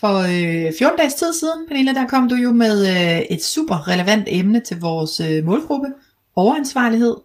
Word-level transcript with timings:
For 0.00 0.18
øh, 0.18 0.72
14 0.78 0.98
dages 0.98 1.14
tid 1.14 1.32
siden, 1.32 1.66
Pernille, 1.68 1.94
der 1.94 2.06
kom 2.06 2.28
du 2.28 2.34
jo 2.34 2.52
med 2.52 2.86
øh, 2.86 3.20
et 3.20 3.44
super 3.44 3.88
relevant 3.88 4.24
emne 4.26 4.60
til 4.60 4.80
vores 4.80 5.20
øh, 5.20 5.44
målgruppe, 5.44 5.88
overansvarlighed. 6.36 7.16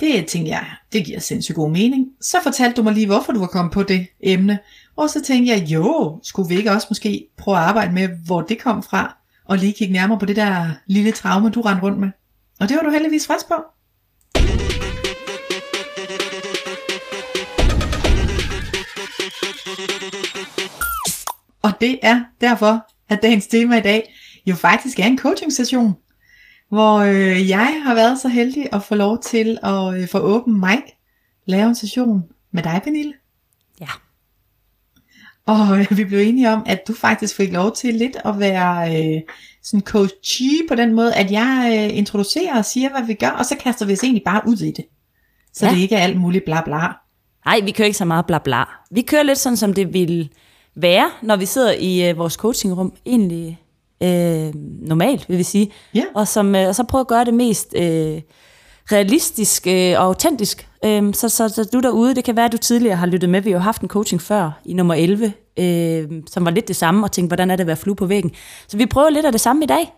Det 0.00 0.26
tænkte 0.26 0.50
jeg, 0.50 0.64
det 0.92 1.04
giver 1.04 1.20
sindssygt 1.20 1.56
god 1.56 1.70
mening. 1.70 2.06
Så 2.20 2.36
fortalte 2.42 2.76
du 2.76 2.82
mig 2.82 2.94
lige, 2.94 3.06
hvorfor 3.06 3.32
du 3.32 3.40
var 3.40 3.46
kommet 3.46 3.72
på 3.72 3.82
det 3.82 4.06
emne. 4.20 4.58
Og 4.96 5.10
så 5.10 5.22
tænkte 5.22 5.52
jeg, 5.52 5.62
jo, 5.62 6.20
skulle 6.22 6.48
vi 6.48 6.56
ikke 6.56 6.72
også 6.72 6.86
måske 6.90 7.26
prøve 7.36 7.56
at 7.56 7.62
arbejde 7.62 7.92
med, 7.92 8.08
hvor 8.26 8.40
det 8.40 8.58
kom 8.58 8.82
fra, 8.82 9.16
og 9.44 9.58
lige 9.58 9.72
kigge 9.72 9.92
nærmere 9.92 10.18
på 10.18 10.26
det 10.26 10.36
der 10.36 10.70
lille 10.86 11.12
traume, 11.12 11.50
du 11.50 11.60
rendte 11.60 11.82
rundt 11.82 11.98
med. 11.98 12.08
Og 12.60 12.68
det 12.68 12.76
var 12.76 12.82
du 12.82 12.90
heldigvis 12.90 13.26
frisk 13.26 13.48
på. 13.48 13.54
Og 21.62 21.72
det 21.80 21.98
er 22.02 22.20
derfor, 22.40 22.86
at 23.08 23.22
dagens 23.22 23.46
tema 23.46 23.78
i 23.78 23.82
dag 23.82 24.14
jo 24.46 24.54
faktisk 24.54 24.98
er 24.98 25.04
en 25.04 25.18
coaching 25.18 25.52
session, 25.52 25.94
hvor 26.68 26.98
øh, 26.98 27.48
jeg 27.48 27.82
har 27.84 27.94
været 27.94 28.18
så 28.18 28.28
heldig 28.28 28.68
at 28.72 28.82
få 28.82 28.94
lov 28.94 29.22
til 29.22 29.58
at 29.62 29.94
øh, 30.00 30.08
få 30.08 30.18
åben 30.18 30.60
mic, 30.60 30.80
lave 31.46 31.68
en 31.68 31.74
session 31.74 32.24
med 32.52 32.62
dig, 32.62 32.80
Pernille. 32.84 33.12
Ja. 33.80 33.86
Og 35.46 35.80
øh, 35.80 35.86
vi 35.98 36.04
blev 36.04 36.18
enige 36.20 36.50
om, 36.50 36.62
at 36.66 36.88
du 36.88 36.94
faktisk 36.94 37.36
fik 37.36 37.52
lov 37.52 37.74
til 37.76 37.94
lidt 37.94 38.16
at 38.24 38.40
være 38.40 38.96
øh, 38.96 39.20
sådan 39.62 39.84
coachy 39.84 40.68
på 40.68 40.74
den 40.74 40.92
måde, 40.94 41.14
at 41.14 41.30
jeg 41.30 41.70
øh, 41.90 41.96
introducerer 41.98 42.58
og 42.58 42.64
siger, 42.64 42.90
hvad 42.90 43.02
vi 43.02 43.14
gør, 43.14 43.28
og 43.28 43.44
så 43.46 43.56
kaster 43.60 43.86
vi 43.86 43.92
os 43.92 44.02
egentlig 44.02 44.22
bare 44.24 44.42
ud 44.46 44.56
i 44.56 44.70
det. 44.70 44.84
Så 45.52 45.66
Ja. 45.66 45.72
det 45.72 45.78
ikke 45.78 45.94
er 45.96 46.00
alt 46.02 46.20
muligt 46.20 46.44
bla 46.44 46.60
bla. 46.64 46.86
Nej, 47.44 47.60
vi 47.64 47.70
kører 47.70 47.86
ikke 47.86 47.98
så 47.98 48.04
meget 48.04 48.26
bla 48.26 48.38
bla. 48.38 48.64
Vi 48.90 49.02
kører 49.02 49.22
lidt 49.22 49.38
sådan, 49.38 49.56
som 49.56 49.74
det 49.74 49.92
vil 49.92 50.30
være, 50.80 51.10
når 51.22 51.36
vi 51.36 51.46
sidder 51.46 51.72
i 51.72 52.10
øh, 52.10 52.18
vores 52.18 52.34
coachingrum. 52.34 52.92
Egentlig 53.06 53.60
øh, 54.02 54.54
normalt, 54.88 55.28
vil 55.28 55.38
vi 55.38 55.42
sige. 55.42 55.72
Ja. 55.94 56.04
Og, 56.14 56.28
som, 56.28 56.54
øh, 56.54 56.68
og 56.68 56.74
så 56.74 56.84
prøve 56.84 57.00
at 57.00 57.06
gøre 57.06 57.24
det 57.24 57.34
mest 57.34 57.74
øh, 57.76 58.20
realistisk 58.92 59.66
øh, 59.66 59.90
og 59.90 60.04
autentisk. 60.04 60.68
Øh, 60.84 61.14
så, 61.14 61.28
så, 61.28 61.48
så 61.48 61.68
du 61.72 61.80
derude, 61.80 62.14
det 62.14 62.24
kan 62.24 62.36
være, 62.36 62.44
at 62.44 62.52
du 62.52 62.56
tidligere 62.56 62.96
har 62.96 63.06
lyttet 63.06 63.30
med. 63.30 63.40
Vi 63.40 63.50
har 63.50 63.58
jo 63.58 63.62
haft 63.62 63.82
en 63.82 63.88
coaching 63.88 64.22
før, 64.22 64.60
i 64.64 64.74
nummer 64.74 64.94
11, 64.94 65.32
øh, 65.58 66.22
som 66.30 66.44
var 66.44 66.50
lidt 66.50 66.68
det 66.68 66.76
samme, 66.76 67.06
og 67.06 67.12
tænkte, 67.12 67.28
hvordan 67.28 67.50
er 67.50 67.56
det 67.56 67.60
at 67.60 67.66
være 67.66 67.76
flue 67.76 67.96
på 67.96 68.06
væggen. 68.06 68.30
Så 68.68 68.76
vi 68.76 68.86
prøver 68.86 69.10
lidt 69.10 69.26
af 69.26 69.32
det 69.32 69.40
samme 69.40 69.64
i 69.64 69.66
dag. 69.66 69.92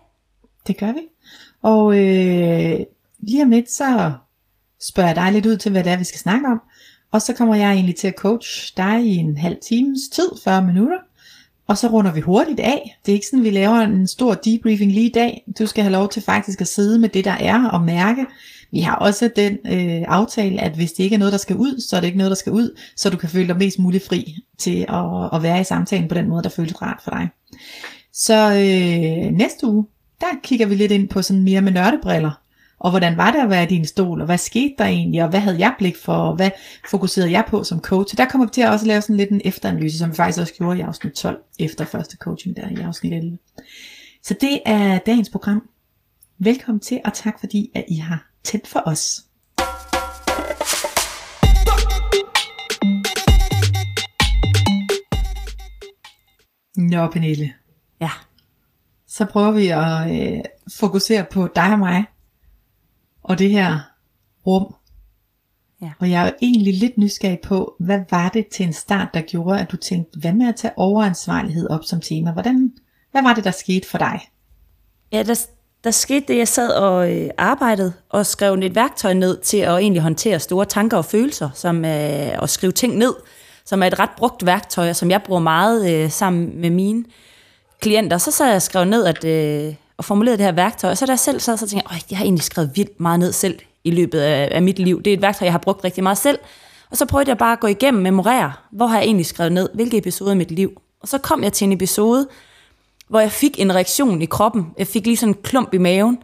Det 0.67 0.77
gør 0.77 0.91
vi. 0.91 1.01
Og 1.63 1.97
øh, 1.97 2.79
lige 3.19 3.43
om 3.43 3.49
lidt, 3.49 3.71
så 3.71 4.11
spørger 4.81 5.09
jeg 5.09 5.15
dig 5.15 5.31
lidt 5.31 5.45
ud 5.45 5.57
til, 5.57 5.71
hvad 5.71 5.83
det 5.83 5.91
er, 5.91 5.97
vi 5.97 6.03
skal 6.03 6.19
snakke 6.19 6.47
om. 6.47 6.61
Og 7.11 7.21
så 7.21 7.33
kommer 7.33 7.55
jeg 7.55 7.71
egentlig 7.71 7.95
til 7.95 8.07
at 8.07 8.15
coach 8.17 8.73
dig 8.77 9.05
i 9.05 9.15
en 9.15 9.37
halv 9.37 9.57
times 9.61 9.99
tid, 10.11 10.29
40 10.43 10.65
minutter. 10.65 10.97
Og 11.67 11.77
så 11.77 11.87
runder 11.87 12.13
vi 12.13 12.21
hurtigt 12.21 12.59
af. 12.59 12.97
Det 13.05 13.11
er 13.11 13.13
ikke 13.13 13.27
sådan, 13.27 13.43
vi 13.43 13.49
laver 13.49 13.75
en 13.75 14.07
stor 14.07 14.33
debriefing 14.33 14.91
lige 14.91 15.05
i 15.05 15.11
dag. 15.11 15.45
Du 15.59 15.65
skal 15.65 15.83
have 15.83 15.91
lov 15.91 16.09
til 16.09 16.21
faktisk 16.21 16.61
at 16.61 16.67
sidde 16.67 16.99
med 16.99 17.09
det, 17.09 17.25
der 17.25 17.31
er, 17.31 17.69
og 17.69 17.81
mærke. 17.81 18.25
Vi 18.71 18.79
har 18.79 18.95
også 18.95 19.29
den 19.35 19.57
øh, 19.65 20.01
aftale, 20.07 20.61
at 20.61 20.71
hvis 20.71 20.91
det 20.91 21.03
ikke 21.03 21.13
er 21.13 21.19
noget, 21.19 21.31
der 21.31 21.37
skal 21.37 21.55
ud, 21.55 21.81
så 21.81 21.95
er 21.95 21.99
det 21.99 22.07
ikke 22.07 22.17
noget, 22.17 22.31
der 22.31 22.35
skal 22.35 22.53
ud, 22.53 22.79
så 22.95 23.09
du 23.09 23.17
kan 23.17 23.29
føle 23.29 23.47
dig 23.47 23.57
mest 23.57 23.79
muligt 23.79 24.07
fri 24.07 24.35
til 24.57 24.85
at, 24.89 25.29
at 25.33 25.43
være 25.43 25.61
i 25.61 25.63
samtalen 25.63 26.07
på 26.07 26.15
den 26.15 26.29
måde, 26.29 26.43
der 26.43 26.49
føles 26.49 26.81
rart 26.81 26.99
for 27.03 27.11
dig. 27.11 27.29
Så 28.13 28.49
øh, 28.49 29.37
næste 29.37 29.67
uge, 29.67 29.85
der 30.21 30.27
kigger 30.43 30.65
vi 30.65 30.75
lidt 30.75 30.91
ind 30.91 31.09
på 31.09 31.21
sådan 31.21 31.43
mere 31.43 31.61
med 31.61 31.71
nørdebriller. 31.71 32.40
Og 32.81 32.89
hvordan 32.89 33.17
var 33.17 33.31
det 33.31 33.39
at 33.39 33.49
være 33.49 33.63
i 33.63 33.67
din 33.67 33.85
stol, 33.85 34.21
og 34.21 34.25
hvad 34.25 34.37
skete 34.37 34.73
der 34.77 34.85
egentlig, 34.85 35.23
og 35.23 35.29
hvad 35.29 35.39
havde 35.39 35.59
jeg 35.59 35.75
blik 35.77 35.97
for, 35.97 36.13
og 36.13 36.35
hvad 36.35 36.51
fokuserede 36.89 37.31
jeg 37.31 37.43
på 37.47 37.63
som 37.63 37.81
coach. 37.81 38.11
Så 38.11 38.15
der 38.15 38.25
kommer 38.25 38.47
vi 38.47 38.51
til 38.53 38.61
at 38.61 38.69
også 38.69 38.85
lave 38.85 39.01
sådan 39.01 39.17
lidt 39.17 39.29
en 39.29 39.41
efteranalyse, 39.45 39.97
som 39.97 40.09
vi 40.09 40.15
faktisk 40.15 40.39
også 40.39 40.53
gjorde 40.53 40.79
i 40.79 40.81
afsnit 40.81 41.13
12, 41.13 41.43
efter 41.59 41.85
første 41.85 42.17
coaching 42.17 42.55
der 42.55 42.69
i 42.69 42.75
afsnit 42.75 43.13
11. 43.13 43.37
Så 44.23 44.35
det 44.41 44.59
er 44.65 44.97
dagens 44.97 45.29
program. 45.29 45.69
Velkommen 46.39 46.79
til, 46.79 47.01
og 47.05 47.13
tak 47.13 47.39
fordi, 47.39 47.71
at 47.75 47.85
I 47.87 47.95
har 47.95 48.31
tændt 48.43 48.67
for 48.67 48.83
os. 48.85 49.21
Nå, 56.77 57.07
Pernille. 57.07 57.53
Ja. 58.01 58.11
Så 59.07 59.25
prøver 59.25 59.51
vi 59.51 59.67
at 59.67 60.33
øh, 60.35 60.43
fokusere 60.79 61.25
på 61.31 61.49
dig 61.55 61.71
og 61.73 61.79
mig, 61.79 62.05
og 63.23 63.39
det 63.39 63.49
her 63.49 63.79
rum. 64.47 64.75
Ja. 65.81 65.91
Og 65.99 66.09
jeg 66.09 66.21
er 66.21 66.25
jo 66.25 66.33
egentlig 66.41 66.73
lidt 66.73 66.97
nysgerrig 66.97 67.39
på, 67.39 67.75
hvad 67.79 67.99
var 68.11 68.29
det 68.29 68.47
til 68.47 68.65
en 68.65 68.73
start, 68.73 69.07
der 69.13 69.21
gjorde, 69.21 69.59
at 69.59 69.71
du 69.71 69.77
tænkte, 69.77 70.19
hvad 70.19 70.33
med 70.33 70.47
at 70.47 70.55
tage 70.55 70.73
overansvarlighed 70.77 71.69
op 71.69 71.83
som 71.83 72.01
tema? 72.01 72.31
Hvordan, 72.31 72.71
hvad 73.11 73.21
var 73.21 73.33
det, 73.33 73.43
der 73.43 73.51
skete 73.51 73.89
for 73.89 73.97
dig? 73.97 74.19
Ja, 75.11 75.23
der, 75.23 75.45
der 75.83 75.91
skete 75.91 76.25
det, 76.27 76.37
jeg 76.37 76.47
sad 76.47 76.69
og 76.69 77.13
øh, 77.13 77.29
arbejdede 77.37 77.93
og 78.09 78.25
skrev 78.25 78.53
et 78.53 78.75
værktøj 78.75 79.13
ned 79.13 79.37
til 79.37 79.57
at 79.57 79.77
egentlig 79.77 80.01
håndtere 80.01 80.39
store 80.39 80.65
tanker 80.65 80.97
og 80.97 81.05
følelser, 81.05 81.49
som 81.53 81.85
øh, 81.85 82.43
at 82.43 82.49
skrive 82.49 82.71
ting 82.71 82.97
ned, 82.97 83.13
som 83.65 83.83
er 83.83 83.87
et 83.87 83.99
ret 83.99 84.09
brugt 84.17 84.45
værktøj, 84.45 84.89
og 84.89 84.95
som 84.95 85.11
jeg 85.11 85.23
bruger 85.23 85.41
meget 85.41 85.91
øh, 85.91 86.11
sammen 86.11 86.61
med 86.61 86.69
mine 86.69 87.03
klienter. 87.79 88.17
Så 88.17 88.31
sad 88.31 88.45
jeg 88.45 88.55
og 88.55 88.61
skrev 88.61 88.85
ned 88.85 89.05
at, 89.05 89.23
øh, 89.25 89.75
og 90.01 90.05
formulerede 90.05 90.37
det 90.37 90.45
her 90.45 90.51
værktøj, 90.51 90.91
og 90.91 90.97
så 90.97 91.05
da 91.05 91.11
jeg 91.11 91.19
selv 91.19 91.39
sad, 91.39 91.57
så 91.57 91.67
tænkte 91.67 91.87
jeg, 91.91 92.01
jeg 92.09 92.17
har 92.17 92.25
egentlig 92.25 92.43
skrevet 92.43 92.71
vildt 92.75 92.99
meget 92.99 93.19
ned 93.19 93.31
selv 93.31 93.59
i 93.83 93.91
løbet 93.91 94.19
af, 94.19 94.49
af 94.51 94.61
mit 94.61 94.79
liv. 94.79 95.01
Det 95.01 95.13
er 95.13 95.17
et 95.17 95.21
værktøj, 95.21 95.45
jeg 95.45 95.53
har 95.53 95.59
brugt 95.59 95.83
rigtig 95.83 96.03
meget 96.03 96.17
selv. 96.17 96.39
Og 96.91 96.97
så 96.97 97.05
prøvede 97.05 97.29
jeg 97.29 97.37
bare 97.37 97.53
at 97.53 97.59
gå 97.59 97.67
igennem, 97.67 98.03
memorere, 98.03 98.53
hvor 98.71 98.87
har 98.87 98.97
jeg 98.97 99.05
egentlig 99.05 99.25
skrevet 99.25 99.51
ned, 99.51 99.69
hvilke 99.73 99.97
episoder 99.97 100.31
i 100.31 100.35
mit 100.35 100.51
liv. 100.51 100.81
Og 101.01 101.07
så 101.07 101.17
kom 101.17 101.43
jeg 101.43 101.53
til 101.53 101.65
en 101.65 101.71
episode, 101.71 102.27
hvor 103.07 103.19
jeg 103.19 103.31
fik 103.31 103.59
en 103.59 103.75
reaktion 103.75 104.21
i 104.21 104.25
kroppen. 104.25 104.67
Jeg 104.77 104.87
fik 104.87 105.05
lige 105.05 105.17
sådan 105.17 105.35
en 105.35 105.41
klump 105.43 105.73
i 105.73 105.77
maven, 105.77 106.17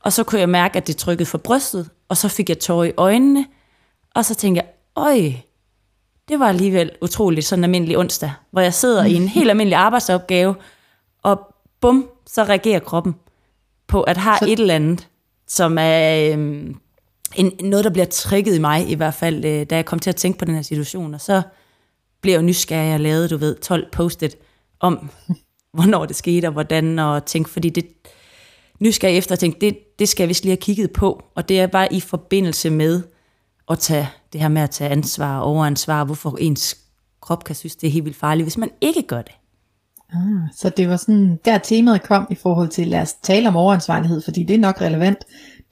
og 0.00 0.12
så 0.12 0.24
kunne 0.24 0.40
jeg 0.40 0.48
mærke, 0.48 0.76
at 0.76 0.86
det 0.86 0.96
trykkede 0.96 1.26
for 1.26 1.38
brystet, 1.38 1.90
og 2.08 2.16
så 2.16 2.28
fik 2.28 2.48
jeg 2.48 2.58
tårer 2.58 2.84
i 2.84 2.92
øjnene, 2.96 3.46
og 4.14 4.24
så 4.24 4.34
tænkte 4.34 4.62
jeg, 4.62 4.68
øj, 4.96 5.32
det 6.28 6.40
var 6.40 6.48
alligevel 6.48 6.90
utroligt 7.02 7.46
sådan 7.46 7.60
en 7.60 7.64
almindelig 7.64 7.98
onsdag, 7.98 8.32
hvor 8.50 8.60
jeg 8.60 8.74
sidder 8.74 9.04
i 9.04 9.14
en 9.14 9.28
helt 9.28 9.50
almindelig 9.50 9.76
arbejdsopgave, 9.76 10.54
og 11.22 11.54
bum, 11.80 12.08
så 12.26 12.44
reagerer 12.44 12.78
kroppen 12.78 13.14
på 13.86 14.02
at 14.02 14.16
have 14.16 14.36
Så- 14.38 14.46
et 14.48 14.58
eller 14.60 14.74
andet, 14.74 15.08
som 15.48 15.76
er 15.80 16.30
øhm, 16.32 16.76
en, 17.36 17.52
noget, 17.62 17.84
der 17.84 17.90
bliver 17.90 18.06
trigget 18.06 18.54
i 18.54 18.58
mig, 18.58 18.90
i 18.90 18.94
hvert 18.94 19.14
fald, 19.14 19.44
øh, 19.44 19.66
da 19.70 19.76
jeg 19.76 19.84
kom 19.84 19.98
til 19.98 20.10
at 20.10 20.16
tænke 20.16 20.38
på 20.38 20.44
den 20.44 20.54
her 20.54 20.62
situation, 20.62 21.14
og 21.14 21.20
så 21.20 21.42
blev 22.20 22.32
jeg 22.32 22.42
nysgerrig 22.42 22.94
og 22.94 23.00
lavede, 23.00 23.28
du 23.28 23.36
ved, 23.36 23.54
12 23.56 23.90
post-it 23.92 24.36
om, 24.80 25.10
hvornår 25.76 26.06
det 26.06 26.16
skete, 26.16 26.46
og 26.46 26.52
hvordan, 26.52 26.98
og 26.98 27.24
tænkte, 27.24 27.52
fordi 27.52 27.68
det 27.68 27.86
nysgerrig 28.80 29.18
efter, 29.18 29.34
og 29.34 29.38
tænkte, 29.38 29.60
det, 29.66 29.78
det 29.98 30.08
skal 30.08 30.22
jeg 30.24 30.28
vist 30.28 30.44
lige 30.44 30.50
have 30.50 30.56
kigget 30.56 30.92
på, 30.92 31.22
og 31.34 31.48
det 31.48 31.60
er 31.60 31.66
bare 31.66 31.92
i 31.92 32.00
forbindelse 32.00 32.70
med 32.70 33.02
at 33.70 33.78
tage 33.78 34.08
det 34.32 34.40
her 34.40 34.48
med 34.48 34.62
at 34.62 34.70
tage 34.70 34.90
ansvar 34.90 35.38
og 35.38 35.44
overansvar, 35.44 36.04
hvorfor 36.04 36.36
ens 36.40 36.78
krop 37.20 37.44
kan 37.44 37.54
synes, 37.54 37.76
det 37.76 37.86
er 37.86 37.90
helt 37.90 38.04
vildt 38.04 38.18
farligt, 38.18 38.44
hvis 38.44 38.56
man 38.58 38.70
ikke 38.80 39.02
gør 39.02 39.22
det. 39.22 39.32
Ah, 40.12 40.48
så 40.56 40.68
det 40.68 40.88
var 40.88 40.96
sådan, 40.96 41.38
der 41.44 41.58
temaet 41.58 42.02
kom 42.02 42.26
i 42.30 42.34
forhold 42.34 42.68
til, 42.68 42.88
lad 42.88 43.00
os 43.00 43.14
tale 43.14 43.48
om 43.48 43.56
overansvarlighed, 43.56 44.20
fordi 44.20 44.42
det 44.42 44.54
er 44.54 44.60
nok 44.60 44.80
relevant. 44.80 45.18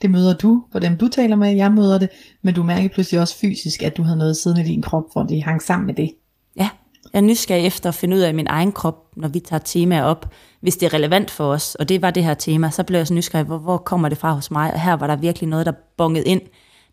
Det 0.03 0.11
møder 0.11 0.37
du, 0.37 0.65
for 0.73 0.79
dem 0.79 0.97
du 0.97 1.09
taler 1.09 1.37
med, 1.37 1.57
jeg 1.57 1.73
møder 1.73 1.99
det, 1.99 2.09
men 2.43 2.55
du 2.55 2.63
mærker 2.63 2.89
pludselig 2.89 3.21
også 3.21 3.37
fysisk, 3.37 3.83
at 3.83 3.97
du 3.97 4.03
havde 4.03 4.19
noget 4.19 4.37
siden 4.37 4.61
i 4.61 4.65
din 4.65 4.83
krop, 4.83 5.05
hvor 5.13 5.23
det 5.23 5.43
hang 5.43 5.63
sammen 5.63 5.87
med 5.87 5.95
det. 5.95 6.15
Ja, 6.57 6.69
jeg 7.13 7.19
er 7.19 7.23
nysgerrig 7.23 7.67
efter 7.67 7.89
at 7.89 7.95
finde 7.95 8.17
ud 8.17 8.21
af 8.21 8.35
min 8.35 8.47
egen 8.49 8.73
krop, 8.73 9.17
når 9.17 9.29
vi 9.29 9.41
tager 9.41 9.61
temaer 9.61 10.03
op, 10.03 10.33
hvis 10.61 10.77
det 10.77 10.87
er 10.87 10.95
relevant 10.95 11.31
for 11.31 11.45
os, 11.45 11.75
og 11.75 11.89
det 11.89 12.03
var 12.03 12.11
det 12.11 12.25
her 12.25 12.35
tema, 12.35 12.71
så 12.71 12.83
blev 12.83 12.99
jeg 12.99 13.07
så 13.07 13.15
nysgerrig, 13.15 13.47
hvor, 13.47 13.59
hvor 13.59 13.77
kommer 13.77 14.09
det 14.09 14.19
fra 14.19 14.33
hos 14.33 14.51
mig, 14.51 14.73
og 14.75 14.81
her 14.81 14.93
var 14.93 15.07
der 15.07 15.17
virkelig 15.17 15.49
noget, 15.49 15.67
der 15.67 15.73
bongede 15.97 16.25
ind, 16.25 16.41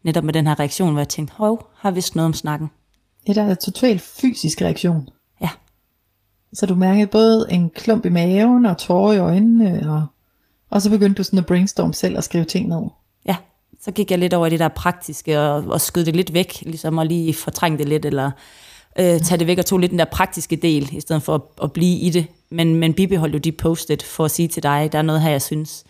netop 0.04 0.24
med 0.24 0.34
den 0.34 0.48
her 0.48 0.60
reaktion, 0.60 0.92
hvor 0.92 1.00
jeg 1.00 1.10
tænkte, 1.10 1.34
hov, 1.38 1.68
har 1.76 1.92
vist 1.92 2.16
noget 2.16 2.26
om 2.26 2.34
snakken. 2.34 2.70
Det 3.28 3.36
der 3.36 3.44
er 3.44 3.56
totalt 3.56 4.02
fysisk 4.02 4.62
reaktion. 4.62 5.10
Så 6.54 6.66
du 6.66 6.76
mærkede 6.76 7.08
både 7.08 7.48
en 7.50 7.70
klump 7.70 8.06
i 8.06 8.10
maven 8.10 8.66
og 8.66 8.78
tårer 8.78 9.14
i 9.14 9.18
øjnene, 9.18 9.92
og, 9.92 10.06
og 10.70 10.82
så 10.82 10.90
begyndte 10.90 11.18
du 11.18 11.24
sådan 11.24 11.40
at 11.40 11.46
brainstorme 11.46 11.94
selv 11.94 12.18
og 12.18 12.24
skrive 12.24 12.46
ting 12.46 12.68
ned. 12.68 12.82
ja. 13.26 13.36
Så 13.82 13.92
gik 13.92 14.12
jeg 14.12 14.20
lidt 14.20 14.34
over 14.34 14.48
i 14.48 14.50
det 14.50 14.60
der 14.60 14.68
praktiske, 14.68 15.40
og, 15.40 15.64
og 15.68 15.82
skød 15.82 16.06
det 16.06 16.16
lidt 16.16 16.34
væk, 16.34 16.62
ligesom 16.62 17.00
at 17.00 17.08
lige 17.08 17.34
fortrænge 17.34 17.78
det 17.78 17.90
lidt, 17.90 18.06
eller 18.06 18.32
øh, 19.00 19.20
tage 19.20 19.38
det 19.38 19.48
væk 19.48 19.58
og 19.58 19.66
tog 19.66 19.80
lidt 19.80 19.92
den 19.92 20.00
der 20.00 20.06
praktiske 20.06 20.56
del, 20.56 20.90
i 20.92 21.00
stedet 21.00 21.24
for 21.24 21.36
at, 21.36 21.42
at 21.64 21.72
blive 21.72 22.00
i 22.00 22.10
det. 22.10 22.26
Men, 22.50 22.76
men 22.76 22.94
bibeholdt 22.94 23.34
jo 23.34 23.40
de 23.40 23.52
postet 23.52 24.04
for 24.04 24.26
at 24.26 24.32
sige 24.32 24.48
til 24.48 24.64
dig, 24.64 24.90
der 24.92 24.98
er 24.98 25.02
noget 25.02 25.22
her, 25.22 25.30
jeg 25.30 25.42
synes 25.42 25.84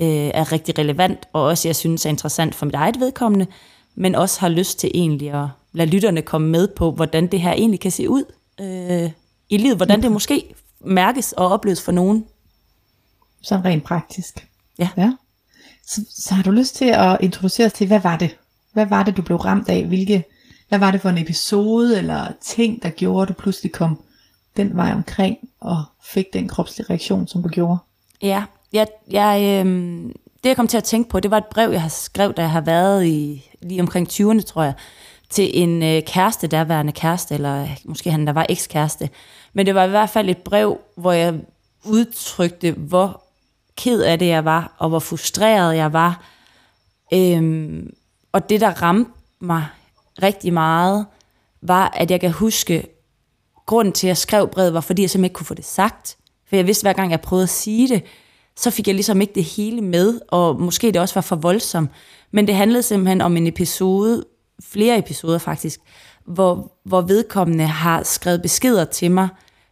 øh, 0.00 0.06
er 0.34 0.52
rigtig 0.52 0.78
relevant, 0.78 1.18
og 1.32 1.42
også 1.42 1.68
jeg 1.68 1.76
synes 1.76 2.06
er 2.06 2.10
interessant 2.10 2.54
for 2.54 2.66
mit 2.66 2.74
eget 2.74 3.00
vedkommende, 3.00 3.46
men 3.94 4.14
også 4.14 4.40
har 4.40 4.48
lyst 4.48 4.78
til 4.78 4.90
egentlig 4.94 5.32
at 5.32 5.48
lade 5.72 5.90
lytterne 5.90 6.22
komme 6.22 6.48
med 6.48 6.68
på, 6.68 6.90
hvordan 6.90 7.26
det 7.26 7.40
her 7.40 7.52
egentlig 7.52 7.80
kan 7.80 7.90
se 7.90 8.10
ud 8.10 8.24
øh, 8.60 9.10
i 9.48 9.56
livet, 9.56 9.76
hvordan 9.76 10.02
det 10.02 10.12
måske 10.12 10.54
mærkes 10.80 11.32
og 11.32 11.48
opleves 11.48 11.82
for 11.82 11.92
nogen. 11.92 12.26
Sådan 13.42 13.64
rent 13.64 13.84
praktisk. 13.84 14.48
Ja. 14.78 14.88
ja. 14.96 15.12
Så, 15.86 16.04
så 16.10 16.34
har 16.34 16.42
du 16.42 16.50
lyst 16.50 16.76
til 16.76 16.84
at 16.84 17.18
introducere 17.20 17.66
os 17.66 17.72
til, 17.72 17.86
hvad 17.86 18.00
var 18.00 18.16
det? 18.16 18.36
Hvad 18.72 18.86
var 18.86 19.02
det, 19.02 19.16
du 19.16 19.22
blev 19.22 19.38
ramt 19.38 19.68
af? 19.68 19.84
Hvilke, 19.84 20.24
hvad 20.68 20.78
var 20.78 20.90
det 20.90 21.00
for 21.00 21.08
en 21.08 21.18
episode 21.18 21.98
eller 21.98 22.32
ting, 22.40 22.82
der 22.82 22.90
gjorde, 22.90 23.22
at 23.22 23.28
du 23.28 23.32
pludselig 23.32 23.72
kom 23.72 24.02
den 24.56 24.76
vej 24.76 24.92
omkring, 24.92 25.38
og 25.60 25.84
fik 26.02 26.32
den 26.32 26.48
kropslige 26.48 26.90
reaktion, 26.90 27.28
som 27.28 27.42
du 27.42 27.48
gjorde? 27.48 27.78
Ja, 28.22 28.44
jeg, 28.72 28.86
jeg, 29.10 29.64
øh, 29.66 30.02
det 30.44 30.48
jeg 30.48 30.56
kom 30.56 30.68
til 30.68 30.76
at 30.76 30.84
tænke 30.84 31.10
på, 31.10 31.20
det 31.20 31.30
var 31.30 31.38
et 31.38 31.46
brev, 31.46 31.70
jeg 31.70 31.82
har 31.82 31.88
skrevet, 31.88 32.36
da 32.36 32.42
jeg 32.42 32.50
har 32.50 32.60
været 32.60 33.06
i 33.06 33.50
lige 33.62 33.80
omkring 33.80 34.08
20'erne, 34.08 34.42
tror 34.42 34.62
jeg, 34.62 34.74
til 35.34 35.50
en 35.62 35.82
øh, 35.82 36.02
kæreste, 36.02 36.46
derværende 36.46 36.92
kæreste, 36.92 37.34
eller 37.34 37.62
øh, 37.62 37.76
måske 37.84 38.10
han 38.10 38.26
der 38.26 38.32
var 38.32 38.46
ekskæreste. 38.48 39.10
Men 39.52 39.66
det 39.66 39.74
var 39.74 39.84
i 39.84 39.88
hvert 39.88 40.10
fald 40.10 40.28
et 40.28 40.38
brev, 40.38 40.80
hvor 40.96 41.12
jeg 41.12 41.34
udtrykte, 41.84 42.72
hvor 42.72 43.22
ked 43.76 44.02
af 44.02 44.18
det 44.18 44.26
jeg 44.26 44.44
var, 44.44 44.74
og 44.78 44.88
hvor 44.88 44.98
frustreret 44.98 45.76
jeg 45.76 45.92
var. 45.92 46.24
Øhm, 47.12 47.94
og 48.32 48.50
det, 48.50 48.60
der 48.60 48.82
ramte 48.82 49.10
mig 49.40 49.66
rigtig 50.22 50.52
meget, 50.52 51.06
var, 51.62 51.92
at 51.96 52.10
jeg 52.10 52.20
kan 52.20 52.32
huske, 52.32 52.86
grunden 53.66 53.92
til, 53.92 54.06
at 54.06 54.08
jeg 54.08 54.16
skrev 54.16 54.48
brevet, 54.48 54.74
var, 54.74 54.80
fordi 54.80 55.02
jeg 55.02 55.10
simpelthen 55.10 55.24
ikke 55.24 55.34
kunne 55.34 55.46
få 55.46 55.54
det 55.54 55.64
sagt. 55.64 56.16
For 56.48 56.56
jeg 56.56 56.66
vidste, 56.66 56.84
hver 56.84 56.92
gang 56.92 57.10
jeg 57.10 57.20
prøvede 57.20 57.42
at 57.42 57.48
sige 57.48 57.88
det, 57.88 58.02
så 58.56 58.70
fik 58.70 58.86
jeg 58.86 58.94
ligesom 58.94 59.20
ikke 59.20 59.34
det 59.34 59.44
hele 59.44 59.80
med, 59.80 60.20
og 60.28 60.60
måske 60.60 60.86
det 60.86 60.96
også 60.96 61.14
var 61.14 61.20
for 61.20 61.36
voldsomt. 61.36 61.90
Men 62.30 62.46
det 62.46 62.54
handlede 62.54 62.82
simpelthen 62.82 63.20
om 63.20 63.36
en 63.36 63.46
episode, 63.46 64.24
flere 64.62 64.98
episoder 64.98 65.38
faktisk, 65.38 65.80
hvor, 66.26 66.72
hvor 66.84 67.00
vedkommende 67.00 67.66
har 67.66 68.02
skrevet 68.02 68.42
beskeder 68.42 68.84
til 68.84 69.10
mig 69.10 69.28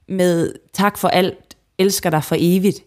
med 0.09 0.53
tak 0.73 0.99
for 0.99 1.09
alt, 1.09 1.57
elsker 1.79 2.11
dig 2.11 2.25
for 2.25 2.37
evigt. 2.39 2.81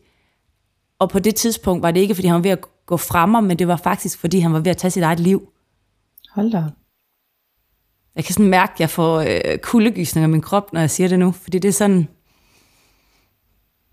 Og 0.99 1.09
på 1.09 1.19
det 1.19 1.35
tidspunkt 1.35 1.83
var 1.83 1.91
det 1.91 1.99
ikke, 1.99 2.15
fordi 2.15 2.27
han 2.27 2.35
var 2.35 2.41
ved 2.41 2.51
at 2.51 2.65
gå 2.85 2.97
fremme, 2.97 3.41
men 3.41 3.59
det 3.59 3.67
var 3.67 3.77
faktisk, 3.77 4.19
fordi 4.19 4.39
han 4.39 4.53
var 4.53 4.59
ved 4.59 4.71
at 4.71 4.77
tage 4.77 4.91
sit 4.91 5.03
eget 5.03 5.19
liv. 5.19 5.49
Hold 6.31 6.51
da. 6.51 6.63
Jeg 8.15 8.23
kan 8.25 8.33
sådan 8.33 8.49
mærke, 8.49 8.73
at 8.73 8.79
jeg 8.79 8.89
får 8.89 9.19
øh, 9.19 9.57
kuldegysninger 9.57 10.27
i 10.27 10.31
min 10.31 10.41
krop, 10.41 10.73
når 10.73 10.79
jeg 10.79 10.89
siger 10.89 11.07
det 11.07 11.19
nu, 11.19 11.31
fordi 11.31 11.59
det 11.59 11.67
er 11.69 11.73
sådan, 11.73 12.07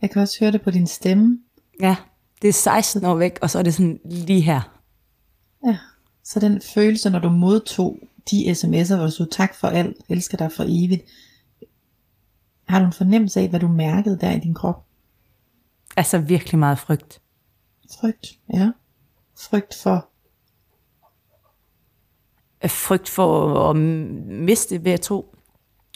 Jeg 0.02 0.10
kan 0.10 0.22
også 0.22 0.36
høre 0.40 0.52
det 0.52 0.62
på 0.62 0.70
din 0.70 0.86
stemme. 0.86 1.38
ja, 1.80 1.96
det 2.42 2.48
er 2.48 2.52
16 2.52 3.04
år 3.04 3.14
væk, 3.14 3.38
og 3.42 3.50
så 3.50 3.58
er 3.58 3.62
det 3.62 3.74
sådan 3.74 4.00
lige 4.04 4.40
her. 4.40 4.60
Ja. 5.66 5.78
Så 6.24 6.40
den 6.40 6.60
følelse, 6.74 7.10
når 7.10 7.18
du 7.18 7.30
modtog 7.30 7.98
de 8.30 8.50
sms'er, 8.50 8.96
hvor 8.96 9.04
du 9.04 9.10
stod 9.10 9.26
tak 9.26 9.54
for 9.54 9.68
alt, 9.68 9.96
elsker 10.08 10.36
dig 10.36 10.52
for 10.52 10.64
evigt, 10.68 11.02
har 12.68 12.78
du 12.78 12.86
en 12.86 12.92
fornemmelse 12.92 13.40
af, 13.40 13.48
hvad 13.48 13.60
du 13.60 13.68
mærkede 13.68 14.18
der 14.20 14.30
i 14.30 14.38
din 14.38 14.54
krop? 14.54 14.84
Altså 15.96 16.18
virkelig 16.18 16.58
meget 16.58 16.78
frygt. 16.78 17.20
Frygt, 18.00 18.38
ja. 18.54 18.70
Frygt 19.36 19.74
for, 19.74 20.08
Frygt 22.68 23.08
for 23.08 23.70
at 23.70 23.76
miste 23.76 24.84
ved 24.84 24.92
at 24.92 25.00
tro. 25.00 25.34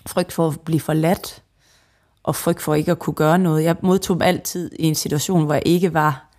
Frygt 0.07 0.33
for 0.33 0.49
at 0.49 0.61
blive 0.61 0.81
forladt. 0.81 1.43
Og 2.23 2.37
frygt 2.37 2.63
for 2.63 2.75
ikke 2.75 2.91
at 2.91 2.99
kunne 2.99 3.15
gøre 3.15 3.39
noget. 3.39 3.65
Jeg 3.65 3.77
modtog 3.83 4.25
altid 4.25 4.71
i 4.79 4.85
en 4.85 4.95
situation, 4.95 5.45
hvor 5.45 5.55
jeg 5.55 5.63
ikke 5.67 5.95
var, 5.95 6.31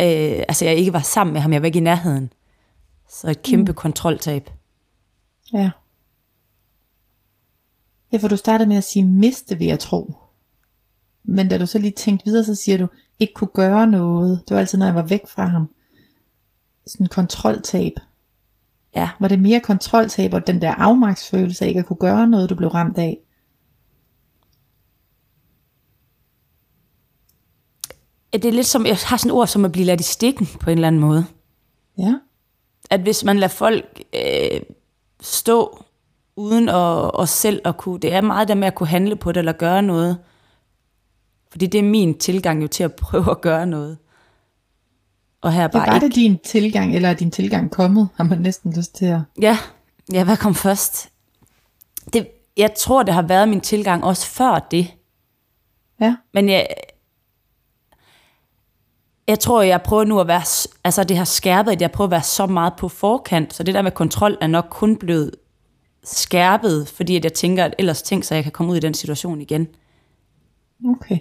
øh, 0.00 0.44
altså 0.48 0.64
jeg 0.64 0.74
ikke 0.74 0.92
var 0.92 1.00
sammen 1.00 1.32
med 1.32 1.40
ham. 1.40 1.52
Jeg 1.52 1.62
var 1.62 1.66
ikke 1.66 1.78
i 1.78 1.82
nærheden. 1.82 2.32
Så 3.20 3.30
et 3.30 3.42
kæmpe 3.42 3.72
mm. 3.72 3.76
kontroltab. 3.76 4.50
ja. 5.52 5.70
Ja, 8.12 8.18
for 8.18 8.28
du 8.28 8.36
startede 8.36 8.68
med 8.68 8.76
at 8.76 8.84
sige 8.84 9.04
miste 9.04 9.58
ved 9.58 9.66
at 9.66 9.78
tro. 9.78 10.14
Men 11.24 11.48
da 11.48 11.58
du 11.58 11.66
så 11.66 11.78
lige 11.78 11.90
tænkte 11.90 12.24
videre, 12.24 12.44
så 12.44 12.54
siger 12.54 12.78
du, 12.78 12.86
ikke 13.18 13.34
kunne 13.34 13.50
gøre 13.54 13.86
noget. 13.86 14.42
Det 14.48 14.54
var 14.54 14.60
altid, 14.60 14.78
når 14.78 14.86
jeg 14.86 14.94
var 14.94 15.02
væk 15.02 15.28
fra 15.28 15.46
ham. 15.46 15.70
Sådan 16.86 17.06
kontroltab. 17.06 17.92
Ja, 18.94 19.10
Var 19.20 19.28
det 19.28 19.40
mere 19.40 19.60
kontroltab 19.60 20.34
og 20.34 20.46
den 20.46 20.62
der 20.62 20.74
afmagtsfølelse 20.74 21.64
af 21.64 21.68
ikke 21.68 21.80
at 21.80 21.86
kunne 21.86 21.96
gøre 21.96 22.26
noget, 22.26 22.50
du 22.50 22.54
blev 22.54 22.68
ramt 22.68 22.98
af? 22.98 23.18
det 28.32 28.44
er 28.44 28.52
lidt 28.52 28.66
som, 28.66 28.86
jeg 28.86 28.96
har 28.96 29.16
sådan 29.16 29.30
et 29.30 29.36
ord 29.36 29.46
som 29.46 29.64
at 29.64 29.72
blive 29.72 29.86
ladt 29.86 30.00
i 30.00 30.04
stikken 30.04 30.46
på 30.60 30.70
en 30.70 30.78
eller 30.78 30.88
anden 30.88 31.00
måde. 31.00 31.26
Ja. 31.98 32.14
At 32.90 33.00
hvis 33.00 33.24
man 33.24 33.38
lader 33.38 33.48
folk 33.54 34.02
øh, 34.14 34.60
stå 35.20 35.84
uden 36.36 36.68
at, 36.68 37.10
at 37.20 37.28
selv 37.28 37.60
at 37.64 37.76
kunne, 37.76 38.00
det 38.00 38.12
er 38.12 38.20
meget 38.20 38.48
der 38.48 38.54
med 38.54 38.66
at 38.66 38.74
kunne 38.74 38.86
handle 38.86 39.16
på 39.16 39.32
det 39.32 39.38
eller 39.38 39.52
gøre 39.52 39.82
noget. 39.82 40.18
Fordi 41.50 41.66
det 41.66 41.78
er 41.78 41.82
min 41.82 42.18
tilgang 42.18 42.62
jo 42.62 42.68
til 42.68 42.84
at 42.84 42.94
prøve 42.94 43.30
at 43.30 43.40
gøre 43.40 43.66
noget. 43.66 43.98
Og 45.40 45.52
her 45.52 45.62
Ja, 45.62 45.68
bare 45.68 45.86
var 45.88 45.94
ikke. 45.94 46.06
det 46.06 46.14
din 46.14 46.38
tilgang, 46.38 46.94
eller 46.94 47.08
er 47.08 47.14
din 47.14 47.30
tilgang 47.30 47.70
kommet, 47.70 48.08
har 48.16 48.24
man 48.24 48.38
næsten 48.38 48.72
lyst 48.76 48.94
til 48.94 49.06
at... 49.06 49.20
Ja, 49.40 49.58
ja, 50.12 50.24
hvad 50.24 50.36
kom 50.36 50.54
først? 50.54 51.08
Det, 52.12 52.28
jeg 52.56 52.74
tror, 52.74 53.02
det 53.02 53.14
har 53.14 53.22
været 53.22 53.48
min 53.48 53.60
tilgang 53.60 54.04
også 54.04 54.26
før 54.26 54.66
det. 54.70 54.94
Ja, 56.00 56.16
Men 56.34 56.48
jeg, 56.48 56.66
jeg 59.28 59.38
tror, 59.38 59.62
jeg 59.62 59.82
prøver 59.82 60.04
nu 60.04 60.20
at 60.20 60.26
være, 60.26 60.42
altså 60.84 61.04
det 61.04 61.16
har 61.16 61.24
skærpet, 61.24 61.72
at 61.72 61.80
jeg 61.80 61.92
prøver 61.92 62.06
at 62.06 62.10
være 62.10 62.22
så 62.22 62.46
meget 62.46 62.72
på 62.78 62.88
forkant, 62.88 63.54
så 63.54 63.62
det 63.62 63.74
der 63.74 63.82
med 63.82 63.90
kontrol 63.90 64.38
er 64.40 64.46
nok 64.46 64.66
kun 64.70 64.96
blevet 64.96 65.30
skærpet, 66.04 66.88
fordi 66.88 67.16
at 67.16 67.24
jeg 67.24 67.32
tænker, 67.32 67.64
at 67.64 67.74
ellers 67.78 68.02
tænk 68.02 68.24
så 68.24 68.34
jeg 68.34 68.42
kan 68.42 68.52
komme 68.52 68.72
ud 68.72 68.76
i 68.76 68.80
den 68.80 68.94
situation 68.94 69.40
igen. 69.40 69.68
okay. 70.88 71.18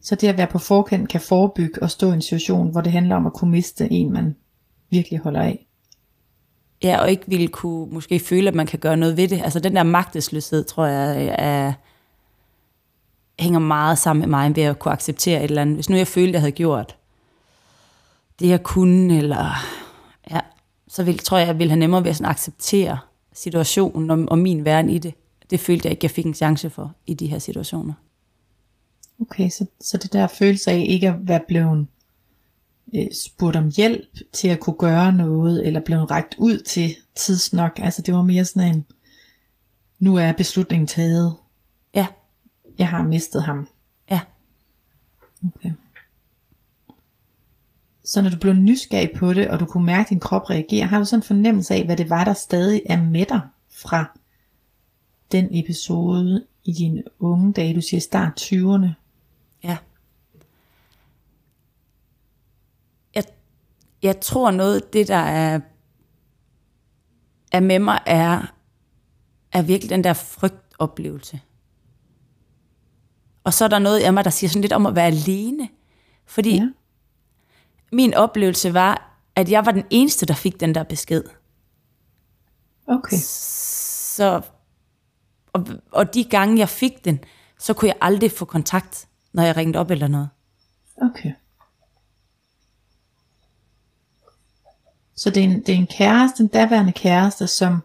Så 0.00 0.14
det 0.14 0.28
at 0.28 0.36
være 0.36 0.46
på 0.46 0.58
forkant 0.58 1.08
kan 1.08 1.20
forebygge 1.20 1.82
og 1.82 1.90
stå 1.90 2.10
i 2.10 2.14
en 2.14 2.22
situation, 2.22 2.70
hvor 2.70 2.80
det 2.80 2.92
handler 2.92 3.16
om 3.16 3.26
at 3.26 3.32
kunne 3.32 3.50
miste 3.50 3.92
en, 3.92 4.12
man 4.12 4.36
virkelig 4.90 5.18
holder 5.18 5.40
af. 5.40 5.66
Ja, 6.82 7.00
og 7.00 7.10
ikke 7.10 7.24
ville 7.26 7.48
kunne 7.48 7.92
måske 7.92 8.18
føle, 8.18 8.48
at 8.48 8.54
man 8.54 8.66
kan 8.66 8.78
gøre 8.78 8.96
noget 8.96 9.16
ved 9.16 9.28
det. 9.28 9.40
Altså 9.42 9.60
den 9.60 9.76
der 9.76 9.82
magtesløshed, 9.82 10.64
tror 10.64 10.86
jeg, 10.86 11.34
er, 11.38 11.72
hænger 13.38 13.58
meget 13.58 13.98
sammen 13.98 14.20
med 14.20 14.28
mig 14.28 14.56
ved 14.56 14.62
at 14.62 14.78
kunne 14.78 14.92
acceptere 14.92 15.38
et 15.38 15.48
eller 15.48 15.62
andet. 15.62 15.74
Hvis 15.74 15.90
nu 15.90 15.96
jeg 15.96 16.06
følte, 16.06 16.28
at 16.28 16.32
jeg 16.32 16.40
havde 16.40 16.52
gjort 16.52 16.96
det, 18.38 18.48
jeg 18.48 18.62
kunne, 18.62 19.18
eller 19.18 19.50
ja, 20.30 20.40
så 20.88 21.02
vil, 21.02 21.18
tror 21.18 21.38
jeg, 21.38 21.46
jeg 21.46 21.58
ville 21.58 21.70
have 21.70 21.78
nemmere 21.78 22.04
ved 22.04 22.10
at 22.10 22.16
sådan 22.16 22.30
acceptere 22.30 22.98
situationen 23.32 24.10
og, 24.10 24.24
og 24.28 24.38
min 24.38 24.64
verden 24.64 24.90
i 24.90 24.98
det. 24.98 25.14
Det 25.50 25.60
følte 25.60 25.86
jeg 25.86 25.90
ikke, 25.90 26.04
jeg 26.04 26.10
fik 26.10 26.26
en 26.26 26.34
chance 26.34 26.70
for 26.70 26.94
i 27.06 27.14
de 27.14 27.26
her 27.26 27.38
situationer. 27.38 27.94
Okay, 29.20 29.50
så, 29.50 29.66
så 29.80 29.96
det 29.96 30.12
der 30.12 30.26
følelse 30.26 30.70
af 30.70 30.84
ikke 30.88 31.08
at 31.08 31.14
være 31.20 31.40
blevet 31.48 31.86
øh, 32.94 33.06
spurgt 33.24 33.56
om 33.56 33.70
hjælp 33.76 34.18
til 34.32 34.48
at 34.48 34.60
kunne 34.60 34.76
gøre 34.78 35.12
noget, 35.12 35.66
eller 35.66 35.80
blevet 35.80 36.10
rækt 36.10 36.34
ud 36.38 36.58
til 36.58 36.96
tidsnok, 37.16 37.72
altså 37.78 38.02
det 38.02 38.14
var 38.14 38.22
mere 38.22 38.44
sådan 38.44 38.74
en, 38.74 38.84
nu 39.98 40.16
er 40.16 40.32
beslutningen 40.32 40.86
taget, 40.86 41.34
jeg 42.78 42.88
har 42.88 43.02
mistet 43.02 43.42
ham. 43.42 43.68
ja. 44.10 44.20
Okay. 45.56 45.72
Så 48.04 48.22
når 48.22 48.30
du 48.30 48.38
blev 48.38 48.54
nysgerrig 48.54 49.10
på 49.16 49.34
det, 49.34 49.48
og 49.48 49.60
du 49.60 49.66
kunne 49.66 49.86
mærke, 49.86 50.06
at 50.06 50.10
din 50.10 50.20
krop 50.20 50.50
reagere, 50.50 50.86
har 50.86 50.98
du 50.98 51.04
sådan 51.04 51.18
en 51.18 51.22
fornemmelse 51.22 51.74
af, 51.74 51.84
hvad 51.84 51.96
det 51.96 52.10
var, 52.10 52.24
der 52.24 52.32
stadig 52.32 52.82
er 52.86 53.02
med 53.02 53.26
dig 53.26 53.40
fra 53.70 54.18
den 55.32 55.48
episode 55.50 56.46
i 56.64 56.72
dine 56.72 57.02
unge 57.18 57.52
dage, 57.52 57.74
du 57.74 57.80
siger 57.80 58.00
start 58.00 58.42
20'erne? 58.42 58.88
Ja. 59.64 59.76
Jeg, 63.14 63.24
jeg 64.02 64.20
tror 64.20 64.50
noget, 64.50 64.80
af 64.80 64.88
det 64.92 65.08
der 65.08 65.16
er, 65.16 65.60
er 67.52 67.60
med 67.60 67.78
mig, 67.78 68.00
er, 68.06 68.54
er 69.52 69.62
virkelig 69.62 69.90
den 69.90 70.04
der 70.04 70.12
frygtoplevelse. 70.12 71.40
Og 73.44 73.54
så 73.54 73.64
er 73.64 73.68
der 73.68 73.78
noget 73.78 74.00
af 74.00 74.12
mig, 74.12 74.24
der 74.24 74.30
siger 74.30 74.48
sådan 74.50 74.60
lidt 74.62 74.72
om 74.72 74.86
at 74.86 74.94
være 74.96 75.06
alene. 75.06 75.68
Fordi 76.26 76.54
Ja. 76.56 76.68
min 77.92 78.14
oplevelse 78.14 78.74
var, 78.74 79.20
at 79.36 79.50
jeg 79.50 79.66
var 79.66 79.72
den 79.72 79.84
eneste, 79.90 80.26
der 80.26 80.34
fik 80.34 80.60
den 80.60 80.74
der 80.74 80.82
besked. 80.82 81.24
Okay. 82.86 83.16
Så, 83.20 84.40
og, 85.52 85.66
og 85.90 86.14
de 86.14 86.24
gange, 86.24 86.58
jeg 86.58 86.68
fik 86.68 87.04
den, 87.04 87.20
så 87.58 87.74
kunne 87.74 87.88
jeg 87.88 87.96
aldrig 88.00 88.32
få 88.32 88.44
kontakt, 88.44 89.08
når 89.32 89.42
jeg 89.42 89.56
ringede 89.56 89.78
op 89.78 89.90
eller 89.90 90.08
noget. 90.08 90.28
Okay. 91.02 91.32
Så 95.16 95.30
det 95.30 95.40
er 95.40 95.44
en, 95.44 95.60
det 95.60 95.68
er 95.68 95.78
en 95.78 95.86
kæreste, 95.86 96.42
en 96.42 96.48
daværende 96.48 96.92
kæreste, 96.92 97.46
som, 97.46 97.82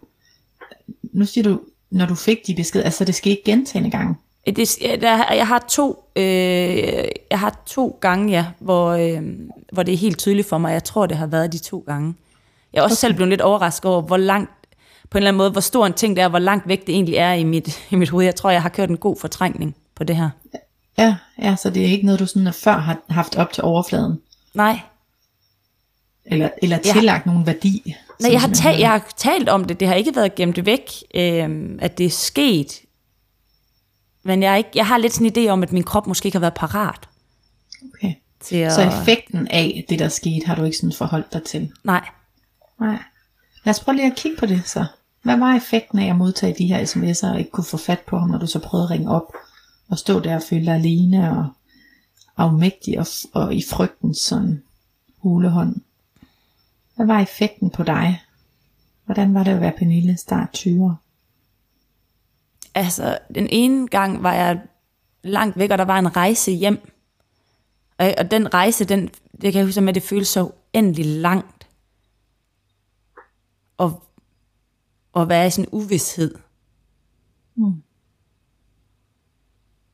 nu 1.04 1.26
siger 1.26 1.44
du, 1.44 1.62
når 1.90 2.06
du 2.06 2.16
fik 2.16 2.48
de 2.48 2.56
besked, 2.56 2.84
altså 2.84 3.06
det 3.06 3.26
ikke 3.26 3.42
gentagende 3.46 3.92
gange. 3.92 4.16
Det, 4.46 4.82
ja, 4.82 4.96
der, 4.96 5.34
jeg 5.34 5.48
har 5.48 5.66
to, 5.70 6.04
øh, 6.16 6.24
jeg 7.32 7.40
har 7.40 7.62
to 7.66 7.98
gange, 8.02 8.32
ja, 8.32 8.46
hvor, 8.60 8.88
øh, 8.90 9.22
hvor 9.74 9.84
det 9.84 9.94
er 9.94 9.98
helt 9.98 10.18
tydeligt 10.20 10.50
for 10.50 10.58
mig. 10.58 10.74
Jeg 10.74 10.84
tror, 10.84 11.06
det 11.06 11.18
har 11.18 11.28
været 11.28 11.54
de 11.54 11.58
to 11.58 11.84
gange. 11.88 12.14
Jeg 12.74 12.80
er 12.80 12.84
også 12.84 12.94
okay. 12.94 13.00
selv 13.00 13.14
blevet 13.14 13.30
lidt 13.30 13.42
overrasket 13.42 13.92
over, 13.92 14.02
hvor 14.02 14.18
langt, 14.18 14.52
på 15.10 15.18
en 15.18 15.20
eller 15.20 15.28
anden 15.30 15.38
måde, 15.38 15.52
hvor 15.52 15.62
stor 15.62 15.86
en 15.86 15.94
ting 15.94 16.16
det 16.16 16.22
er, 16.24 16.28
hvor 16.28 16.40
langt 16.40 16.68
væk 16.68 16.88
det 16.88 16.96
egentlig 16.96 17.16
er 17.16 17.34
i 17.34 17.44
mit, 17.44 17.80
i 17.92 17.96
mit 17.96 18.10
hoved. 18.10 18.26
Jeg 18.26 18.36
tror, 18.36 18.50
jeg 18.50 18.62
har 18.62 18.70
kørt 18.70 18.90
en 18.90 18.98
god 18.98 19.16
fortrængning 19.20 19.76
på 19.96 20.04
det 20.04 20.16
her. 20.16 20.30
Ja, 20.98 21.16
ja, 21.42 21.56
så 21.56 21.70
det 21.70 21.82
er 21.82 21.88
ikke 21.88 22.06
noget, 22.06 22.20
du 22.20 22.26
sådan 22.26 22.54
før 22.54 22.78
har 22.78 22.98
haft 23.10 23.36
op 23.36 23.54
til 23.54 23.64
overfladen, 23.64 24.20
Nej, 24.54 24.80
eller, 26.26 26.50
eller 26.62 26.78
Ja. 26.86 26.92
tillagt 26.94 27.26
nogen 27.26 27.46
værdi. 27.46 27.96
Nej, 28.22 28.32
jeg 28.32 28.42
har, 28.42 28.48
ta- 28.54 28.80
jeg 28.80 28.90
har 28.90 29.12
talt 29.18 29.50
om 29.50 29.66
det. 29.66 29.80
Det 29.80 29.88
har 29.88 29.96
ikke 29.96 30.16
været 30.16 30.36
gemt 30.36 30.66
væk, 30.66 30.92
øh, 31.16 31.50
at 31.80 31.98
det 31.98 32.06
er 32.06 32.10
sket. 32.10 32.82
Men 34.24 34.44
jeg, 34.44 34.52
er 34.52 34.56
ikke, 34.56 34.70
jeg 34.76 34.88
har 34.88 34.98
lidt 34.98 35.14
sådan 35.14 35.28
en 35.28 35.48
idé 35.48 35.50
om, 35.50 35.64
at 35.64 35.72
min 35.72 35.84
krop 35.84 36.08
måske 36.08 36.26
ikke 36.26 36.36
har 36.36 36.40
været 36.40 36.54
parat 36.54 37.10
Okay. 37.94 38.14
til 38.40 38.56
at... 38.56 38.74
Så 38.74 38.82
effekten 38.82 39.48
af 39.48 39.86
det, 39.90 40.00
der 40.00 40.10
skete, 40.10 40.48
har 40.48 40.56
du 40.56 40.64
ikke 40.64 40.78
sådan 40.78 40.94
forholdt 40.94 41.34
dig 41.34 41.44
til? 41.44 41.72
Nej. 41.84 42.10
Nej. 42.80 43.00
Lad 43.64 43.74
os 43.74 43.80
prøve 43.80 43.96
lige 43.96 44.12
at 44.12 44.18
kigge 44.18 44.38
på 44.38 44.46
det 44.46 44.68
så. 44.68 44.86
Hvad 45.24 45.38
var 45.38 45.56
effekten 45.56 46.00
af 46.00 46.10
at 46.10 46.16
modtage 46.16 46.56
de 46.58 46.68
her 46.68 46.86
sms'er 46.86 47.28
og 47.32 47.40
ikke 47.40 47.52
kunne 47.52 47.64
få 47.64 47.78
fat 47.78 48.00
på 48.00 48.18
ham, 48.20 48.30
når 48.30 48.38
du 48.38 48.48
så 48.48 48.60
prøvede 48.60 48.86
at 48.86 48.92
ringe 48.92 49.10
op 49.10 49.34
og 49.90 49.98
stå 49.98 50.20
der 50.20 50.36
og 50.36 50.42
føle 50.50 50.66
dig 50.66 50.74
alene 50.74 51.32
og 51.32 51.48
afmægtig 52.38 53.00
og, 53.00 53.08
og 53.34 53.56
i 53.56 53.64
frygtens 53.70 54.18
sådan 54.18 54.64
hulehånd? 55.18 55.76
Hvad 56.96 57.06
var 57.06 57.20
effekten 57.20 57.70
på 57.70 57.84
dig? 57.84 58.24
Hvordan 59.06 59.34
var 59.34 59.44
det 59.44 59.52
at 59.52 59.62
være 59.62 59.74
Pernille 59.78 60.18
start 60.18 60.50
20'er? 60.58 60.94
Altså, 62.80 63.18
den 63.36 63.48
ene 63.50 63.88
gang 63.88 64.24
var 64.24 64.34
jeg 64.34 64.62
langt 65.24 65.58
væk, 65.58 65.72
og 65.72 65.78
der 65.78 65.86
var 65.86 66.00
en 66.00 66.16
rejse 66.16 66.52
hjem. 66.52 66.92
Og, 67.98 68.14
og 68.18 68.32
den 68.32 68.54
rejse, 68.54 68.86
den, 68.86 69.08
det 69.42 69.54
kan 69.54 69.56
jeg 69.56 69.66
huske, 69.66 69.82
at 69.82 69.96
det 69.96 70.04
føles 70.04 70.28
så 70.28 70.52
uendelig 70.74 71.06
langt. 71.06 71.68
Og, 73.78 74.04
og 75.14 75.30
være 75.30 75.48
i 75.48 75.50
sådan 75.50 75.70
uvidshed. 75.72 76.36
Mm. 77.56 77.84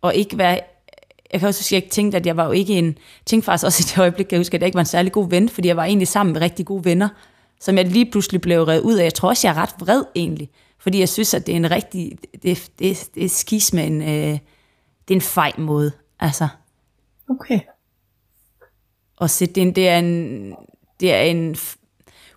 Og 0.02 0.16
ikke 0.16 0.38
være... 0.38 0.60
Jeg 1.32 1.40
kan 1.40 1.48
også 1.48 1.60
huske, 1.60 1.68
at 1.68 1.72
jeg 1.72 1.84
ikke 1.84 1.94
tænkte, 1.94 2.18
at 2.18 2.26
jeg 2.26 2.38
var 2.38 2.46
jo 2.46 2.52
ikke 2.52 2.74
en... 2.74 2.98
Tænkte 3.26 3.46
faktisk 3.46 3.66
også 3.66 3.84
i 3.84 3.86
det 3.90 3.98
øjeblik, 4.02 4.26
kan 4.26 4.36
jeg 4.36 4.40
huske, 4.40 4.56
at 4.56 4.62
jeg 4.62 4.68
ikke 4.68 4.76
var 4.76 4.82
en 4.82 4.86
særlig 4.86 5.12
god 5.12 5.30
ven, 5.30 5.50
fordi 5.50 5.68
jeg 5.68 5.78
var 5.78 5.86
egentlig 5.86 6.08
sammen 6.08 6.34
med 6.34 6.42
rigtig 6.42 6.66
gode 6.66 6.86
venner, 6.86 7.10
som 7.60 7.78
jeg 7.78 7.88
lige 7.88 8.12
pludselig 8.12 8.42
blev 8.42 8.64
revet 8.64 8.82
ud 8.82 8.96
af. 8.96 9.04
Jeg 9.04 9.14
tror 9.14 9.30
også, 9.30 9.48
jeg 9.48 9.56
er 9.58 9.62
ret 9.62 9.76
vred 9.80 10.04
egentlig, 10.16 10.50
fordi 10.86 11.00
jeg 11.00 11.10
synes, 11.10 11.34
at 11.34 11.46
det 11.48 11.52
er 11.52 11.56
en 11.56 11.72
rigtig... 11.72 12.18
Det, 12.44 12.72
det, 12.80 13.10
det 13.16 13.26
er 13.26 13.30
skis 13.30 13.74
med 13.74 13.88
en... 13.88 14.02
Øh, 14.02 14.40
det 15.08 15.14
er 15.14 15.16
en 15.16 15.22
fej 15.22 15.52
måde, 15.58 15.92
altså. 16.20 16.48
Okay. 17.30 17.60
Og 19.18 19.30
sætte 19.30 19.56
det, 19.56 19.76
det 19.76 19.90
er 19.90 20.00
en, 20.00 20.54
det 21.00 21.14
er 21.14 21.22
en 21.22 21.56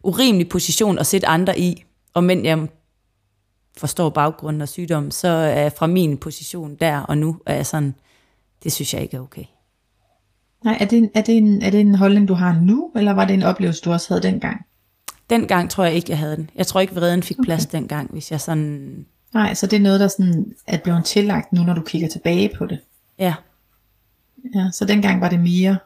urimelig 0.02 0.48
position 0.48 0.98
at 0.98 1.06
sætte 1.06 1.26
andre 1.26 1.58
i. 1.58 1.84
Og 2.14 2.24
men 2.24 2.44
jeg 2.44 2.68
forstår 3.76 4.10
baggrunden 4.10 4.62
og 4.62 4.68
sygdommen, 4.68 5.10
så 5.10 5.28
er 5.28 5.68
fra 5.68 5.86
min 5.86 6.18
position 6.18 6.74
der 6.74 7.00
og 7.00 7.18
nu, 7.18 7.40
er 7.46 7.54
jeg 7.54 7.66
sådan, 7.66 7.94
det 8.64 8.72
synes 8.72 8.94
jeg 8.94 9.02
ikke 9.02 9.16
er 9.16 9.20
okay. 9.20 9.44
Nej, 10.64 10.76
er 10.80 10.84
det, 10.84 10.98
en, 10.98 11.10
er, 11.14 11.22
det 11.22 11.36
en, 11.36 11.62
er 11.62 11.70
det 11.70 11.80
en 11.80 11.94
holdning, 11.94 12.28
du 12.28 12.34
har 12.34 12.60
nu, 12.60 12.92
eller 12.96 13.12
var 13.12 13.24
det 13.24 13.34
en 13.34 13.42
oplevelse, 13.42 13.82
du 13.84 13.92
også 13.92 14.08
havde 14.08 14.22
dengang? 14.22 14.66
Dengang 15.30 15.70
tror 15.70 15.84
jeg 15.84 15.94
ikke, 15.94 16.10
jeg 16.10 16.18
havde 16.18 16.36
den. 16.36 16.50
Jeg 16.54 16.66
tror 16.66 16.80
ikke, 16.80 16.94
vreden 16.94 17.22
fik 17.22 17.36
plads 17.44 17.66
okay. 17.66 17.78
dengang, 17.78 18.10
hvis 18.10 18.30
jeg 18.30 18.40
sådan... 18.40 19.06
Nej, 19.34 19.54
så 19.54 19.66
det 19.66 19.76
er 19.76 19.80
noget, 19.80 20.00
der 20.00 20.08
sådan 20.08 20.54
er 20.66 20.78
blevet 20.78 21.04
tillagt 21.04 21.52
nu, 21.52 21.62
når 21.62 21.74
du 21.74 21.82
kigger 21.82 22.08
tilbage 22.08 22.50
på 22.58 22.66
det. 22.66 22.80
Ja, 23.18 23.34
Ja, 24.54 24.70
så 24.72 24.84
dengang 24.84 25.20
var 25.20 25.28
det 25.28 25.40
mere... 25.40 25.78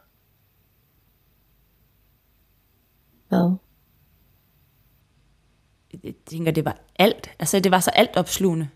Hvad? 3.28 3.56
jeg 6.04 6.14
tænker, 6.26 6.52
det 6.52 6.64
var 6.64 6.78
alt. 6.98 7.30
Altså, 7.38 7.60
det 7.60 7.72
var 7.72 7.80
så 7.80 7.90
alt 7.90 8.16
opslugende. 8.16 8.68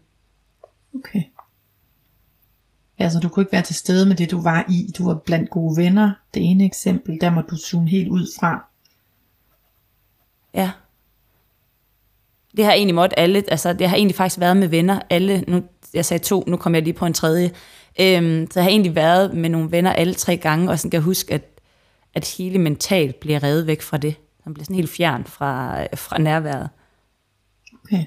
Okay. 0.95 1.23
Altså, 2.99 3.21
du 3.21 3.29
kunne 3.29 3.43
ikke 3.43 3.53
være 3.53 3.63
til 3.63 3.75
stede 3.75 4.07
med 4.07 4.17
det, 4.17 4.31
du 4.31 4.43
var 4.43 4.65
i. 4.69 4.93
Du 4.99 5.05
var 5.05 5.15
blandt 5.15 5.51
gode 5.51 5.77
venner. 5.77 6.13
Det 6.35 6.51
ene 6.51 6.65
eksempel, 6.65 7.19
der 7.21 7.31
må 7.31 7.41
du 7.41 7.57
zoome 7.57 7.89
helt 7.89 8.09
ud 8.09 8.27
fra. 8.41 8.69
Ja. 10.57 10.71
Det 12.57 12.65
har 12.65 12.73
egentlig 12.73 12.95
måttet 12.95 13.19
alle, 13.19 13.45
altså 13.49 13.73
det 13.73 13.89
har 13.89 13.97
egentlig 13.97 14.17
faktisk 14.17 14.41
været 14.41 14.57
med 14.57 14.69
venner, 14.69 15.01
alle, 15.11 15.45
nu, 15.49 15.63
jeg 15.95 16.05
sagde 16.05 16.25
to, 16.25 16.45
nu 16.47 16.57
kommer 16.57 16.79
jeg 16.79 16.85
lige 16.85 16.95
på 16.95 17.07
en 17.07 17.15
tredje, 17.15 17.51
øhm, 18.01 18.51
så 18.51 18.61
jeg 18.61 18.65
har 18.65 18.71
egentlig 18.71 18.95
været 18.95 19.35
med 19.35 19.51
nogle 19.51 19.71
venner 19.71 19.93
alle 19.93 20.15
tre 20.15 20.37
gange, 20.37 20.71
og 20.71 20.79
sådan 20.79 20.91
kan 20.91 20.99
jeg 20.99 21.05
huske, 21.05 21.35
at, 21.35 21.61
at 22.15 22.35
hele 22.39 22.59
mentalt 22.59 23.21
bliver 23.21 23.43
revet 23.43 23.67
væk 23.67 23.83
fra 23.83 23.97
det. 23.97 24.15
Han 24.45 24.55
bliver 24.55 24.65
sådan 24.65 24.77
helt 24.77 24.91
fjern 24.91 25.25
fra, 25.25 25.83
fra 25.95 26.19
nærværet. 26.19 26.69
Okay. 27.85 28.05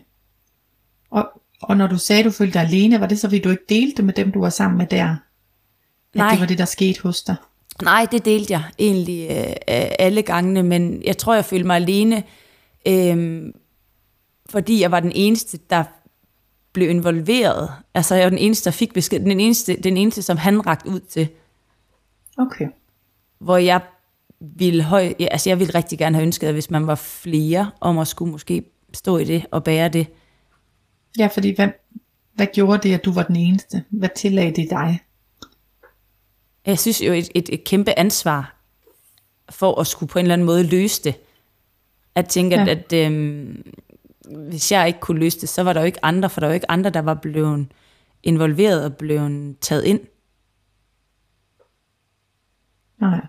Og, 1.11 1.41
og 1.61 1.77
når 1.77 1.87
du 1.87 1.97
sagde, 1.97 2.23
du 2.23 2.31
følte 2.31 2.53
dig 2.53 2.67
alene, 2.67 2.99
var 2.99 3.07
det 3.07 3.19
så, 3.19 3.27
fordi 3.27 3.41
du 3.41 3.49
ikke 3.49 3.65
delte 3.69 4.03
med 4.03 4.13
dem, 4.13 4.31
du 4.31 4.39
var 4.39 4.49
sammen 4.49 4.77
med 4.77 4.87
der? 4.87 5.09
At 5.09 5.17
Nej. 6.15 6.31
det 6.31 6.39
var 6.39 6.45
det, 6.45 6.57
der 6.57 6.65
skete 6.65 7.01
hos 7.01 7.21
dig? 7.21 7.35
Nej, 7.83 8.07
det 8.11 8.25
delte 8.25 8.53
jeg 8.53 8.63
egentlig 8.79 9.27
øh, 9.29 9.55
alle 9.99 10.21
gangene, 10.21 10.63
men 10.63 11.03
jeg 11.03 11.17
tror, 11.17 11.33
jeg 11.33 11.45
følte 11.45 11.67
mig 11.67 11.75
alene, 11.75 12.23
øh, 12.87 13.43
fordi 14.49 14.81
jeg 14.81 14.91
var 14.91 14.99
den 14.99 15.11
eneste, 15.15 15.59
der 15.69 15.83
blev 16.73 16.89
involveret. 16.89 17.69
Altså, 17.93 18.15
jeg 18.15 18.23
var 18.23 18.29
den 18.29 18.39
eneste, 18.39 18.65
der 18.65 18.71
fik 18.71 18.93
besked. 18.93 19.19
Den 19.19 19.39
eneste, 19.39 19.75
den 19.75 19.97
eneste 19.97 20.21
som 20.21 20.37
han 20.37 20.67
rakte 20.67 20.89
ud 20.89 20.99
til. 20.99 21.27
Okay. 22.37 22.67
Hvor 23.39 23.57
jeg 23.57 23.81
ville, 24.39 24.83
høj, 24.83 25.13
ja, 25.19 25.25
altså 25.25 25.49
jeg 25.49 25.59
ville 25.59 25.75
rigtig 25.75 25.97
gerne 25.97 26.15
have 26.15 26.25
ønsket, 26.25 26.47
at 26.47 26.53
hvis 26.53 26.71
man 26.71 26.87
var 26.87 26.95
flere, 26.95 27.71
om 27.79 27.97
at 27.97 28.07
skulle 28.07 28.31
måske 28.31 28.63
stå 28.93 29.17
i 29.17 29.23
det 29.23 29.45
og 29.51 29.63
bære 29.63 29.89
det. 29.89 30.07
Ja, 31.17 31.27
fordi 31.27 31.55
hvad, 31.55 31.69
hvad 32.33 32.47
gjorde 32.53 32.89
det, 32.89 32.95
at 32.95 33.05
du 33.05 33.11
var 33.11 33.23
den 33.23 33.35
eneste? 33.35 33.83
Hvad 33.89 34.09
tillagde 34.15 34.61
det 34.61 34.69
dig? 34.69 34.99
Jeg 36.65 36.79
synes 36.79 37.01
jo, 37.01 37.13
et, 37.13 37.29
et, 37.35 37.49
et 37.53 37.63
kæmpe 37.63 37.99
ansvar 37.99 38.55
for 39.49 39.81
at 39.81 39.87
skulle 39.87 40.09
på 40.09 40.19
en 40.19 40.25
eller 40.25 40.33
anden 40.33 40.45
måde 40.45 40.63
løse 40.63 41.03
det. 41.03 41.15
At 42.15 42.27
tænke, 42.27 42.55
ja. 42.55 42.61
at, 42.61 42.93
at 42.93 42.93
øhm, 42.93 43.73
hvis 44.49 44.71
jeg 44.71 44.87
ikke 44.87 44.99
kunne 44.99 45.19
løse 45.19 45.41
det, 45.41 45.49
så 45.49 45.63
var 45.63 45.73
der 45.73 45.79
jo 45.79 45.85
ikke 45.85 46.05
andre, 46.05 46.29
for 46.29 46.39
der 46.39 46.47
var 46.47 46.53
jo 46.53 46.55
ikke 46.55 46.71
andre, 46.71 46.89
der 46.89 47.01
var 47.01 47.13
blevet 47.13 47.67
involveret 48.23 48.85
og 48.85 48.97
blevet 48.97 49.59
taget 49.61 49.83
ind. 49.83 49.99
Nej. 53.01 53.25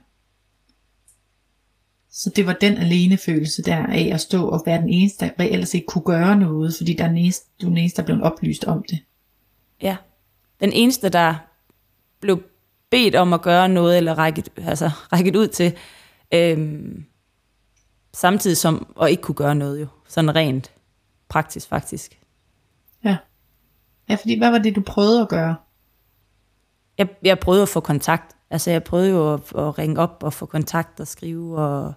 Så 2.11 2.31
det 2.37 2.47
var 2.47 2.53
den 2.53 2.77
alene 2.77 3.17
følelse 3.17 3.63
der 3.63 3.87
af 3.87 4.11
at 4.13 4.21
stå 4.21 4.49
og 4.49 4.63
være 4.67 4.81
den 4.81 4.89
eneste, 4.89 5.33
der 5.39 5.45
ellers 5.45 5.75
ikke 5.75 5.87
kunne 5.87 6.05
gøre 6.05 6.37
noget, 6.37 6.75
fordi 6.77 6.95
der 6.95 7.05
er 7.05 7.09
den 7.09 7.19
eneste, 7.19 7.47
du 7.61 7.67
er 7.67 7.71
den 7.71 7.79
eneste, 7.79 8.03
der 8.03 8.07
blev 8.07 8.23
oplyst 8.23 8.65
om 8.65 8.85
det. 8.89 8.99
Ja. 9.83 9.97
Den 10.61 10.73
eneste, 10.73 11.09
der 11.09 11.35
blev 12.21 12.43
bedt 12.91 13.15
om 13.15 13.33
at 13.33 13.43
gøre 13.43 13.69
noget, 13.69 13.97
eller 13.97 14.19
rækket, 14.19 14.49
altså, 14.57 14.91
rækket 15.13 15.37
ud 15.37 15.49
til, 15.49 15.77
øhm, 16.35 17.05
samtidig 18.13 18.57
som 18.57 18.95
at 19.03 19.11
ikke 19.11 19.23
kunne 19.23 19.35
gøre 19.35 19.55
noget 19.55 19.81
jo. 19.81 19.87
Sådan 20.09 20.35
rent 20.35 20.73
praktisk 21.29 21.69
faktisk. 21.69 22.21
Ja. 23.05 23.17
Ja, 24.09 24.15
fordi 24.15 24.39
hvad 24.39 24.51
var 24.51 24.59
det, 24.59 24.77
du 24.77 24.83
prøvede 24.87 25.21
at 25.21 25.29
gøre? 25.29 25.57
Jeg, 26.99 27.09
jeg 27.23 27.39
prøvede 27.39 27.63
at 27.63 27.69
få 27.69 27.81
kontakt. 27.81 28.37
Altså 28.51 28.71
jeg 28.71 28.85
prøvede 28.85 29.11
jo 29.11 29.35
at, 29.35 29.41
at 29.41 29.79
ringe 29.79 30.01
op 30.01 30.23
og 30.23 30.33
få 30.33 30.47
kontakt 30.47 31.01
og 31.01 31.07
skrive 31.07 31.59
og 31.59 31.93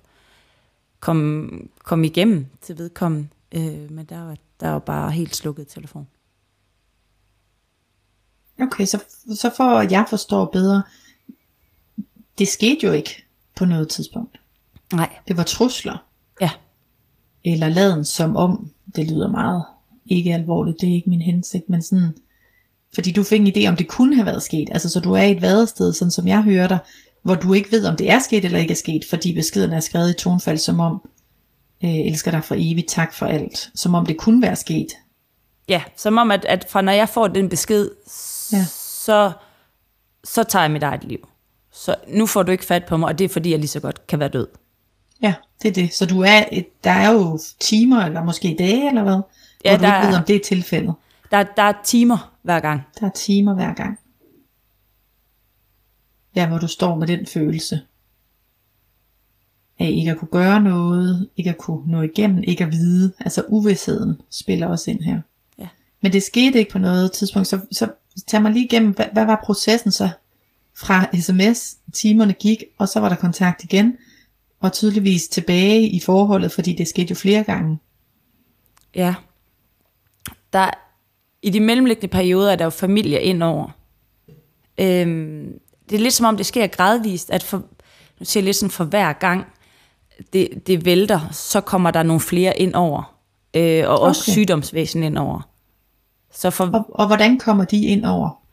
komme 1.00 1.50
kom 1.83 2.03
igennem 2.03 2.47
til 2.62 2.77
vedkommende. 2.77 3.27
Øh, 3.55 3.91
men 3.91 4.05
der 4.05 4.23
var, 4.23 4.35
der 4.59 4.69
var 4.69 4.79
bare 4.79 5.12
helt 5.12 5.35
slukket 5.35 5.67
telefon. 5.67 6.07
Okay, 8.62 8.86
så, 8.86 9.03
så 9.36 9.51
for 9.57 9.63
at 9.63 9.91
jeg 9.91 10.05
forstår 10.10 10.45
bedre, 10.45 10.83
det 12.38 12.48
skete 12.48 12.88
jo 12.88 12.91
ikke 12.91 13.24
på 13.55 13.65
noget 13.65 13.89
tidspunkt. 13.89 14.39
Nej. 14.93 15.10
Det 15.27 15.38
var 15.38 15.43
trusler, 15.43 16.05
Ja. 16.41 16.50
eller 17.45 17.69
laden 17.69 18.05
som 18.05 18.36
om, 18.36 18.69
det 18.95 19.12
lyder 19.12 19.27
meget 19.31 19.63
ikke 20.05 20.33
alvorligt, 20.33 20.81
det 20.81 20.89
er 20.89 20.93
ikke 20.93 21.10
min 21.10 21.22
hensigt, 21.22 21.69
men 21.69 21.81
sådan, 21.81 22.13
fordi 22.95 23.12
du 23.12 23.24
fik 23.24 23.41
en 23.41 23.48
idé 23.57 23.67
om, 23.69 23.75
det 23.75 23.88
kunne 23.88 24.15
have 24.15 24.25
været 24.25 24.43
sket, 24.43 24.69
altså 24.72 24.89
så 24.89 25.00
du 25.00 25.13
er 25.13 25.22
i 25.24 25.31
et 25.31 25.41
vadested, 25.41 25.93
sådan 25.93 26.12
som 26.12 26.27
jeg 26.27 26.41
hører 26.41 26.67
dig, 26.67 26.79
hvor 27.22 27.36
du 27.36 27.53
ikke 27.53 27.72
ved, 27.72 27.86
om 27.86 27.95
det 27.98 28.10
er 28.12 28.19
sket 28.19 28.45
eller 28.45 28.60
ikke 28.60 28.72
er 28.72 28.75
sket, 28.75 29.05
fordi 29.10 29.33
beskeden 29.33 29.74
er 29.74 29.79
skrevet 29.79 30.10
i 30.10 30.13
tonfald, 30.13 30.57
som 30.57 30.79
om, 30.79 31.10
øh, 31.83 31.95
elsker 31.95 32.31
dig 32.31 32.43
for 32.43 32.55
evigt, 32.57 32.89
tak 32.89 33.13
for 33.13 33.25
alt, 33.25 33.72
som 33.75 33.95
om 33.95 34.05
det 34.05 34.17
kunne 34.17 34.41
være 34.41 34.55
sket. 34.55 34.88
Ja, 35.70 35.84
som 35.96 36.17
om, 36.17 36.32
at, 36.32 36.46
at 36.46 36.65
fra 36.70 36.82
når 36.82 36.91
jeg 36.91 37.10
får 37.10 37.27
den 37.27 37.50
besked, 37.50 37.89
Ja. 38.53 38.65
så, 39.05 39.32
så 40.24 40.43
tager 40.43 40.63
jeg 40.63 40.72
mit 40.72 40.84
eget 40.84 41.03
liv. 41.03 41.27
Så 41.72 41.96
nu 42.08 42.25
får 42.25 42.43
du 42.43 42.51
ikke 42.51 42.65
fat 42.65 42.86
på 42.86 42.98
mig, 42.98 43.08
og 43.08 43.20
det 43.20 43.25
er 43.25 43.29
fordi, 43.29 43.51
jeg 43.51 43.60
lige 43.60 43.67
så 43.67 43.79
godt 43.79 44.08
kan 44.08 44.20
være 44.20 44.29
død. 44.29 44.48
Ja, 45.22 45.34
det 45.62 45.70
er 45.70 45.74
det. 45.74 45.93
Så 45.93 46.05
du 46.05 46.22
er 46.22 46.43
et, 46.51 46.84
der 46.84 46.91
er 46.91 47.12
jo 47.12 47.39
timer, 47.60 47.98
eller 48.05 48.24
måske 48.24 48.55
dage, 48.60 48.88
eller 48.88 49.03
hvad? 49.03 49.22
Ja, 49.65 49.77
hvor 49.77 49.77
du 49.77 49.91
der 49.91 50.01
ikke 50.01 50.08
ved, 50.08 50.17
om 50.17 50.24
det 50.25 50.36
er 50.36 50.39
tilfældet. 50.39 50.93
Der, 51.32 51.43
der 51.43 51.63
er 51.63 51.74
timer 51.84 52.34
hver 52.41 52.60
gang. 52.60 52.82
Der 53.00 53.05
er 53.05 53.12
timer 53.12 53.53
hver 53.53 53.74
gang. 53.74 54.00
Ja, 56.36 56.48
hvor 56.48 56.58
du 56.58 56.67
står 56.67 56.96
med 56.96 57.08
den 57.08 57.25
følelse. 57.25 57.82
Af 59.79 59.89
ikke 59.89 60.12
at 60.12 60.17
kunne 60.17 60.32
gøre 60.32 60.62
noget, 60.62 61.29
ikke 61.38 61.50
at 61.50 61.58
kunne 61.58 61.91
nå 61.91 62.01
igennem, 62.01 62.43
ikke 62.48 62.63
at 62.63 62.72
vide. 62.72 63.13
Altså 63.20 63.43
uvidsheden 63.48 64.22
spiller 64.29 64.67
også 64.67 64.91
ind 64.91 65.01
her. 65.01 65.22
Men 66.03 66.13
det 66.13 66.24
skete 66.24 66.60
ikke 66.60 66.72
på 66.72 66.79
noget 66.79 67.12
tidspunkt, 67.12 67.48
så, 67.48 67.60
så 67.72 67.88
tag 68.27 68.41
mig 68.41 68.51
lige 68.51 68.65
igennem, 68.65 68.91
hvad, 68.91 69.05
hvad 69.13 69.25
var 69.25 69.41
processen 69.45 69.91
så? 69.91 70.10
Fra 70.77 71.17
sms, 71.22 71.77
timerne 71.93 72.33
gik, 72.33 72.63
og 72.77 72.89
så 72.89 73.00
var 73.00 73.10
der 73.10 73.15
kontakt 73.15 73.63
igen, 73.63 73.98
og 74.60 74.74
tydeligvis 74.74 75.27
tilbage 75.27 75.89
i 75.89 76.00
forholdet, 76.00 76.51
fordi 76.51 76.74
det 76.74 76.88
skete 76.88 77.10
jo 77.10 77.15
flere 77.15 77.43
gange. 77.43 77.79
Ja. 78.95 79.15
Der, 80.53 80.69
I 81.41 81.50
de 81.50 81.60
mellemliggende 81.60 82.07
perioder 82.07 82.51
er 82.51 82.55
der 82.55 82.65
jo 82.65 82.69
familie 82.69 83.22
indover. 83.22 83.69
Øhm, 84.77 85.53
det 85.89 85.95
er 85.95 86.00
lidt 86.00 86.13
som 86.13 86.25
om, 86.25 86.38
det 86.38 86.45
sker 86.45 86.67
gradvist, 86.67 87.31
at 87.31 87.43
for, 87.43 87.57
nu 88.19 88.25
siger 88.25 88.41
jeg 88.41 88.45
lidt 88.45 88.55
sådan, 88.55 88.72
for 88.72 88.83
hver 88.83 89.13
gang 89.13 89.45
det, 90.33 90.67
det 90.67 90.86
vælter, 90.86 91.19
så 91.31 91.62
kommer 91.62 91.91
der 91.91 92.03
nogle 92.03 92.19
flere 92.19 92.60
ind 92.60 92.74
over. 92.74 93.15
Øh, 93.53 93.89
og 93.89 94.00
også 94.00 94.24
Okay. 94.24 94.31
sygdomsvæsen 94.31 95.03
ind 95.03 95.17
over. 95.17 95.52
Så 96.33 96.49
for, 96.49 96.65
Og, 96.73 96.85
og 96.89 97.07
hvordan 97.07 97.39
kommer 97.39 97.65
de 97.65 97.85
ind 97.85 98.05
over? 98.05 98.43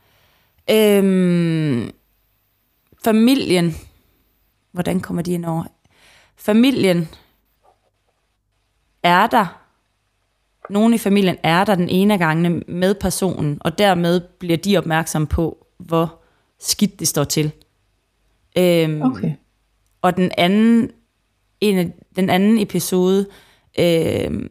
Øhm, 0.71 1.91
familien. 3.03 3.75
Hvordan 4.71 4.99
kommer 4.99 5.21
de 5.21 5.31
ind 5.31 5.45
over? 5.45 5.63
Familien 6.35 7.07
er 9.03 9.27
der. 9.27 9.57
Nogen 10.69 10.93
i 10.93 10.97
familien 10.97 11.37
er 11.43 11.63
der 11.63 11.75
den 11.75 11.89
ene 11.89 12.13
af 12.13 12.19
gangene 12.19 12.49
med 12.67 12.95
personen, 12.95 13.57
og 13.61 13.77
dermed 13.77 14.21
bliver 14.39 14.57
de 14.57 14.77
opmærksomme 14.77 15.27
på, 15.27 15.67
hvor 15.77 16.21
skidt 16.59 16.99
det 16.99 17.07
står 17.07 17.23
til. 17.23 17.51
Øhm, 18.57 19.01
Okay. 19.01 19.31
og 20.01 20.17
den 20.17 20.31
anden, 20.37 20.91
en 21.61 21.77
af, 21.77 21.93
den 22.15 22.29
anden 22.29 22.57
episode 22.59 23.27
øh, 23.79 24.49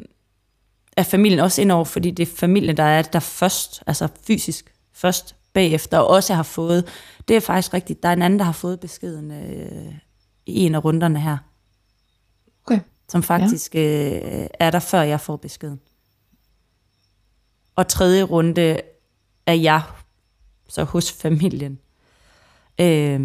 er 0.96 1.02
familien 1.02 1.40
også 1.40 1.62
indover, 1.62 1.84
fordi 1.84 2.10
det 2.10 2.28
er 2.28 2.36
familien, 2.36 2.76
der 2.76 2.82
er 2.82 3.02
der 3.02 3.20
først, 3.20 3.82
altså 3.86 4.08
fysisk 4.26 4.74
først 4.92 5.36
bagefter, 5.52 5.98
og 5.98 6.06
også 6.06 6.34
har 6.34 6.42
fået, 6.42 6.88
det 7.28 7.36
er 7.36 7.40
faktisk 7.40 7.74
rigtigt, 7.74 8.02
der 8.02 8.08
er 8.08 8.12
en 8.12 8.22
anden, 8.22 8.38
der 8.38 8.44
har 8.44 8.52
fået 8.52 8.80
beskeden 8.80 9.30
øh, 9.30 9.94
i 10.46 10.60
en 10.60 10.74
af 10.74 10.84
runderne 10.84 11.20
her, 11.20 11.38
Okay. 12.66 12.80
som 13.08 13.22
faktisk 13.22 13.74
ja. 13.74 14.42
øh, 14.42 14.46
er 14.60 14.70
der, 14.70 14.80
før 14.80 15.02
jeg 15.02 15.20
får 15.20 15.36
beskeden. 15.36 15.80
Og 17.76 17.88
tredje 17.88 18.22
runde 18.22 18.80
er 19.46 19.54
jeg 19.54 19.82
så 20.68 20.84
hos 20.84 21.12
familien. 21.12 21.78
Øh, 22.80 23.20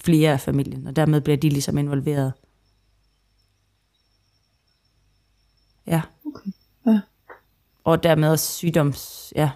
flere 0.00 0.32
af 0.32 0.40
familien, 0.40 0.86
og 0.86 0.96
dermed 0.96 1.20
bliver 1.20 1.36
de 1.36 1.48
ligesom 1.48 1.78
involveret. 1.78 2.32
Ja. 5.86 6.02
Og 7.84 8.02
dermed 8.02 8.28
også 8.28 8.52
sygdoms, 8.52 9.32
ja, 9.36 9.50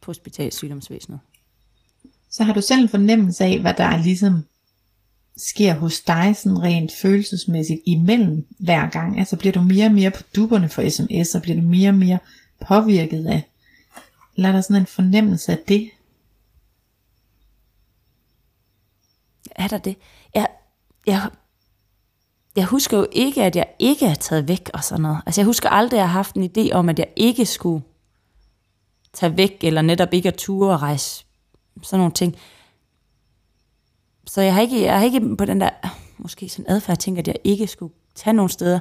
på 0.00 0.10
hospital 0.10 0.52
sygdomsvæsenet. 0.52 1.20
Så 2.30 2.44
har 2.44 2.52
du 2.52 2.60
selv 2.60 2.80
en 2.80 2.88
fornemmelse 2.88 3.44
af, 3.44 3.60
hvad 3.60 3.74
der 3.74 3.96
ligesom 3.96 4.44
sker 5.36 5.74
hos 5.74 6.00
dig 6.00 6.36
sådan 6.36 6.62
rent 6.62 6.92
følelsesmæssigt 7.02 7.80
imellem 7.86 8.46
hver 8.58 8.90
gang? 8.90 9.18
Altså 9.18 9.36
bliver 9.36 9.52
du 9.52 9.60
mere 9.60 9.86
og 9.86 9.92
mere 9.92 10.10
på 10.10 10.22
duberne 10.36 10.68
for 10.68 10.90
sms, 10.90 11.34
og 11.34 11.42
bliver 11.42 11.60
du 11.60 11.66
mere 11.66 11.88
og 11.88 11.94
mere 11.94 12.18
påvirket 12.66 13.26
af? 13.26 13.42
Eller 14.36 14.48
er 14.48 14.52
der 14.52 14.60
sådan 14.60 14.82
en 14.82 14.86
fornemmelse 14.86 15.52
af 15.52 15.58
det? 15.68 15.90
Er 19.50 19.68
der 19.68 19.78
det? 19.78 19.96
Jeg, 20.34 20.46
jeg, 21.06 21.30
jeg 22.56 22.64
husker 22.64 22.98
jo 22.98 23.06
ikke, 23.12 23.44
at 23.44 23.56
jeg 23.56 23.66
ikke 23.78 24.06
er 24.06 24.14
taget 24.14 24.48
væk 24.48 24.70
og 24.74 24.84
sådan 24.84 25.02
noget. 25.02 25.18
Altså 25.26 25.40
jeg 25.40 25.46
husker 25.46 25.68
aldrig, 25.68 25.98
at 25.98 26.00
jeg 26.00 26.08
har 26.08 26.18
haft 26.18 26.34
en 26.34 26.50
idé 26.56 26.72
om, 26.72 26.88
at 26.88 26.98
jeg 26.98 27.08
ikke 27.16 27.46
skulle 27.46 27.84
tage 29.12 29.36
væk, 29.36 29.58
eller 29.62 29.82
netop 29.82 30.14
ikke 30.14 30.28
at 30.28 30.34
ture 30.34 30.74
og 30.74 30.82
rejse. 30.82 31.24
Sådan 31.82 31.98
nogle 31.98 32.12
ting. 32.12 32.36
Så 34.26 34.40
jeg 34.42 34.54
har 34.54 34.60
ikke, 34.60 34.82
jeg 34.82 34.98
har 34.98 35.04
ikke 35.04 35.36
på 35.36 35.44
den 35.44 35.60
der, 35.60 35.70
måske 36.18 36.48
sådan 36.48 36.70
adfærd, 36.70 36.94
jeg 36.94 36.98
tænker, 36.98 37.22
at 37.22 37.28
jeg 37.28 37.36
ikke 37.44 37.66
skulle 37.66 37.94
tage 38.14 38.34
nogen 38.34 38.48
steder. 38.48 38.78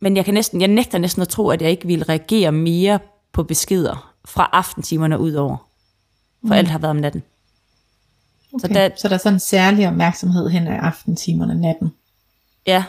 Men 0.00 0.16
jeg, 0.16 0.24
kan 0.24 0.34
næsten, 0.34 0.60
jeg 0.60 0.68
nægter 0.68 0.98
næsten 0.98 1.22
at 1.22 1.28
tro, 1.28 1.48
at 1.48 1.62
jeg 1.62 1.70
ikke 1.70 1.86
ville 1.86 2.04
reagere 2.04 2.52
mere 2.52 2.98
på 3.32 3.42
beskeder 3.42 4.14
fra 4.24 4.50
aftentimerne 4.52 5.18
ud 5.18 5.32
over. 5.32 5.56
For 6.40 6.46
mm. 6.46 6.52
alt 6.52 6.68
har 6.68 6.78
været 6.78 6.90
om 6.90 6.96
natten. 6.96 7.22
Okay. 8.54 8.60
Så 8.60 8.68
der- 8.68 8.90
så 8.96 9.08
der 9.08 9.14
er 9.14 9.18
sådan 9.18 9.34
en 9.36 9.40
særlig 9.40 9.88
opmærksomhed 9.88 10.48
hen 10.48 10.66
ad 10.66 10.78
aftentimerne 10.80 11.60
natten. 11.60 11.92
Ja, 12.66 12.84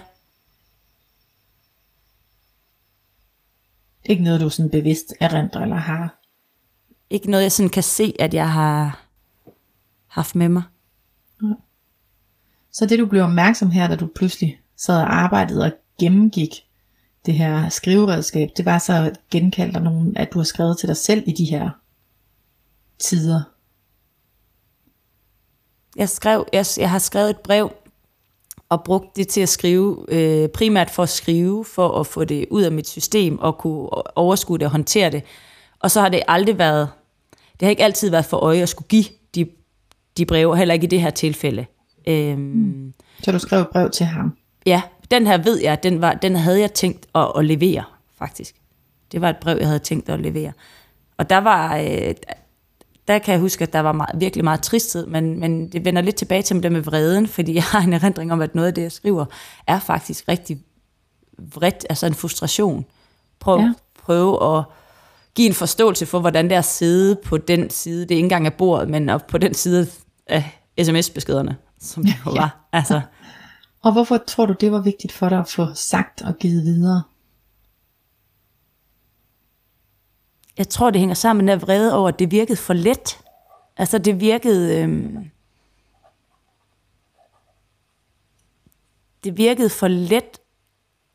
Ikke 4.05 4.23
noget, 4.23 4.41
du 4.41 4.49
sådan 4.49 4.69
bevidst 4.69 5.13
erindrer 5.19 5.61
eller 5.61 5.75
har. 5.75 6.19
ikke 7.09 7.31
noget, 7.31 7.43
jeg 7.43 7.51
sådan 7.51 7.69
kan 7.69 7.83
se, 7.83 8.13
at 8.19 8.33
jeg 8.33 8.51
har 8.53 9.05
haft 10.07 10.35
med 10.35 10.49
mig. 10.49 10.63
Så 12.71 12.85
det 12.85 12.99
du 12.99 13.05
blev 13.05 13.23
opmærksom 13.23 13.71
her, 13.71 13.87
da 13.87 13.95
du 13.95 14.09
pludselig 14.15 14.59
sad 14.77 14.95
og 15.01 15.13
arbejdede 15.15 15.63
og 15.65 15.71
gennemgik 15.99 16.49
det 17.25 17.33
her 17.33 17.69
skriveredskab, 17.69 18.49
det 18.57 18.65
var 18.65 18.77
så 18.79 19.15
genkaldt 19.31 19.75
af 19.75 19.81
nogen, 19.83 20.17
at 20.17 20.33
du 20.33 20.39
har 20.39 20.43
skrevet 20.43 20.77
til 20.79 20.87
dig 20.87 20.97
selv 20.97 21.23
i 21.27 21.31
de 21.31 21.45
her 21.45 21.69
tider. 22.99 23.41
Jeg, 25.95 26.09
skrev, 26.09 26.45
jeg, 26.53 26.65
jeg 26.77 26.89
har 26.89 26.99
skrevet 26.99 27.29
et 27.29 27.39
brev 27.39 27.71
og 28.69 28.83
brugt 28.83 29.15
det 29.15 29.27
til 29.27 29.41
at 29.41 29.49
skrive, 29.49 30.05
øh, 30.07 30.49
primært 30.49 30.89
for 30.89 31.03
at 31.03 31.09
skrive, 31.09 31.65
for 31.65 31.99
at 31.99 32.07
få 32.07 32.23
det 32.23 32.45
ud 32.51 32.61
af 32.61 32.71
mit 32.71 32.87
system 32.87 33.39
og 33.39 33.57
kunne 33.57 33.89
overskue 34.17 34.57
det 34.57 34.65
og 34.65 34.71
håndtere 34.71 35.11
det. 35.11 35.23
Og 35.79 35.91
så 35.91 36.01
har 36.01 36.09
det 36.09 36.23
aldrig 36.27 36.57
været, 36.57 36.89
det 37.31 37.61
har 37.61 37.69
ikke 37.69 37.83
altid 37.83 38.09
været 38.09 38.25
for 38.25 38.37
øje 38.37 38.61
at 38.61 38.69
skulle 38.69 38.87
give 38.87 39.05
de, 39.35 39.47
de 40.17 40.25
breve, 40.25 40.57
heller 40.57 40.73
ikke 40.73 40.83
i 40.83 40.89
det 40.89 41.01
her 41.01 41.09
tilfælde. 41.09 41.65
Øhm, 42.07 42.39
mm. 42.39 42.93
Så 43.23 43.31
du 43.31 43.39
skrev 43.39 43.61
et 43.61 43.67
brev 43.69 43.89
til 43.89 44.05
ham. 44.05 44.37
Ja, 44.65 44.81
den 45.11 45.27
her 45.27 45.37
ved 45.37 45.61
jeg, 45.61 45.83
den, 45.83 46.01
var, 46.01 46.13
den 46.13 46.35
havde 46.35 46.59
jeg 46.59 46.73
tænkt 46.73 47.05
at, 47.15 47.31
at 47.37 47.45
levere, 47.45 47.83
faktisk. 48.17 48.55
Det 49.11 49.21
var 49.21 49.29
et 49.29 49.37
brev, 49.37 49.57
jeg 49.57 49.67
havde 49.67 49.79
tænkt 49.79 50.09
at 50.09 50.19
levere. 50.19 50.51
Og 51.17 51.29
der 51.29 51.37
var, 51.37 51.77
øh, 51.77 52.13
der 53.07 53.19
kan 53.19 53.31
jeg 53.31 53.41
huske, 53.41 53.61
at 53.63 53.73
der 53.73 53.79
var 53.79 53.91
meget, 53.91 54.19
virkelig 54.19 54.43
meget 54.43 54.61
tristhed, 54.61 55.05
men, 55.05 55.39
men 55.39 55.69
det 55.71 55.85
vender 55.85 56.01
lidt 56.01 56.15
tilbage 56.15 56.41
til 56.41 56.63
det 56.63 56.71
med 56.71 56.81
vreden, 56.81 57.27
fordi 57.27 57.55
jeg 57.55 57.63
har 57.63 57.81
en 57.81 57.93
erindring 57.93 58.33
om, 58.33 58.41
at 58.41 58.55
noget 58.55 58.67
af 58.67 58.73
det, 58.73 58.81
jeg 58.81 58.91
skriver, 58.91 59.25
er 59.67 59.79
faktisk 59.79 60.27
rigtig 60.27 60.59
vredt, 61.55 61.85
altså 61.89 62.05
en 62.05 62.13
frustration. 62.13 62.85
Prøv, 63.39 63.59
Ja. 63.59 63.73
Prøve 64.03 64.57
at 64.57 64.63
give 65.35 65.47
en 65.47 65.53
forståelse 65.53 66.05
for, 66.05 66.19
hvordan 66.19 66.45
det 66.45 66.53
er 66.53 66.59
at 66.59 66.65
sidde 66.65 67.15
på 67.25 67.37
den 67.37 67.69
side, 67.69 68.01
det 68.01 68.11
er 68.11 68.15
ikke 68.15 68.25
engang 68.25 68.45
af 68.45 68.53
bordet, 68.53 68.89
men 68.89 69.09
på 69.27 69.37
den 69.37 69.53
side 69.53 69.87
af 70.27 70.59
sms-beskederne, 70.83 71.55
som 71.81 72.03
det 72.03 72.13
jo 72.25 72.31
Ja. 72.31 72.39
var. 72.39 72.67
Altså, 72.73 73.01
Og 73.83 73.91
hvorfor 73.91 74.17
tror 74.27 74.45
du, 74.45 74.53
det 74.61 74.71
var 74.71 74.79
vigtigt 74.81 75.13
for 75.13 75.29
dig 75.29 75.39
at 75.39 75.49
få 75.49 75.67
sagt 75.73 76.21
og 76.21 76.35
givet 76.39 76.63
videre? 76.63 77.01
Jeg 80.57 80.69
tror, 80.69 80.89
det 80.89 80.99
hænger 80.99 81.15
sammen 81.15 81.45
med 81.45 81.53
den 81.53 81.61
vrede 81.61 81.97
over, 81.97 82.07
at 82.07 82.19
det 82.19 82.31
virkede 82.31 82.57
for 82.57 82.73
let. 82.73 83.19
Altså, 83.77 83.97
det 83.97 84.19
virkede... 84.19 84.81
Øhm, 84.81 85.31
det 89.23 89.37
virkede 89.37 89.69
for 89.69 89.87
let 89.87 90.39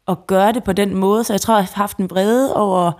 at 0.08 0.26
gøre 0.26 0.52
det 0.52 0.64
på 0.64 0.72
den 0.72 0.94
måde, 0.94 1.24
så 1.24 1.32
jeg 1.32 1.40
tror, 1.40 1.54
jeg 1.54 1.64
har 1.64 1.72
haft 1.74 1.96
en 1.96 2.10
vrede 2.10 2.56
over, 2.56 2.92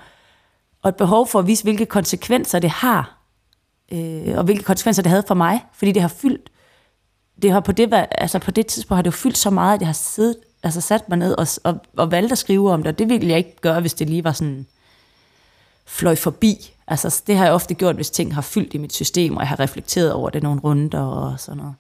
og 0.82 0.88
et 0.88 0.96
behov 0.96 1.26
for 1.26 1.38
at 1.38 1.46
vise, 1.46 1.62
hvilke 1.62 1.86
konsekvenser 1.86 2.58
det 2.58 2.70
har, 2.70 3.18
øh, 3.92 4.38
og 4.38 4.44
hvilke 4.44 4.64
konsekvenser 4.64 5.02
det 5.02 5.10
havde 5.10 5.24
for 5.28 5.34
mig, 5.34 5.64
fordi 5.72 5.92
det 5.92 6.02
har 6.02 6.08
fyldt, 6.08 6.50
det 7.42 7.52
har 7.52 7.60
på 7.60 7.72
det, 7.72 8.06
altså 8.10 8.38
på 8.38 8.50
det 8.50 8.66
tidspunkt 8.66 8.96
har 8.96 9.02
det 9.02 9.10
jo 9.10 9.16
fyldt 9.16 9.38
så 9.38 9.50
meget, 9.50 9.74
at 9.74 9.80
jeg 9.80 9.88
har 9.88 9.92
siddet, 9.92 10.36
altså 10.62 10.80
sat 10.80 11.08
mig 11.08 11.18
ned 11.18 11.34
og, 11.38 11.46
og, 11.64 11.80
og 11.96 12.10
valgt 12.10 12.32
at 12.32 12.38
skrive 12.38 12.72
om 12.72 12.82
det, 12.82 12.92
og 12.92 12.98
det 12.98 13.08
ville 13.08 13.28
jeg 13.28 13.38
ikke 13.38 13.56
gøre, 13.60 13.80
hvis 13.80 13.94
det 13.94 14.10
lige 14.10 14.24
var 14.24 14.32
sådan, 14.32 14.66
fløj 15.86 16.14
forbi. 16.14 16.74
Altså, 16.86 17.22
det 17.26 17.36
har 17.36 17.44
jeg 17.44 17.54
ofte 17.54 17.74
gjort, 17.74 17.94
hvis 17.94 18.10
ting 18.10 18.34
har 18.34 18.42
fyldt 18.42 18.74
i 18.74 18.78
mit 18.78 18.92
system, 18.92 19.36
og 19.36 19.40
jeg 19.40 19.48
har 19.48 19.60
reflekteret 19.60 20.12
over 20.12 20.30
det 20.30 20.42
nogle 20.42 20.60
runder 20.60 21.00
og 21.00 21.40
sådan 21.40 21.58
noget. 21.58 21.74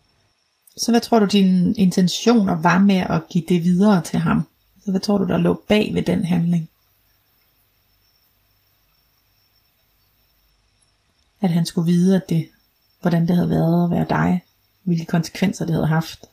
Så 0.76 0.90
hvad 0.90 1.00
tror 1.00 1.18
du, 1.18 1.26
dine 1.26 1.74
intentioner 1.74 2.62
var 2.62 2.78
med 2.78 2.96
at 2.96 3.22
give 3.30 3.44
det 3.48 3.64
videre 3.64 4.02
til 4.02 4.18
ham? 4.18 4.46
Så 4.84 4.90
hvad 4.90 5.00
tror 5.00 5.18
du, 5.18 5.24
der 5.24 5.38
lå 5.38 5.62
bag 5.68 5.94
ved 5.94 6.02
den 6.02 6.24
handling? 6.24 6.68
At 11.40 11.50
han 11.50 11.66
skulle 11.66 11.92
vide, 11.92 12.16
at 12.16 12.28
det, 12.28 12.48
hvordan 13.00 13.28
det 13.28 13.36
havde 13.36 13.50
været 13.50 13.84
at 13.84 13.90
være 13.90 14.06
dig. 14.08 14.44
Hvilke 14.82 15.04
konsekvenser 15.04 15.64
det 15.64 15.74
havde 15.74 15.86
haft. 15.86 16.24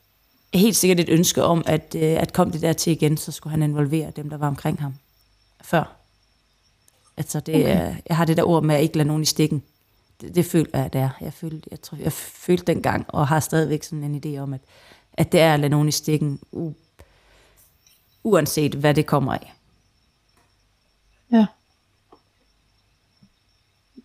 Helt 0.53 0.75
sikkert 0.75 0.99
et 0.99 1.09
ønske 1.09 1.43
om, 1.43 1.63
at, 1.65 1.95
øh, 1.95 2.21
at 2.21 2.33
kom 2.33 2.51
det 2.51 2.61
der 2.61 2.73
til 2.73 2.91
igen, 2.91 3.17
så 3.17 3.31
skulle 3.31 3.51
han 3.51 3.63
involvere 3.63 4.11
dem, 4.15 4.29
der 4.29 4.37
var 4.37 4.47
omkring 4.47 4.81
ham 4.81 4.93
før. 5.61 5.96
Altså, 7.17 7.39
det, 7.39 7.55
okay. 7.55 7.95
jeg 8.09 8.17
har 8.17 8.25
det 8.25 8.37
der 8.37 8.43
ord 8.43 8.63
med 8.63 8.75
at 8.75 8.81
ikke 8.81 8.97
lade 8.97 9.07
nogen 9.07 9.23
i 9.23 9.25
stikken. 9.25 9.63
Det, 10.21 10.35
det 10.35 10.45
føler 10.45 10.79
jeg, 10.79 10.93
det 10.93 11.01
er. 11.01 11.09
Jeg 11.21 11.33
følte, 11.33 11.67
jeg, 11.71 11.81
tror, 11.81 11.97
jeg 11.97 12.13
følte 12.13 12.65
dengang, 12.65 13.05
og 13.07 13.27
har 13.27 13.39
stadigvæk 13.39 13.83
sådan 13.83 14.03
en 14.03 14.21
idé 14.25 14.39
om, 14.39 14.53
at, 14.53 14.61
at 15.13 15.31
det 15.31 15.39
er 15.39 15.53
at 15.53 15.59
lade 15.59 15.69
nogen 15.69 15.87
i 15.87 15.91
stikken, 15.91 16.39
u, 16.51 16.73
uanset 18.23 18.73
hvad 18.73 18.93
det 18.93 19.05
kommer 19.05 19.33
af. 19.33 19.53
Ja. 21.31 21.45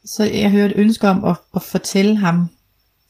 Så 0.04 0.24
jeg 0.24 0.50
hørte 0.50 0.74
et 0.74 0.80
ønske 0.80 1.08
om 1.08 1.24
at, 1.24 1.36
at 1.54 1.62
fortælle 1.62 2.16
ham, 2.16 2.48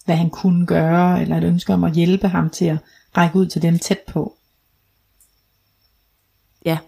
hvad 0.05 0.17
han 0.17 0.31
kunne 0.31 0.67
gøre, 0.67 1.23
eller 1.23 1.37
et 1.37 1.45
ønske 1.45 1.75
om 1.75 1.85
at 1.85 1.93
hjælpe 1.93 2.29
ham 2.29 2.51
til 2.51 2.65
at 2.65 2.79
række 3.17 3.37
ud 3.37 3.47
til 3.47 3.63
dem 3.63 3.79
tæt 3.79 4.01
på. 4.09 4.37
Ja, 6.65 6.79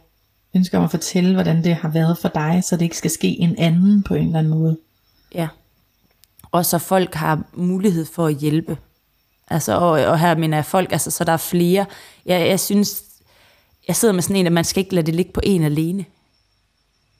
ønsker 0.54 0.78
om 0.78 0.84
at 0.84 0.90
fortælle, 0.90 1.34
hvordan 1.34 1.64
det 1.64 1.74
har 1.74 1.88
været 1.88 2.18
for 2.18 2.28
dig, 2.28 2.64
så 2.64 2.76
det 2.76 2.82
ikke 2.82 2.96
skal 2.96 3.10
ske 3.10 3.28
en 3.28 3.58
anden 3.58 4.02
på 4.02 4.14
en 4.14 4.26
eller 4.26 4.38
anden 4.38 4.52
måde. 4.52 4.78
Ja. 5.34 5.48
og 6.50 6.66
så 6.66 6.78
folk 6.78 7.14
har 7.14 7.42
mulighed 7.52 8.04
for 8.04 8.26
at 8.26 8.34
hjælpe. 8.36 8.78
Altså, 9.48 9.76
og, 9.76 9.90
og 9.90 10.18
her 10.18 10.34
mener 10.34 10.56
jeg 10.56 10.64
folk, 10.64 10.92
altså, 10.92 11.10
så 11.10 11.24
der 11.24 11.32
er 11.32 11.36
flere. 11.36 11.86
Jeg, 12.26 12.48
jeg 12.48 12.60
synes, 12.60 13.02
jeg 13.88 13.96
sidder 13.96 14.14
med 14.14 14.22
sådan 14.22 14.36
en, 14.36 14.46
at 14.46 14.52
man 14.52 14.64
skal 14.64 14.80
ikke 14.80 14.94
lade 14.94 15.06
det 15.06 15.14
ligge 15.14 15.32
på 15.32 15.40
en 15.44 15.62
alene. 15.62 16.04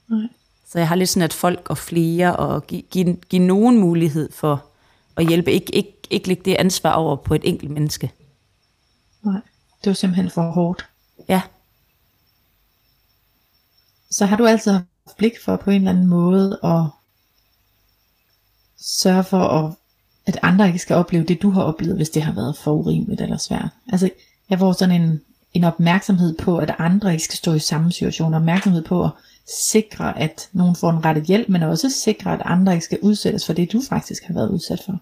Nej. 0.09 0.27
Så 0.67 0.79
jeg 0.79 0.87
har 0.87 0.95
lidt 0.95 1.09
sådan, 1.09 1.23
at 1.23 1.33
folk 1.33 1.69
og 1.69 1.77
flere, 1.77 2.35
og 2.35 2.67
give, 2.67 2.81
give, 2.81 3.15
give 3.29 3.41
nogen 3.41 3.77
mulighed 3.79 4.31
for 4.31 4.65
at 5.17 5.27
hjælpe. 5.27 5.51
Ikke, 5.51 5.75
ikke, 5.75 5.93
ikke 6.09 6.27
lægge 6.27 6.43
det 6.45 6.55
ansvar 6.55 6.91
over 6.91 7.15
på 7.15 7.33
et 7.33 7.41
enkelt 7.43 7.71
menneske. 7.71 8.11
Nej, 9.23 9.41
det 9.83 9.89
var 9.89 9.93
simpelthen 9.93 10.29
for 10.29 10.51
hårdt. 10.51 10.85
Ja, 11.29 11.41
så 14.15 14.25
har 14.25 14.37
du 14.37 14.45
altid 14.45 14.71
haft 14.71 15.17
blik 15.17 15.33
for 15.45 15.55
på 15.55 15.69
en 15.69 15.75
eller 15.75 15.91
anden 15.91 16.07
måde 16.07 16.59
at 16.63 16.83
sørge 18.77 19.23
for, 19.23 19.37
at, 19.37 19.73
at 20.25 20.39
andre 20.41 20.67
ikke 20.67 20.79
skal 20.79 20.95
opleve 20.95 21.23
det, 21.23 21.41
du 21.41 21.49
har 21.49 21.61
oplevet, 21.61 21.95
hvis 21.95 22.09
det 22.09 22.23
har 22.23 22.33
været 22.33 22.57
for 22.57 22.71
urimeligt 22.71 23.21
eller 23.21 23.37
svært. 23.37 23.69
Altså, 23.91 24.09
jeg 24.49 24.59
får 24.59 24.71
sådan 24.71 25.01
en, 25.01 25.21
en 25.53 25.63
opmærksomhed 25.63 26.37
på, 26.37 26.57
at 26.57 26.75
andre 26.77 27.11
ikke 27.11 27.23
skal 27.23 27.37
stå 27.37 27.53
i 27.53 27.59
samme 27.59 27.91
situation. 27.91 28.33
Opmærksomhed 28.33 28.83
på 28.83 29.03
at 29.03 29.09
sikre, 29.71 30.19
at 30.19 30.49
nogen 30.53 30.75
får 30.75 30.89
en 30.89 31.05
rette 31.05 31.21
hjælp, 31.21 31.49
men 31.49 31.63
også 31.63 31.89
sikre, 31.89 32.33
at 32.33 32.41
andre 32.45 32.73
ikke 32.73 32.85
skal 32.85 32.99
udsættes 33.01 33.45
for 33.45 33.53
det, 33.53 33.73
du 33.73 33.81
faktisk 33.89 34.23
har 34.23 34.33
været 34.33 34.49
udsat 34.49 34.81
for. 34.85 34.99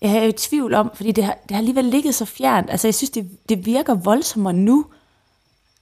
jeg 0.00 0.16
er 0.16 0.22
jo 0.22 0.28
i 0.28 0.32
tvivl 0.32 0.74
om, 0.74 0.90
fordi 0.94 1.12
det 1.12 1.24
har, 1.24 1.38
det 1.42 1.50
har 1.50 1.58
alligevel 1.58 1.84
ligget 1.84 2.14
så 2.14 2.24
fjernt. 2.24 2.70
Altså, 2.70 2.86
jeg 2.86 2.94
synes, 2.94 3.10
det, 3.10 3.48
det 3.48 3.66
virker 3.66 3.94
voldsommere 3.94 4.52
nu, 4.52 4.86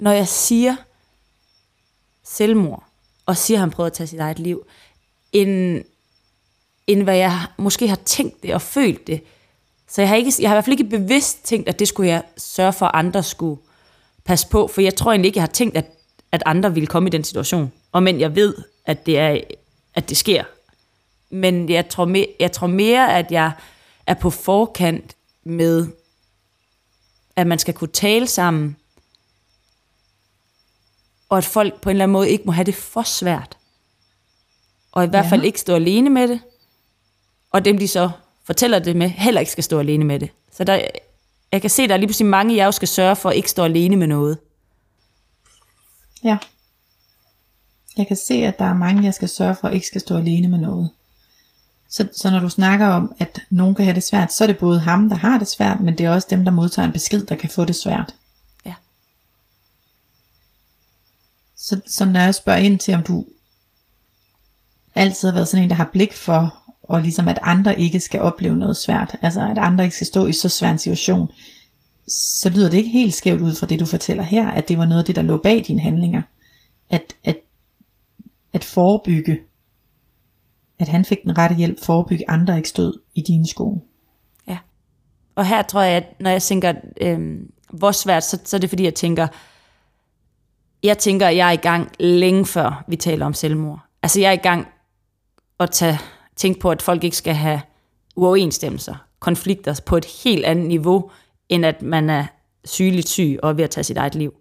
når 0.01 0.11
jeg 0.13 0.29
siger 0.29 0.77
selvmord, 2.25 2.85
og 3.27 3.37
siger, 3.37 3.59
at 3.59 3.61
han 3.61 3.71
prøver 3.71 3.87
at 3.87 3.93
tage 3.93 4.07
sit 4.07 4.21
eget 4.21 4.39
liv, 4.39 4.67
end, 5.33 5.85
end 6.87 7.03
hvad 7.03 7.17
jeg 7.17 7.47
måske 7.57 7.89
har 7.89 7.99
tænkt 8.05 8.43
det 8.43 8.55
og 8.55 8.63
følt 8.63 9.07
det. 9.07 9.23
Så 9.89 10.03
jeg 10.03 10.09
har, 10.09 10.17
ikke, 10.17 10.33
jeg 10.39 10.51
har 10.51 10.55
i 10.55 10.57
hvert 10.57 10.65
fald 10.65 10.81
ikke 10.81 10.99
bevidst 10.99 11.45
tænkt, 11.45 11.69
at 11.69 11.79
det 11.79 11.89
skulle 11.89 12.11
jeg 12.11 12.23
sørge 12.37 12.73
for, 12.73 12.87
at 12.87 12.95
andre 12.95 13.23
skulle 13.23 13.61
passe 14.25 14.49
på, 14.49 14.67
for 14.67 14.81
jeg 14.81 14.95
tror 14.95 15.11
egentlig 15.11 15.29
ikke, 15.29 15.39
jeg 15.39 15.43
har 15.43 15.53
tænkt, 15.53 15.77
at, 15.77 15.87
at 16.33 16.43
andre 16.47 16.75
ville 16.75 16.87
komme 16.87 17.09
i 17.09 17.11
den 17.11 17.25
situation. 17.25 17.73
Og 17.93 18.03
men 18.03 18.21
jeg 18.21 18.35
ved, 18.35 18.55
at 18.85 19.07
det, 19.07 19.19
er, 19.19 19.41
at 19.95 20.09
det 20.09 20.17
sker. 20.17 20.45
Men 21.31 21.69
jeg 21.69 21.89
tror, 21.89 22.05
me, 22.05 22.27
jeg 22.41 22.53
tror 22.53 22.67
mere, 22.67 23.19
at 23.19 23.33
jeg 23.33 23.53
er 24.07 24.15
på 24.15 24.31
forkant 24.31 25.17
med, 25.45 25.87
at 27.37 27.47
man 27.47 27.59
skal 27.59 27.75
kunne 27.75 27.89
tale 27.89 28.27
sammen, 28.27 28.77
og 31.29 31.39
at 31.39 31.45
folk 31.45 31.81
på 31.81 31.91
en 31.91 31.97
eller 31.97 32.05
anden 32.05 32.13
måde 32.13 32.31
ikke 32.31 32.45
må 32.47 32.53
have 32.53 32.65
det 32.65 32.75
for 32.75 33.03
svært. 33.03 33.57
Og 34.93 35.05
i 35.05 35.09
hvert 35.09 35.25
Ja. 35.25 35.31
fald 35.31 35.45
ikke 35.45 35.61
stå 35.61 35.75
alene 35.75 36.11
med 36.11 36.29
det, 36.29 36.41
og 37.51 37.65
dem 37.65 37.79
de 37.79 37.89
så 37.89 38.11
fortæller 38.45 38.79
det 38.79 38.97
med, 38.97 39.09
heller 39.09 39.41
ikke 39.41 39.53
skal 39.53 39.65
stå 39.65 39.79
alene 39.79 40.05
med 40.05 40.21
det. 40.21 40.31
Så 40.53 40.65
der, 40.65 40.81
jeg 41.53 41.61
kan 41.61 41.71
se, 41.71 41.83
at 41.83 41.89
der 41.89 41.95
er 41.95 41.99
lige 41.99 42.09
pludselig 42.09 42.31
mange, 42.31 42.57
jeg 42.57 42.75
skal 42.75 42.89
sørge 42.89 43.17
for, 43.17 43.31
at 43.31 43.37
ikke 43.37 43.51
stå 43.51 43.65
alene 43.65 43.97
med 43.97 44.07
noget. 44.07 44.39
Ja. 46.25 46.39
Jeg 47.97 48.07
kan 48.07 48.17
se, 48.17 48.35
at 48.35 48.59
der 48.59 48.65
er 48.65 48.75
mange, 48.75 49.05
jeg 49.05 49.15
skal 49.15 49.29
sørge 49.29 49.57
for, 49.61 49.69
ikke 49.69 49.87
skal 49.87 50.01
stå 50.01 50.17
alene 50.17 50.49
med 50.49 50.59
noget. 50.59 50.91
Så, 51.91 52.09
så 52.13 52.31
når 52.31 52.41
du 52.41 52.49
snakker 52.49 52.87
om, 52.87 53.15
at 53.19 53.41
nogen 53.51 53.75
kan 53.75 53.85
have 53.85 53.95
det 53.95 54.03
svært, 54.03 54.33
så 54.33 54.45
er 54.45 54.47
det 54.49 54.59
både 54.59 54.81
ham, 54.81 55.09
der 55.09 55.17
har 55.17 55.39
det 55.39 55.49
svært, 55.49 55.81
men 55.81 55.99
det 55.99 56.07
er 56.07 56.11
også 56.11 56.27
dem, 56.31 56.45
der 56.45 56.51
modtager 56.53 56.87
en 56.87 56.93
besked, 56.93 57.27
der 57.27 57.35
kan 57.37 57.51
få 57.51 57.65
det 57.65 57.77
svært. 57.77 58.15
Ja. 58.67 58.75
Så, 61.67 61.81
så 61.87 62.05
når 62.05 62.21
jeg 62.21 62.35
spørger 62.35 62.59
ind 62.59 62.79
til, 62.79 62.95
om 62.95 63.03
du 63.03 63.25
altid 64.95 65.29
har 65.29 65.35
været 65.35 65.49
sådan 65.49 65.65
en, 65.65 65.71
der 65.71 65.77
har 65.77 65.91
blik 65.93 66.13
for, 66.13 66.75
og 66.83 67.01
ligesom 67.01 67.29
at 67.29 67.39
andre 67.43 67.81
ikke 67.81 68.01
skal 68.01 68.21
opleve 68.21 68.57
noget 68.57 68.77
svært, 68.77 69.17
altså 69.23 69.41
at 69.41 69.59
andre 69.59 69.85
ikke 69.85 69.97
skal 69.97 70.07
stå 70.07 70.27
i 70.27 70.33
så 70.33 70.49
svær 70.49 70.71
en 70.71 70.79
situation, 70.79 71.29
så 72.09 72.51
lyder 72.51 72.71
det 72.71 72.79
ikke 72.79 72.91
helt 72.91 73.15
skævt 73.15 73.41
ud 73.41 73.55
fra 73.55 73.67
det, 73.67 73.81
du 73.81 73.87
fortæller 73.87 74.23
her, 74.23 74.51
at 74.51 74.69
det 74.69 74.79
var 74.79 74.87
noget 74.87 74.99
af 74.99 75.05
det, 75.05 75.17
der 75.17 75.23
lå 75.23 75.37
bag 75.37 75.65
dine 75.67 75.81
handlinger. 75.81 76.23
At, 76.91 77.17
at, 77.25 77.37
at 78.53 78.65
forebygge, 78.65 79.39
at 80.79 80.89
han 80.89 81.05
fik 81.05 81.19
den 81.23 81.39
rette 81.39 81.57
hjælp, 81.57 81.85
forebygge 81.85 82.31
andre 82.31 82.57
ikke 82.57 82.69
stod 82.69 83.01
i 83.15 83.21
dine 83.21 83.47
sko. 83.47 83.87
Ja. 84.49 84.59
Og 85.35 85.47
her 85.47 85.63
tror 85.63 85.83
jeg, 85.83 85.97
at 85.97 86.21
når 86.21 86.31
jeg 86.31 86.43
tænker, 86.43 86.73
øh, 87.01 87.41
hvor 87.71 87.93
svært, 87.93 88.25
så, 88.25 88.39
så 88.45 88.57
er 88.57 88.61
det 88.61 88.69
fordi, 88.69 88.85
jeg 88.85 88.95
tænker, 88.95 89.27
jeg 90.87 90.99
tænker, 90.99 91.27
at 91.27 91.37
jeg 91.37 91.49
er 91.49 91.53
i 91.53 91.57
gang 91.57 91.91
længe 91.99 92.47
før 92.47 92.85
vi 92.89 92.97
taler 92.97 93.27
om 93.27 93.35
selvmord. 93.35 93.81
Altså 94.03 94.21
jeg 94.21 94.29
er 94.29 94.33
i 94.33 94.37
gang 94.37 94.69
at 95.61 95.71
tage, 95.71 96.01
tænke 96.37 96.61
på, 96.61 96.71
at 96.71 96.83
folk 96.83 97.05
ikke 97.05 97.17
skal 97.17 97.35
have 97.35 97.61
uoverensstemmelser, 98.17 98.95
konflikter 99.21 99.81
på 99.87 99.97
et 99.97 100.05
helt 100.05 100.45
andet 100.45 100.67
niveau, 100.67 101.11
end 101.49 101.67
at 101.67 101.83
man 101.83 102.11
er 102.11 102.25
sygeligt 102.65 103.09
syg 103.09 103.39
og 103.43 103.51
er 103.51 103.55
ved 103.55 103.65
at 103.65 103.71
tage 103.71 103.85
sit 103.85 103.97
eget 103.97 104.15
liv. 104.15 104.35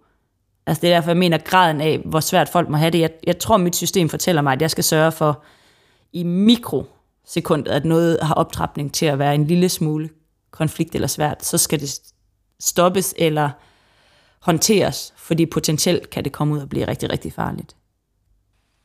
Altså 0.67 0.81
det 0.81 0.89
er 0.89 0.95
derfor, 0.95 1.10
jeg 1.10 1.17
mener 1.17 1.38
graden 1.38 1.81
af, 1.81 1.99
hvor 2.05 2.19
svært 2.19 2.49
folk 2.49 2.69
må 2.69 2.77
have 2.77 2.91
det. 2.91 2.99
Jeg, 2.99 3.10
jeg 3.27 3.39
tror, 3.39 3.58
mit 3.58 3.75
system 3.75 4.10
fortæller 4.10 4.41
mig, 4.41 4.53
at 4.53 4.62
jeg 4.62 4.71
skal 4.71 4.84
sørge 4.84 5.12
for 5.12 5.43
i 6.13 6.23
mikrosekundet, 6.23 7.71
at 7.71 7.86
noget 7.86 8.19
har 8.21 8.34
optrapning 8.34 8.93
til 8.93 9.05
at 9.05 9.19
være 9.19 9.36
en 9.36 9.47
lille 9.47 9.69
smule 9.69 10.10
konflikt 10.51 10.95
eller 10.95 11.08
svært, 11.08 11.45
så 11.45 11.58
skal 11.58 11.79
det 11.79 11.99
stoppes 12.60 13.13
eller 13.17 13.49
håndteres, 14.45 15.13
fordi 15.17 15.45
potentielt 15.45 16.10
kan 16.10 16.23
det 16.23 16.31
komme 16.31 16.53
ud 16.53 16.60
og 16.60 16.69
blive 16.69 16.88
rigtig, 16.88 17.10
rigtig 17.10 17.34
farligt. 17.34 17.75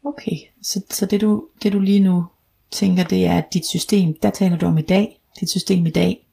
Okay, 0.05 0.37
så, 0.62 0.81
så 0.90 1.07
det, 1.07 1.20
du, 1.20 1.44
det 1.62 1.73
du 1.73 1.81
lige 1.81 2.01
nu 2.01 2.27
tænker, 2.70 3.05
det 3.05 3.27
er, 3.27 3.38
at 3.38 3.55
dit 3.55 3.66
system, 3.66 4.14
der 4.23 4.31
taler 4.31 4.59
du 4.59 4.66
om 4.66 4.79
i 4.79 4.83
dag, 4.83 5.20
dit 5.40 5.51
system 5.51 5.87
i 5.87 5.90
dag, 5.90 6.27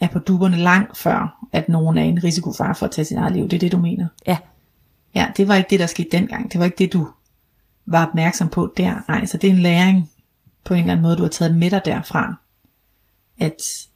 er 0.00 0.08
på 0.08 0.18
duberne 0.18 0.56
langt 0.56 0.96
før, 0.96 1.46
at 1.52 1.68
nogen 1.68 1.98
er 1.98 2.02
en 2.02 2.24
risikofar 2.24 2.74
for 2.74 2.86
at 2.86 2.92
tage 2.92 3.04
sit 3.04 3.16
eget 3.16 3.32
liv. 3.32 3.44
Det 3.48 3.56
er 3.56 3.60
det, 3.60 3.72
du 3.72 3.78
mener. 3.78 4.08
Ja, 4.26 4.36
Ja, 5.16 5.32
det 5.36 5.48
var 5.48 5.54
ikke 5.54 5.70
det, 5.70 5.80
der 5.80 5.86
skete 5.86 6.08
dengang. 6.12 6.52
Det 6.52 6.58
var 6.58 6.64
ikke 6.64 6.78
det, 6.78 6.92
du 6.92 7.08
var 7.86 8.06
opmærksom 8.06 8.48
på 8.48 8.72
der. 8.76 9.00
Nej, 9.08 9.26
så 9.26 9.38
det 9.38 9.50
er 9.50 9.54
en 9.54 9.62
læring 9.62 10.10
på 10.64 10.74
en 10.74 10.80
eller 10.80 10.92
anden 10.92 11.02
måde, 11.02 11.16
du 11.16 11.22
har 11.22 11.28
taget 11.28 11.56
med 11.56 11.70
dig 11.70 11.82
derfra. 11.84 12.34
At 13.38 13.86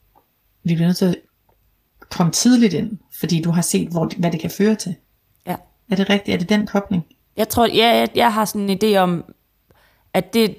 vi 0.63 0.73
bliver 0.75 0.87
nødt 0.87 0.97
til 0.97 1.05
at 1.05 1.15
komme 2.11 2.31
tidligt 2.31 2.73
ind, 2.73 2.97
fordi 3.19 3.41
du 3.41 3.51
har 3.51 3.61
set, 3.61 3.87
hvor, 3.87 4.09
hvad 4.17 4.31
det 4.31 4.39
kan 4.39 4.51
føre 4.51 4.75
til. 4.75 4.95
ja. 5.47 5.55
Er 5.91 5.95
det 5.95 6.09
rigtigt? 6.09 6.35
Er 6.35 6.39
det 6.39 6.49
den 6.49 6.67
kobling? 6.67 7.05
Jeg 7.37 7.49
tror, 7.49 7.65
ja, 7.65 7.87
jeg, 7.97 8.09
jeg 8.15 8.33
har 8.33 8.45
sådan 8.45 8.69
en 8.69 8.79
idé 8.83 8.97
om, 8.97 9.23
at 10.13 10.33
det, 10.33 10.57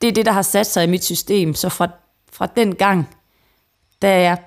det 0.00 0.08
er 0.08 0.12
det, 0.12 0.26
der 0.26 0.32
har 0.32 0.42
sat 0.42 0.66
sig 0.66 0.84
i 0.84 0.86
mit 0.86 1.04
system. 1.04 1.54
Så 1.54 1.68
fra, 1.68 1.88
fra 2.32 2.46
den 2.46 2.74
gang, 2.74 3.16
der 4.02 4.08
er 4.08 4.18
jeg 4.18 4.38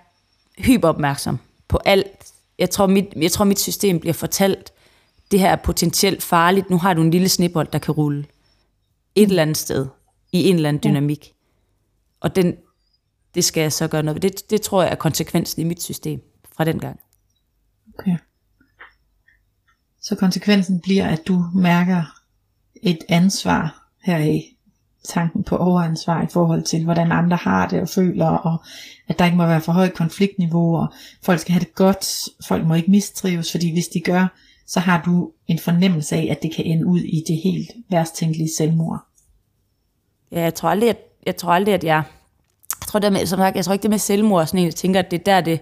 hyperopmærksom 0.58 1.40
på 1.68 1.80
alt. 1.86 2.34
Jeg 2.60 2.70
tror, 2.70 2.88
mit, 2.88 3.06
jeg 3.16 3.32
tror, 3.32 3.46
mit 3.46 3.60
system 3.60 4.00
bliver 4.00 4.14
fortalt, 4.14 4.74
det 5.32 5.40
her 5.40 5.50
er 5.50 5.56
potentielt 5.56 6.24
farligt. 6.24 6.70
Nu 6.70 6.78
har 6.78 6.94
du 6.94 7.02
en 7.02 7.12
lille 7.12 7.30
snibbold, 7.30 7.68
der 7.68 7.80
kan 7.80 7.94
rulle 7.94 8.26
et 9.16 9.30
eller 9.30 9.42
andet 9.42 9.58
sted, 9.58 9.88
i 10.32 10.50
en 10.50 10.56
eller 10.56 10.70
anden 10.70 10.84
dynamik. 10.84 11.34
Og 12.20 12.36
den, 12.36 12.56
det 13.36 13.44
skal 13.44 13.62
jeg 13.62 13.74
så 13.74 13.88
gøre 13.88 14.04
noget 14.04 14.24
ved. 14.24 14.30
Det, 14.30 14.50
det 14.50 14.62
tror 14.62 14.84
jeg 14.84 14.92
er 14.92 14.96
konsekvensen 14.96 15.62
i 15.62 15.66
mit 15.66 15.82
system 15.82 16.22
fra 16.56 16.64
den 16.64 16.80
gang. 16.80 17.00
Okay. 18.00 18.18
Så 20.02 20.16
konsekvensen 20.16 20.80
bliver, 20.80 21.08
at 21.08 21.28
du 21.28 21.46
mærker 21.56 22.04
et 22.84 23.00
ansvar 23.10 23.90
heraf. 24.04 24.44
Tanken 25.10 25.44
på 25.44 25.58
overansvar 25.58 26.24
i 26.24 26.28
forhold 26.28 26.64
til, 26.64 26.84
hvordan 26.84 27.12
andre 27.12 27.38
har 27.38 27.68
det 27.68 27.82
og 27.82 27.90
føler, 27.90 28.26
og 28.26 28.64
at 29.08 29.20
der 29.20 29.26
ikke 29.26 29.38
må 29.38 29.46
være 29.46 29.62
for 29.62 29.72
højt 29.72 29.94
konfliktniveau, 29.94 30.78
og 30.78 30.94
folk 31.22 31.40
skal 31.40 31.54
have 31.54 31.60
det 31.60 31.76
godt, 31.76 32.06
folk 32.48 32.68
må 32.68 32.74
ikke 32.74 32.92
mistrives, 32.92 33.52
fordi 33.52 33.72
hvis 33.72 33.88
de 33.88 34.00
gør, 34.00 34.28
så 34.68 34.80
har 34.80 35.02
du 35.02 35.32
en 35.48 35.60
fornemmelse 35.60 36.16
af, 36.16 36.28
at 36.32 36.44
det 36.44 36.56
kan 36.56 36.66
ende 36.66 36.86
ud 36.86 37.00
i 37.00 37.24
det 37.28 37.42
helt 37.44 37.70
værst 37.90 38.16
tænkelige 38.16 38.50
selvmord. 38.58 39.00
Ja, 40.32 40.42
jeg 40.42 40.54
tror 40.54 40.70
aldrig, 40.70 40.90
at 40.90 40.98
jeg, 41.26 41.36
tror 41.36 41.52
aldrig, 41.52 41.74
at 41.74 41.84
jeg... 41.84 42.04
Jeg 42.82 42.88
tror, 42.88 43.00
det 43.00 43.14
med, 43.14 43.26
som 43.26 43.38
sagt, 43.38 43.56
jeg 43.56 43.66
tror 43.66 43.74
ikke, 43.74 43.84
det 43.84 43.90
med 43.90 43.98
selvmord 44.00 44.48
sådan 44.48 44.60
en, 44.60 44.66
jeg 44.66 44.76
tænker, 44.76 45.00
at 45.00 45.12
det 45.12 45.20
er 45.20 45.24
der, 45.24 45.42
det 45.42 45.60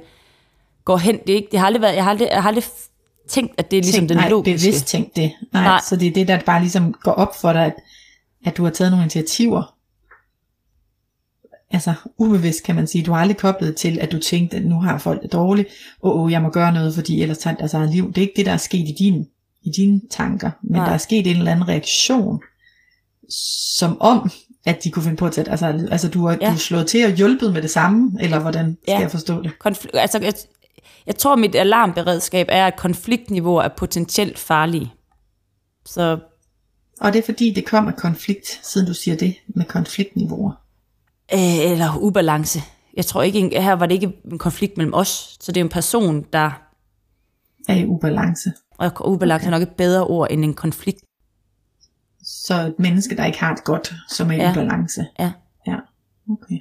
går 0.86 0.98
hen. 0.98 1.20
Det, 1.28 1.30
er 1.30 1.36
ikke, 1.36 1.48
det 1.52 1.60
har 1.60 1.66
aldrig 1.66 1.82
været, 1.82 1.96
jeg 1.96 2.04
har 2.04 2.12
aldrig, 2.12 2.28
jeg 2.32 2.42
har 2.42 2.48
aldrig 2.48 2.64
tænkt, 3.30 3.54
at 3.58 3.72
det 3.72 3.78
er 3.78 3.82
ligesom 3.84 4.00
Tænk, 4.02 4.10
den 4.10 4.18
nej, 4.18 4.30
logiske. 4.30 4.68
bevidst 4.68 4.88
tænkt 4.88 5.16
det. 5.16 5.32
Nej, 5.54 5.62
Nej. 5.62 5.64
nej, 5.64 5.82
så 5.90 5.96
det 5.96 6.08
er 6.08 6.12
det, 6.12 6.28
der 6.28 6.40
bare 6.46 6.62
ligesom 6.62 6.94
går 6.94 7.12
op 7.12 7.36
for 7.42 7.54
dig, 7.54 7.66
at, 7.66 7.74
at 8.46 8.58
du 8.58 8.64
har 8.64 8.72
taget 8.72 8.92
nogle 8.92 9.04
initiativer. 9.04 9.76
Altså 11.74 11.94
ubevidst 12.18 12.64
kan 12.64 12.76
man 12.76 12.88
sige, 12.88 13.04
du 13.04 13.12
har 13.12 13.22
aldrig 13.22 13.38
koblet 13.38 13.76
til, 13.76 14.00
at 14.00 14.12
du 14.12 14.20
tænkte, 14.20 14.58
at 14.58 14.66
nu 14.66 14.82
har 14.82 14.98
folk 14.98 15.22
det 15.22 15.32
dårligt, 15.34 15.70
og 16.02 16.16
oh, 16.16 16.24
oh, 16.24 16.32
jeg 16.32 16.42
må 16.42 16.50
gøre 16.50 16.74
noget, 16.74 16.96
fordi 16.96 17.22
ellers 17.22 17.38
tager 17.38 17.56
deres 17.56 17.74
eget 17.74 17.90
liv. 17.90 18.08
Det 18.08 18.18
er 18.18 18.22
ikke 18.22 18.34
det, 18.36 18.46
der 18.46 18.52
er 18.52 18.58
sket 18.58 18.88
i, 18.88 18.96
din, 19.00 19.28
i 19.64 19.70
dine 19.78 20.02
tanker, 20.10 20.52
men 20.64 20.72
Nej. 20.72 20.86
der 20.86 20.94
er 20.94 20.98
sket 20.98 21.28
en 21.28 21.38
eller 21.38 21.52
anden 21.52 21.68
reaktion, 21.68 22.42
som 23.78 24.02
om, 24.02 24.32
at 24.66 24.84
de 24.84 24.92
kunne 24.92 25.04
finde 25.04 25.18
på 25.18 25.26
at 25.26 25.32
tage, 25.32 25.50
altså, 25.50 25.88
altså 25.92 26.10
du 26.10 26.26
har, 26.28 26.38
ja. 26.42 26.48
Du 26.48 26.54
er 26.54 26.58
slået 26.58 26.88
til 26.88 27.06
og 27.06 27.12
hjulpet 27.12 27.54
med 27.54 27.62
det 27.62 27.70
samme, 27.70 28.12
eller 28.20 28.40
hvordan 28.40 28.78
skal 28.84 28.92
Ja. 28.94 29.00
jeg 29.00 29.12
forstå 29.12 29.42
det? 29.42 29.52
Konfl- 29.68 29.98
altså, 29.98 30.20
jeg, 30.22 30.34
jeg 31.06 31.16
tror, 31.16 31.36
mit 31.36 31.56
alarmberedskab 31.56 32.48
er, 32.50 32.68
at 32.68 32.76
konfliktniveauer 32.76 33.62
er 33.62 33.70
potentielt 33.78 34.40
farlige. 34.40 34.94
Så 35.86 36.20
Og 37.02 37.14
det 37.14 37.20
er 37.20 37.26
fordi, 37.26 37.54
det 37.54 37.66
kom 37.66 37.88
af 37.88 37.96
konflikt, 37.96 38.60
siden 38.64 38.88
du 38.88 38.94
siger 38.94 39.18
det, 39.18 39.36
med 39.48 39.66
konfliktniveauer. 39.66 40.52
Øh, 41.34 41.72
eller 41.72 41.98
ubalance. 41.98 42.60
Jeg 42.98 43.06
tror 43.06 43.22
ikke, 43.22 43.62
her 43.62 43.74
var 43.74 43.86
det 43.86 43.96
ikke 43.96 44.14
en 44.32 44.38
konflikt 44.38 44.78
mellem 44.78 44.94
os, 44.94 45.38
så 45.42 45.52
det 45.52 45.62
er 45.62 45.66
en 45.66 45.70
person, 45.70 46.26
der... 46.34 46.52
Er 47.70 47.76
i 47.76 47.86
ubalance. 47.86 48.52
Og 48.78 49.12
ubalance 49.12 49.44
okay. 49.44 49.48
er 49.48 49.60
nok 49.60 49.62
et 49.62 49.76
bedre 49.78 50.08
ord 50.08 50.28
end 50.32 50.46
en 50.46 50.54
konflikt. 50.54 51.00
Så 52.34 52.54
et 52.56 52.76
menneske, 52.80 53.16
der 53.18 53.26
ikke 53.26 53.40
har 53.40 53.56
det 53.56 53.64
godt, 53.64 53.94
som 54.10 54.32
er 54.32 54.36
i 54.36 54.38
Ja. 54.38 54.52
ubalance. 54.52 55.06
Ja. 55.20 55.32
Ja, 55.68 55.76
okay. 56.32 56.60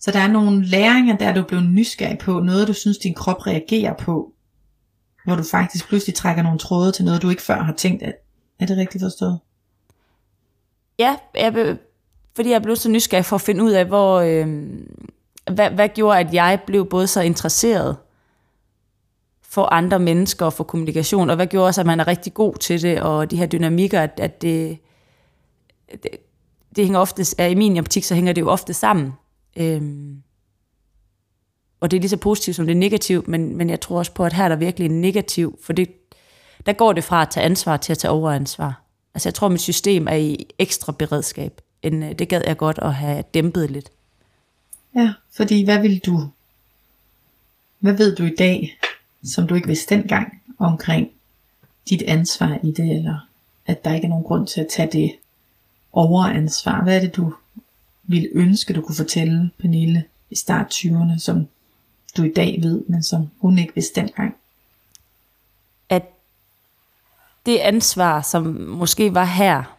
Så 0.00 0.10
der 0.10 0.18
er 0.18 0.28
nogle 0.28 0.66
læringer, 0.66 1.16
der 1.16 1.34
du 1.34 1.42
blev 1.42 1.60
nysgerrig 1.60 2.18
på, 2.18 2.40
noget 2.40 2.68
du 2.68 2.72
synes, 2.72 2.98
din 2.98 3.14
krop 3.14 3.46
reagerer 3.46 3.94
på, 3.94 4.32
hvor 5.24 5.36
du 5.36 5.42
faktisk 5.42 5.88
pludselig 5.88 6.14
trækker 6.14 6.42
nogle 6.42 6.58
tråde 6.58 6.92
til 6.92 7.04
noget, 7.04 7.22
du 7.22 7.30
ikke 7.30 7.42
før 7.42 7.62
har 7.62 7.72
tænkt, 7.72 8.02
at 8.02 8.14
er 8.60 8.66
det 8.66 8.76
rigtigt 8.76 9.04
forstået? 9.04 9.38
Ja, 10.98 11.16
jeg, 11.34 11.52
be- 11.52 11.78
fordi 12.36 12.50
jeg 12.50 12.62
blev 12.62 12.76
så 12.76 12.88
nysgerrig 12.90 13.24
for 13.24 13.36
at 13.36 13.40
finde 13.42 13.64
ud 13.64 13.70
af, 13.70 13.84
hvor, 13.86 14.20
øh, 14.20 14.46
hvad, 15.52 15.70
hvad 15.70 15.88
gjorde, 15.88 16.18
at 16.18 16.34
jeg 16.34 16.60
blev 16.66 16.86
både 16.90 17.06
så 17.06 17.20
interesseret 17.20 17.96
for 19.42 19.64
andre 19.64 19.98
mennesker 19.98 20.46
og 20.46 20.52
for 20.52 20.64
kommunikation, 20.64 21.30
og 21.30 21.36
hvad 21.36 21.46
gjorde 21.46 21.66
også, 21.66 21.80
at 21.80 21.86
man 21.86 22.00
er 22.00 22.06
rigtig 22.08 22.34
god 22.34 22.54
til 22.54 22.82
det, 22.82 23.00
og 23.02 23.30
de 23.30 23.36
her 23.36 23.46
dynamikker, 23.46 24.00
at, 24.00 24.20
at 24.22 24.42
det, 24.42 24.78
det, 25.92 26.10
det 26.76 26.84
hænger 26.84 27.00
ofte, 27.00 27.24
er 27.38 27.46
i 27.46 27.54
min 27.54 27.78
optik, 27.78 28.04
så 28.04 28.14
hænger 28.14 28.32
det 28.32 28.40
jo 28.40 28.48
ofte 28.48 28.74
sammen. 28.74 29.12
Øhm, 29.56 30.22
og 31.80 31.90
det 31.90 31.96
er 31.96 32.00
lige 32.00 32.10
så 32.10 32.16
positivt, 32.16 32.56
som 32.56 32.66
det 32.66 32.72
er 32.72 32.78
negativt, 32.78 33.28
men, 33.28 33.56
men 33.56 33.70
jeg 33.70 33.80
tror 33.80 33.98
også 33.98 34.12
på, 34.12 34.24
at 34.24 34.32
her 34.32 34.44
er 34.44 34.48
der 34.48 34.56
virkelig 34.56 34.86
en 34.86 35.00
negativ, 35.00 35.58
for 35.62 35.72
det, 35.72 35.88
der 36.66 36.72
går 36.72 36.92
det 36.92 37.04
fra 37.04 37.22
at 37.22 37.30
tage 37.30 37.44
ansvar 37.44 37.76
til 37.76 37.92
at 37.92 37.98
tage 37.98 38.10
overansvar. 38.10 38.82
Altså 39.14 39.28
jeg 39.28 39.34
tror, 39.34 39.48
mit 39.48 39.60
system 39.60 40.08
er 40.08 40.14
i 40.14 40.46
ekstra 40.58 40.92
beredskab, 40.92 41.60
end 41.82 42.04
øh, 42.04 42.18
det 42.18 42.28
gad 42.28 42.42
jeg 42.46 42.56
godt 42.56 42.78
at 42.82 42.94
have 42.94 43.24
dæmpet 43.34 43.70
lidt. 43.70 43.90
Ja, 44.94 45.12
fordi 45.36 45.64
hvad 45.64 45.80
vil 45.80 45.98
du, 45.98 46.28
hvad 47.78 47.92
ved 47.92 48.16
du 48.16 48.24
i 48.24 48.34
dag, 48.38 48.78
som 49.24 49.46
du 49.46 49.54
ikke 49.54 49.68
vidste 49.68 49.94
dengang, 49.94 50.42
omkring 50.58 51.10
dit 51.90 52.02
ansvar 52.02 52.58
i 52.62 52.70
det, 52.70 52.96
eller 52.96 53.26
at 53.66 53.84
der 53.84 53.94
ikke 53.94 54.04
er 54.04 54.08
nogen 54.08 54.24
grund 54.24 54.46
til 54.46 54.60
at 54.60 54.68
tage 54.70 54.88
det 54.92 55.12
overansvar? 55.92 56.82
Hvad 56.82 56.96
er 56.96 57.00
det, 57.00 57.16
du 57.16 57.34
ville 58.02 58.28
ønske, 58.32 58.74
du 58.74 58.80
kunne 58.80 58.96
fortælle 58.96 59.50
Pernille 59.58 60.04
i 60.30 60.34
start 60.36 60.74
20'erne, 60.74 61.18
som 61.18 61.48
du 62.16 62.22
i 62.22 62.32
dag 62.32 62.58
ved, 62.62 62.84
men 62.88 63.02
som 63.02 63.30
hun 63.40 63.58
ikke 63.58 63.74
vidste 63.74 64.00
dengang? 64.00 64.36
At 65.88 66.02
det 67.46 67.58
ansvar, 67.58 68.20
som 68.20 68.44
måske 68.68 69.14
var 69.14 69.24
her 69.24 69.78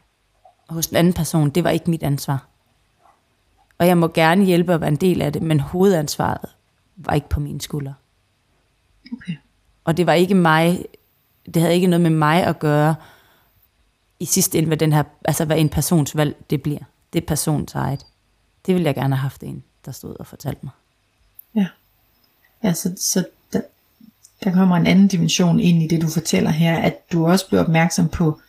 hos 0.69 0.87
en 0.87 0.95
anden 0.95 1.13
person, 1.13 1.49
det 1.49 1.63
var 1.63 1.69
ikke 1.69 1.89
mit 1.89 2.03
ansvar. 2.03 2.45
Og 3.77 3.87
jeg 3.87 3.97
må 3.97 4.07
gerne 4.07 4.45
hjælpe 4.45 4.73
at 4.73 4.81
være 4.81 4.87
en 4.87 4.95
del 4.95 5.21
af 5.21 5.33
det, 5.33 5.41
men 5.41 5.59
hovedansvaret 5.59 6.49
var 6.95 7.13
ikke 7.13 7.29
på 7.29 7.39
mine 7.39 7.61
skuldre. 7.61 7.93
Okay. 9.13 9.35
Og 9.83 9.97
det 9.97 10.05
var 10.05 10.13
ikke 10.13 10.35
mig, 10.35 10.85
det 11.45 11.61
havde 11.61 11.75
ikke 11.75 11.87
noget 11.87 12.01
med 12.01 12.09
mig 12.09 12.43
at 12.43 12.59
gøre, 12.59 12.95
i 14.19 14.25
sidste 14.25 14.57
ende, 14.57 14.67
hvad, 14.67 14.77
den 14.77 14.93
her, 14.93 15.03
altså 15.25 15.45
hvad 15.45 15.57
en 15.57 15.69
persons 15.69 16.17
valg 16.17 16.35
det 16.49 16.61
bliver. 16.61 16.79
Det 17.13 17.21
er 17.21 17.27
persons 17.27 17.75
eget. 17.75 18.05
Det 18.65 18.73
ville 18.73 18.85
jeg 18.85 18.95
gerne 18.95 19.15
have 19.15 19.21
haft 19.21 19.43
en, 19.43 19.63
der 19.85 19.91
stod 19.91 20.15
og 20.19 20.27
fortalte 20.27 20.59
mig. 20.63 20.71
Ja. 21.55 21.67
Ja, 22.63 22.73
så, 22.73 22.93
så 22.97 23.25
der, 23.53 23.61
der 24.43 24.51
kommer 24.51 24.75
en 24.75 24.87
anden 24.87 25.07
dimension 25.07 25.59
ind 25.59 25.83
i 25.83 25.87
det, 25.87 26.01
du 26.01 26.07
fortæller 26.07 26.49
her, 26.49 26.77
at 26.77 27.11
du 27.11 27.27
også 27.27 27.47
blev 27.47 27.61
opmærksom 27.61 28.09
på, 28.09 28.39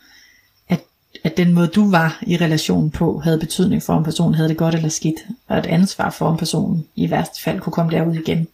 at, 0.69 0.81
at 1.23 1.37
den 1.37 1.53
måde, 1.53 1.67
du 1.67 1.91
var 1.91 2.23
i 2.27 2.37
relationen 2.37 2.91
på, 2.91 3.19
havde 3.19 3.39
betydning 3.39 3.83
for, 3.83 3.93
om 3.93 4.03
personen 4.03 4.35
havde 4.35 4.49
det 4.49 4.57
godt 4.57 4.75
eller 4.75 4.89
skidt, 4.89 5.19
og 5.47 5.57
et 5.57 5.65
ansvar 5.65 6.09
for, 6.09 6.25
om 6.25 6.37
personen 6.37 6.87
i 6.95 7.11
værste 7.11 7.43
fald 7.43 7.59
kunne 7.59 7.73
komme 7.73 7.91
derud 7.91 8.15
igen. 8.15 8.47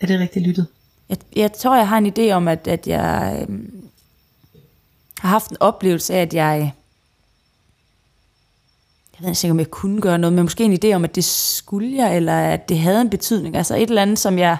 Er 0.00 0.06
det 0.06 0.20
rigtigt 0.20 0.46
lyttet? 0.46 0.66
Jeg, 1.08 1.18
jeg 1.36 1.52
tror, 1.52 1.76
jeg 1.76 1.88
har 1.88 1.98
en 1.98 2.12
idé 2.18 2.32
om, 2.32 2.48
at, 2.48 2.68
at 2.68 2.86
jeg 2.86 3.38
øhm, 3.48 3.89
har 5.20 5.28
haft 5.28 5.50
en 5.50 5.56
oplevelse 5.60 6.14
af, 6.14 6.22
at 6.22 6.34
jeg... 6.34 6.72
Jeg 9.20 9.26
ved 9.28 9.44
ikke, 9.44 9.50
om 9.50 9.58
jeg 9.58 9.70
kunne 9.70 10.00
gøre 10.00 10.18
noget, 10.18 10.32
men 10.32 10.42
måske 10.44 10.64
en 10.64 10.78
idé 10.84 10.92
om, 10.94 11.04
at 11.04 11.14
det 11.14 11.24
skulle 11.24 11.96
jeg, 11.96 12.16
eller 12.16 12.40
at 12.40 12.68
det 12.68 12.78
havde 12.78 13.00
en 13.00 13.10
betydning. 13.10 13.56
Altså 13.56 13.76
et 13.76 13.88
eller 13.88 14.02
andet, 14.02 14.18
som 14.18 14.38
jeg... 14.38 14.56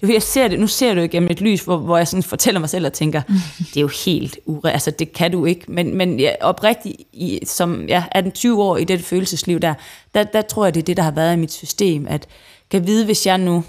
Det, 0.00 0.08
jo- 0.08 0.12
jeg 0.12 0.22
ser 0.22 0.48
det, 0.48 0.60
nu 0.60 0.66
ser 0.66 0.94
du 0.94 1.00
det 1.00 1.10
gennem 1.10 1.30
et 1.30 1.40
lys, 1.40 1.60
hvor, 1.64 1.76
hvor 1.76 1.96
jeg 1.96 2.08
sådan 2.08 2.22
fortæller 2.22 2.60
mig 2.60 2.70
selv 2.70 2.86
og 2.86 2.92
tænker, 2.92 3.22
det 3.68 3.76
er 3.76 3.80
jo 3.80 3.90
helt 4.04 4.38
ure, 4.46 4.72
altså 4.72 4.90
det 4.90 5.12
kan 5.12 5.32
du 5.32 5.44
ikke. 5.44 5.64
Men, 5.72 5.96
men 5.96 6.20
jeg, 6.20 6.36
oprigtigt, 6.40 6.96
i, 7.12 7.40
som 7.46 7.88
jeg 7.88 8.08
er 8.12 8.20
den 8.20 8.32
20 8.32 8.62
år 8.62 8.76
i 8.76 8.84
det 8.84 9.04
følelsesliv 9.04 9.60
der, 9.60 9.74
der, 10.14 10.22
der 10.24 10.42
tror 10.42 10.64
jeg, 10.64 10.74
det 10.74 10.80
er 10.80 10.84
det, 10.84 10.96
der 10.96 11.02
har 11.02 11.10
været 11.10 11.32
i 11.36 11.40
mit 11.40 11.52
system, 11.52 12.06
at 12.08 12.26
kan 12.70 12.86
vide, 12.86 13.04
hvis 13.04 13.26
jeg 13.26 13.38
nu 13.38 13.64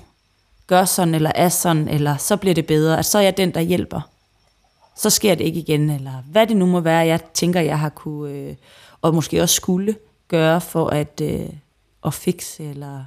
gør 0.67 0.85
sådan, 0.85 1.15
eller 1.15 1.31
er 1.35 1.49
sådan, 1.49 1.87
eller 1.87 2.17
så 2.17 2.37
bliver 2.37 2.53
det 2.53 2.65
bedre, 2.65 2.99
at 2.99 3.05
så 3.05 3.17
er 3.17 3.21
jeg 3.21 3.37
den, 3.37 3.53
der 3.53 3.61
hjælper. 3.61 4.10
Så 4.95 5.09
sker 5.09 5.35
det 5.35 5.43
ikke 5.43 5.59
igen, 5.59 5.89
eller 5.89 6.21
hvad 6.21 6.47
det 6.47 6.57
nu 6.57 6.65
må 6.65 6.79
være, 6.79 6.97
jeg 7.07 7.21
tænker, 7.33 7.59
jeg 7.61 7.79
har 7.79 7.89
kunne, 7.89 8.31
øh, 8.33 8.55
og 9.01 9.15
måske 9.15 9.41
også 9.41 9.55
skulle 9.55 9.95
gøre 10.27 10.61
for 10.61 10.87
at, 10.89 11.21
øh, 11.21 11.49
at 12.05 12.13
fikse, 12.13 12.63
eller 12.63 13.05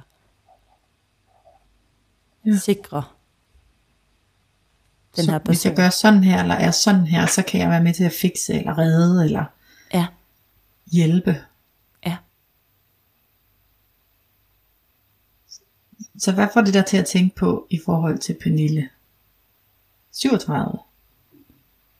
Ja. 2.45 2.57
sikre 2.57 3.03
den 5.15 5.25
så 5.25 5.31
her 5.31 5.39
hvis 5.39 5.65
jeg 5.65 5.71
person. 5.75 5.83
gør 5.83 5.89
sådan 5.89 6.23
her, 6.23 6.41
eller 6.41 6.55
er 6.55 6.71
sådan 6.71 7.07
her, 7.07 7.25
så 7.25 7.43
kan 7.47 7.59
jeg 7.61 7.69
være 7.69 7.83
med 7.83 7.93
til 7.93 8.03
at 8.03 8.11
fikse, 8.21 8.53
eller 8.53 8.77
redde, 8.77 9.23
eller 9.25 9.45
Ja, 9.93 10.07
hjælpe. 10.91 11.41
ja. 12.05 12.17
Så 16.19 16.31
hvad 16.31 16.47
får 16.53 16.61
det 16.61 16.73
der 16.73 16.81
til 16.81 16.97
at 16.97 17.05
tænke 17.05 17.35
på 17.35 17.67
i 17.69 17.79
forhold 17.85 18.17
til 18.19 18.37
Pernille? 18.43 18.89
37 20.11 20.79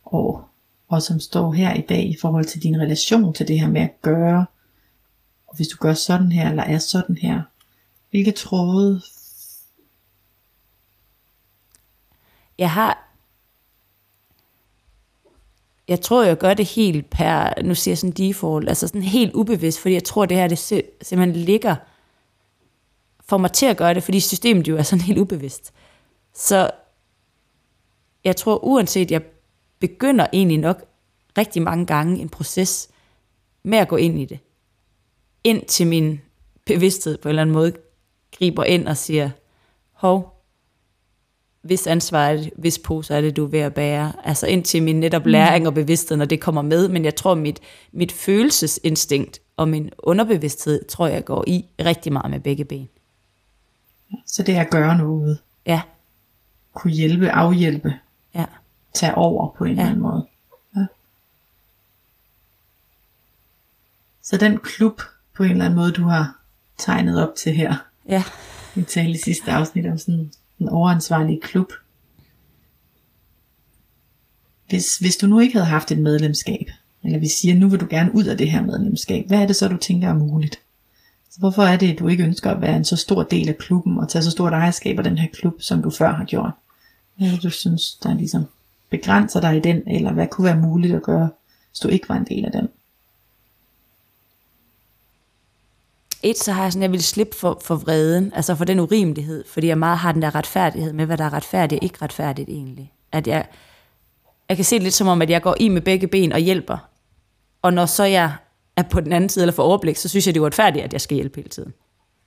år, 0.05 0.49
og 0.87 1.01
som 1.01 1.19
står 1.19 1.51
her 1.51 1.73
i 1.73 1.81
dag 1.81 2.09
i 2.09 2.17
forhold 2.21 2.45
til 2.45 2.63
din 2.63 2.81
relation 2.81 3.33
til 3.33 3.47
det 3.47 3.59
her 3.59 3.67
med 3.67 3.81
at 3.81 4.01
gøre, 4.01 4.45
og 5.47 5.55
hvis 5.55 5.67
du 5.67 5.77
gør 5.79 5.93
sådan 5.93 6.31
her, 6.31 6.49
eller 6.49 6.63
er 6.63 6.77
sådan 6.77 7.17
her, 7.17 7.41
hvilke 8.11 8.31
tråde, 8.31 9.01
Jeg 12.57 12.71
har... 12.71 13.01
Jeg 15.87 16.01
tror, 16.01 16.23
jeg 16.23 16.37
gør 16.37 16.53
det 16.53 16.65
helt 16.65 17.09
per, 17.09 17.61
nu 17.63 17.75
siger 17.75 17.91
jeg 17.91 17.97
sådan 17.97 18.11
default, 18.11 18.69
altså 18.69 18.87
sådan 18.87 19.01
helt 19.01 19.33
ubevidst, 19.33 19.79
fordi 19.79 19.93
jeg 19.93 20.03
tror, 20.03 20.25
det 20.25 20.37
her 20.37 20.47
det 20.47 20.59
simpelthen 21.01 21.35
ligger 21.35 21.75
for 23.25 23.37
mig 23.37 23.51
til 23.51 23.65
at 23.65 23.77
gøre 23.77 23.93
det, 23.93 24.03
fordi 24.03 24.19
systemet 24.19 24.67
jo 24.67 24.77
er 24.77 24.83
sådan 24.83 25.05
helt 25.09 25.19
ubevidst. 25.19 25.73
Så 26.33 26.71
jeg 28.23 28.35
tror, 28.35 28.65
uanset 28.65 29.11
jeg 29.11 29.21
begynder 29.79 30.27
egentlig 30.33 30.57
nok 30.57 30.83
rigtig 31.37 31.61
mange 31.61 31.85
gange 31.85 32.19
en 32.19 32.29
proces 32.29 32.89
med 33.63 33.77
at 33.77 33.87
gå 33.87 33.95
ind 33.95 34.19
i 34.19 34.25
det, 34.25 34.39
ind 35.43 35.65
til 35.65 35.87
min 35.87 36.21
bevidsthed 36.65 37.17
på 37.17 37.27
en 37.27 37.29
eller 37.29 37.41
anden 37.41 37.53
måde, 37.53 37.73
griber 38.37 38.63
ind 38.63 38.87
og 38.87 38.97
siger, 38.97 39.29
hov, 39.91 40.35
hvis 41.61 41.87
ansvar 41.87 42.27
er 42.27 42.37
det, 42.37 42.49
hvis 42.57 42.79
pose 42.79 43.13
er 43.13 43.21
det, 43.21 43.35
du 43.35 43.45
er 43.45 43.49
ved 43.49 43.59
at 43.59 43.73
bære. 43.73 44.13
Altså 44.23 44.47
indtil 44.47 44.83
min 44.83 44.99
netop 44.99 45.25
læring 45.25 45.67
og 45.67 45.73
bevidsthed, 45.73 46.17
når 46.17 46.25
det 46.25 46.41
kommer 46.41 46.61
med. 46.61 46.87
Men 46.87 47.05
jeg 47.05 47.15
tror, 47.15 47.35
mit, 47.35 47.59
mit 47.91 48.11
følelsesinstinkt 48.11 49.39
og 49.57 49.67
min 49.67 49.89
underbevidsthed, 49.97 50.85
tror 50.85 51.07
jeg 51.07 51.25
går 51.25 51.43
i 51.47 51.65
rigtig 51.79 52.13
meget 52.13 52.31
med 52.31 52.39
begge 52.39 52.65
ben. 52.65 52.89
så 54.25 54.43
det 54.43 54.55
er 54.55 54.61
at 54.61 54.69
gøre 54.69 54.97
noget, 54.97 55.39
Ja, 55.65 55.81
kunne 56.73 56.93
hjælpe, 56.93 57.29
afhjælpe, 57.31 57.93
tage 58.95 59.15
over 59.15 59.55
på 59.57 59.63
en 59.63 59.69
eller 59.69 59.83
Ja. 59.83 59.89
anden 59.89 60.01
måde. 60.01 60.27
Ja. 60.75 60.85
Så 64.21 64.37
den 64.37 64.57
klub 64.57 65.01
på 65.35 65.43
en 65.43 65.51
eller 65.51 65.65
anden 65.65 65.77
måde, 65.79 65.91
du 65.91 66.03
har 66.03 66.39
tegnet 66.77 67.27
op 67.29 67.35
til 67.35 67.53
her, 67.55 67.75
ja, 68.09 68.23
vi 68.75 68.83
talte 68.83 69.11
i 69.11 69.21
sidste 69.23 69.51
afsnit 69.51 69.85
om 69.85 69.97
sådan 69.97 70.31
en 70.59 70.69
overansvarlig 70.69 71.41
klub. 71.41 71.71
Hvis, 74.69 74.97
hvis 74.97 75.17
du 75.17 75.27
nu 75.27 75.39
ikke 75.39 75.53
havde 75.53 75.65
haft 75.65 75.91
et 75.91 75.97
medlemskab, 75.99 76.65
eller 77.03 77.19
vi 77.19 77.27
siger, 77.27 77.55
nu 77.55 77.69
vil 77.69 77.79
du 77.79 77.87
gerne 77.89 78.15
ud 78.15 78.23
af 78.23 78.37
det 78.37 78.51
her 78.51 78.61
medlemskab, 78.61 79.27
hvad 79.27 79.41
er 79.41 79.47
det 79.47 79.55
så, 79.55 79.67
du 79.67 79.77
tænker 79.77 80.09
er 80.09 80.13
muligt? 80.13 80.59
Så 81.29 81.39
hvorfor 81.39 81.63
er 81.63 81.77
det, 81.77 81.91
at 81.93 81.99
du 81.99 82.07
ikke 82.07 82.23
ønsker 82.23 82.51
at 82.51 82.61
være 82.61 82.75
en 82.77 82.85
så 82.85 82.95
stor 82.95 83.23
del 83.23 83.49
af 83.49 83.57
klubben, 83.57 83.97
og 83.97 84.09
tage 84.09 84.23
så 84.23 84.31
stort 84.31 84.53
ejerskab 84.53 84.97
af 84.97 85.03
den 85.03 85.17
her 85.17 85.27
klub, 85.33 85.53
som 85.61 85.81
du 85.81 85.89
før 85.89 86.13
har 86.13 86.25
gjort? 86.25 86.51
Hvad 87.17 87.27
er 87.27 87.31
det, 87.31 87.43
du 87.43 87.49
synes, 87.49 87.95
der 87.95 88.13
ligesom 88.13 88.45
begrænser 88.89 89.41
dig 89.41 89.57
i 89.57 89.59
den, 89.59 89.83
eller 89.87 90.13
hvad 90.13 90.27
kunne 90.27 90.45
være 90.45 90.61
muligt 90.61 90.95
at 90.95 91.03
gøre, 91.03 91.29
hvis 91.69 91.79
du 91.79 91.87
ikke 91.87 92.09
var 92.09 92.15
en 92.15 92.25
del 92.25 92.45
af 92.45 92.51
den? 92.51 92.69
Et, 96.23 96.37
så 96.37 96.51
har 96.51 96.63
jeg 96.63 96.71
sådan, 96.73 96.81
jeg 96.81 96.91
vil 96.91 97.03
slippe 97.03 97.35
for, 97.35 97.61
for 97.63 97.75
vreden, 97.75 98.33
altså 98.35 98.55
for 98.55 98.65
den 98.65 98.79
urimelighed, 98.79 99.43
fordi 99.47 99.67
jeg 99.67 99.77
meget 99.77 99.97
har 99.97 100.11
den 100.11 100.21
der 100.21 100.35
retfærdighed 100.35 100.93
med, 100.93 101.05
hvad 101.05 101.17
der 101.17 101.23
er 101.23 101.33
retfærdigt 101.33 101.79
og 101.79 101.83
ikke 101.83 101.97
retfærdigt 102.01 102.49
egentlig. 102.49 102.93
At 103.11 103.27
jeg, 103.27 103.47
jeg 104.49 104.57
kan 104.57 104.65
se 104.65 104.75
det 104.75 104.83
lidt 104.83 104.93
som 104.93 105.07
om, 105.07 105.21
at 105.21 105.29
jeg 105.29 105.41
går 105.41 105.55
i 105.59 105.69
med 105.69 105.81
begge 105.81 106.07
ben 106.07 106.31
og 106.31 106.39
hjælper, 106.39 106.77
Og 107.61 107.73
når 107.73 107.85
så 107.85 108.03
jeg 108.03 108.33
er 108.75 108.83
på 108.83 109.01
den 109.01 109.13
anden 109.13 109.29
side 109.29 109.43
eller 109.43 109.53
får 109.53 109.63
overblik, 109.63 109.95
så 109.95 110.09
synes 110.09 110.27
jeg, 110.27 110.33
det 110.33 110.39
er 110.39 110.41
uretfærdigt, 110.41 110.85
at 110.85 110.93
jeg 110.93 111.01
skal 111.01 111.15
hjælpe 111.15 111.35
hele 111.35 111.49
tiden. 111.49 111.73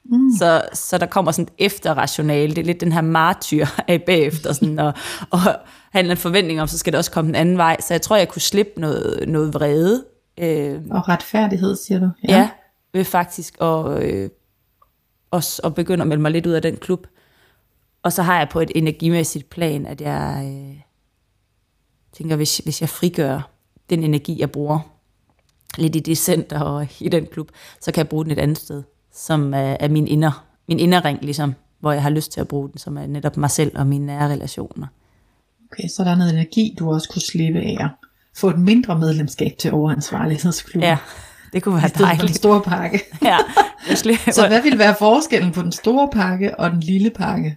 Mm. 0.04 0.30
Så, 0.38 0.62
så 0.72 0.98
der 0.98 1.06
kommer 1.06 1.32
sådan 1.32 1.48
et 1.58 1.64
efterrationale, 1.66 2.54
det 2.54 2.58
er 2.58 2.66
lidt 2.66 2.80
den 2.80 2.92
her 2.92 3.00
martyr 3.00 3.66
af 3.88 4.02
bagefter, 4.02 4.52
sådan, 4.52 4.78
og, 4.78 4.94
og 5.30 5.38
have 5.92 6.10
en 6.10 6.16
forventning 6.16 6.60
om, 6.60 6.68
så 6.68 6.78
skal 6.78 6.92
det 6.92 6.98
også 6.98 7.10
komme 7.10 7.28
den 7.28 7.34
anden 7.34 7.58
vej. 7.58 7.76
Så 7.80 7.94
jeg 7.94 8.02
tror, 8.02 8.16
jeg 8.16 8.28
kunne 8.28 8.42
slippe 8.42 8.80
noget, 8.80 9.28
noget 9.28 9.54
vrede. 9.54 10.04
Øh, 10.38 10.80
og 10.90 11.08
retfærdighed, 11.08 11.76
siger 11.76 12.00
du? 12.00 12.10
Ja, 12.28 12.38
ja 12.38 12.50
ved 12.92 13.04
faktisk 13.04 13.56
at, 13.60 14.02
øh, 14.02 14.30
også 15.30 15.62
at 15.64 15.74
begynde 15.74 16.02
at 16.02 16.08
melde 16.08 16.22
mig 16.22 16.30
lidt 16.30 16.46
ud 16.46 16.52
af 16.52 16.62
den 16.62 16.76
klub. 16.76 17.06
Og 18.02 18.12
så 18.12 18.22
har 18.22 18.38
jeg 18.38 18.48
på 18.48 18.60
et 18.60 18.72
energimæssigt 18.74 19.50
plan, 19.50 19.86
at 19.86 20.00
jeg 20.00 20.42
øh, 20.44 20.80
tænker, 22.12 22.36
hvis, 22.36 22.58
hvis 22.58 22.80
jeg 22.80 22.88
frigør 22.88 23.50
den 23.90 24.02
energi, 24.02 24.40
jeg 24.40 24.50
bruger 24.50 24.80
lidt 25.78 25.96
i 25.96 26.00
det 26.00 26.18
center 26.18 26.60
og 26.60 26.88
i 27.00 27.08
den 27.08 27.26
klub, 27.26 27.50
så 27.80 27.92
kan 27.92 27.98
jeg 27.98 28.08
bruge 28.08 28.24
den 28.24 28.32
et 28.32 28.38
andet 28.38 28.58
sted, 28.58 28.82
som 29.18 29.54
er, 29.54 29.76
er 29.80 29.88
min, 29.88 30.08
inner, 30.08 30.46
min 30.68 30.78
inderring, 30.78 31.18
ligesom, 31.22 31.54
hvor 31.80 31.92
jeg 31.92 32.02
har 32.02 32.10
lyst 32.10 32.32
til 32.32 32.40
at 32.40 32.48
bruge 32.48 32.68
den, 32.68 32.78
som 32.78 32.98
er 32.98 33.06
netop 33.06 33.36
mig 33.36 33.50
selv 33.50 33.78
og 33.78 33.86
mine 33.86 34.06
nære 34.06 34.32
relationer. 34.32 34.86
Okay, 35.72 35.88
så 35.88 36.04
der 36.04 36.10
er 36.10 36.14
noget 36.14 36.32
energi, 36.32 36.76
du 36.78 36.92
også 36.92 37.08
kunne 37.08 37.22
slippe 37.22 37.60
af 37.60 37.76
at 37.80 37.90
få 38.36 38.50
et 38.50 38.58
mindre 38.58 38.98
medlemskab 38.98 39.52
til 39.58 39.72
overansvarlighedsklubben. 39.72 40.82
Ja, 40.82 40.98
det 41.52 41.62
kunne 41.62 41.74
være 41.74 41.90
dejligt. 41.98 42.22
den 42.22 42.34
store 42.34 42.62
pakke. 42.62 43.02
ja, 43.22 43.38
så 44.32 44.44
hvad 44.48 44.62
vil 44.62 44.78
være 44.78 44.94
forskellen 44.98 45.52
på 45.52 45.62
den 45.62 45.72
store 45.72 46.08
pakke 46.12 46.60
og 46.60 46.70
den 46.70 46.80
lille 46.80 47.10
pakke? 47.10 47.56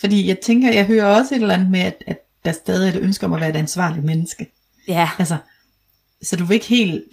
Fordi 0.00 0.28
jeg 0.28 0.38
tænker, 0.38 0.72
jeg 0.72 0.86
hører 0.86 1.16
også 1.16 1.34
et 1.34 1.40
eller 1.40 1.54
andet 1.54 1.70
med, 1.70 1.80
at, 1.80 2.02
at 2.06 2.18
der 2.44 2.52
stadig 2.52 2.88
er 2.88 2.98
et 2.98 3.02
ønske 3.02 3.26
om 3.26 3.32
at 3.32 3.40
være 3.40 3.50
et 3.50 3.56
ansvarligt 3.56 4.04
menneske. 4.04 4.52
Ja. 4.88 5.10
Altså, 5.18 5.36
så 6.22 6.36
du 6.36 6.44
vil 6.44 6.54
ikke 6.54 6.66
helt 6.66 7.04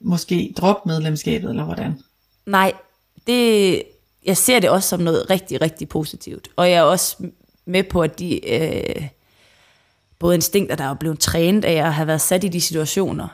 måske 0.00 0.54
droppe 0.56 0.88
medlemskabet, 0.88 1.50
eller 1.50 1.64
hvordan? 1.64 2.00
Nej, 2.46 2.72
det, 3.26 3.82
jeg 4.24 4.36
ser 4.36 4.60
det 4.60 4.70
også 4.70 4.88
som 4.88 5.00
noget 5.00 5.30
rigtig, 5.30 5.60
rigtig 5.60 5.88
positivt. 5.88 6.48
Og 6.56 6.70
jeg 6.70 6.76
er 6.76 6.82
også 6.82 7.16
med 7.64 7.84
på, 7.84 8.02
at 8.02 8.18
de 8.18 8.48
øh, 8.48 9.08
både 10.18 10.34
instinkter, 10.34 10.76
der 10.76 10.84
er 10.84 10.94
blevet 10.94 11.18
trænet 11.18 11.64
af 11.64 11.72
at 11.86 11.94
have 11.94 12.06
været 12.06 12.20
sat 12.20 12.44
i 12.44 12.48
de 12.48 12.60
situationer, 12.60 13.28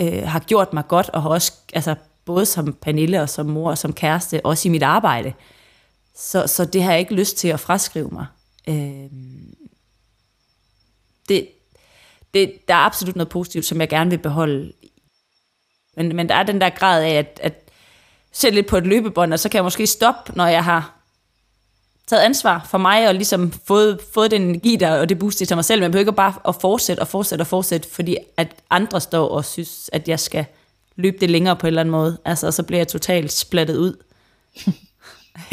øh, 0.00 0.22
har 0.22 0.40
gjort 0.40 0.72
mig 0.72 0.88
godt, 0.88 1.08
og 1.08 1.22
har 1.22 1.28
også, 1.28 1.52
altså, 1.72 1.94
både 2.24 2.46
som 2.46 2.72
Pernille 2.72 3.22
og 3.22 3.28
som 3.28 3.46
mor 3.46 3.70
og 3.70 3.78
som 3.78 3.92
kæreste, 3.92 4.46
også 4.46 4.68
i 4.68 4.70
mit 4.70 4.82
arbejde. 4.82 5.32
Så, 6.14 6.46
så 6.46 6.64
det 6.64 6.82
har 6.82 6.90
jeg 6.90 7.00
ikke 7.00 7.14
lyst 7.14 7.36
til 7.36 7.48
at 7.48 7.60
fraskrive 7.60 8.08
mig. 8.10 8.26
Øh, 8.68 9.10
det, 11.28 11.48
det, 12.34 12.68
der 12.68 12.74
er 12.74 12.78
absolut 12.78 13.16
noget 13.16 13.28
positivt, 13.28 13.64
som 13.64 13.80
jeg 13.80 13.88
gerne 13.88 14.10
vil 14.10 14.18
beholde. 14.18 14.72
Men, 15.96 16.16
men 16.16 16.28
der 16.28 16.34
er 16.34 16.42
den 16.42 16.60
der 16.60 16.70
grad 16.70 17.02
af, 17.02 17.14
at, 17.14 17.40
at 17.42 17.67
sætte 18.32 18.54
lidt 18.54 18.66
på 18.66 18.76
et 18.76 18.86
løbebånd, 18.86 19.32
og 19.32 19.38
så 19.38 19.48
kan 19.48 19.56
jeg 19.56 19.64
måske 19.64 19.86
stoppe, 19.86 20.32
når 20.36 20.46
jeg 20.46 20.64
har 20.64 20.94
taget 22.06 22.22
ansvar 22.22 22.66
for 22.70 22.78
mig, 22.78 23.08
og 23.08 23.14
ligesom 23.14 23.52
fået, 23.66 24.00
fået 24.14 24.30
den 24.30 24.42
energi 24.42 24.76
der, 24.76 25.00
og 25.00 25.08
det 25.08 25.18
booster 25.18 25.46
til 25.46 25.56
mig 25.56 25.64
selv, 25.64 25.78
men 25.78 25.82
jeg 25.82 25.90
behøver 25.90 26.02
ikke 26.02 26.12
bare 26.12 26.34
at 26.48 26.54
fortsætte 26.60 27.00
og 27.00 27.08
fortsætte 27.08 27.42
og 27.42 27.46
fortsætte, 27.46 27.88
fordi 27.90 28.16
at 28.36 28.54
andre 28.70 29.00
står 29.00 29.28
og 29.28 29.44
synes, 29.44 29.90
at 29.92 30.08
jeg 30.08 30.20
skal 30.20 30.44
løbe 30.96 31.16
det 31.20 31.30
længere 31.30 31.56
på 31.56 31.66
en 31.66 31.68
eller 31.68 31.80
anden 31.80 31.90
måde. 31.92 32.18
Altså, 32.24 32.46
og 32.46 32.54
så 32.54 32.62
bliver 32.62 32.80
jeg 32.80 32.88
totalt 32.88 33.32
splattet 33.32 33.76
ud. 33.76 33.96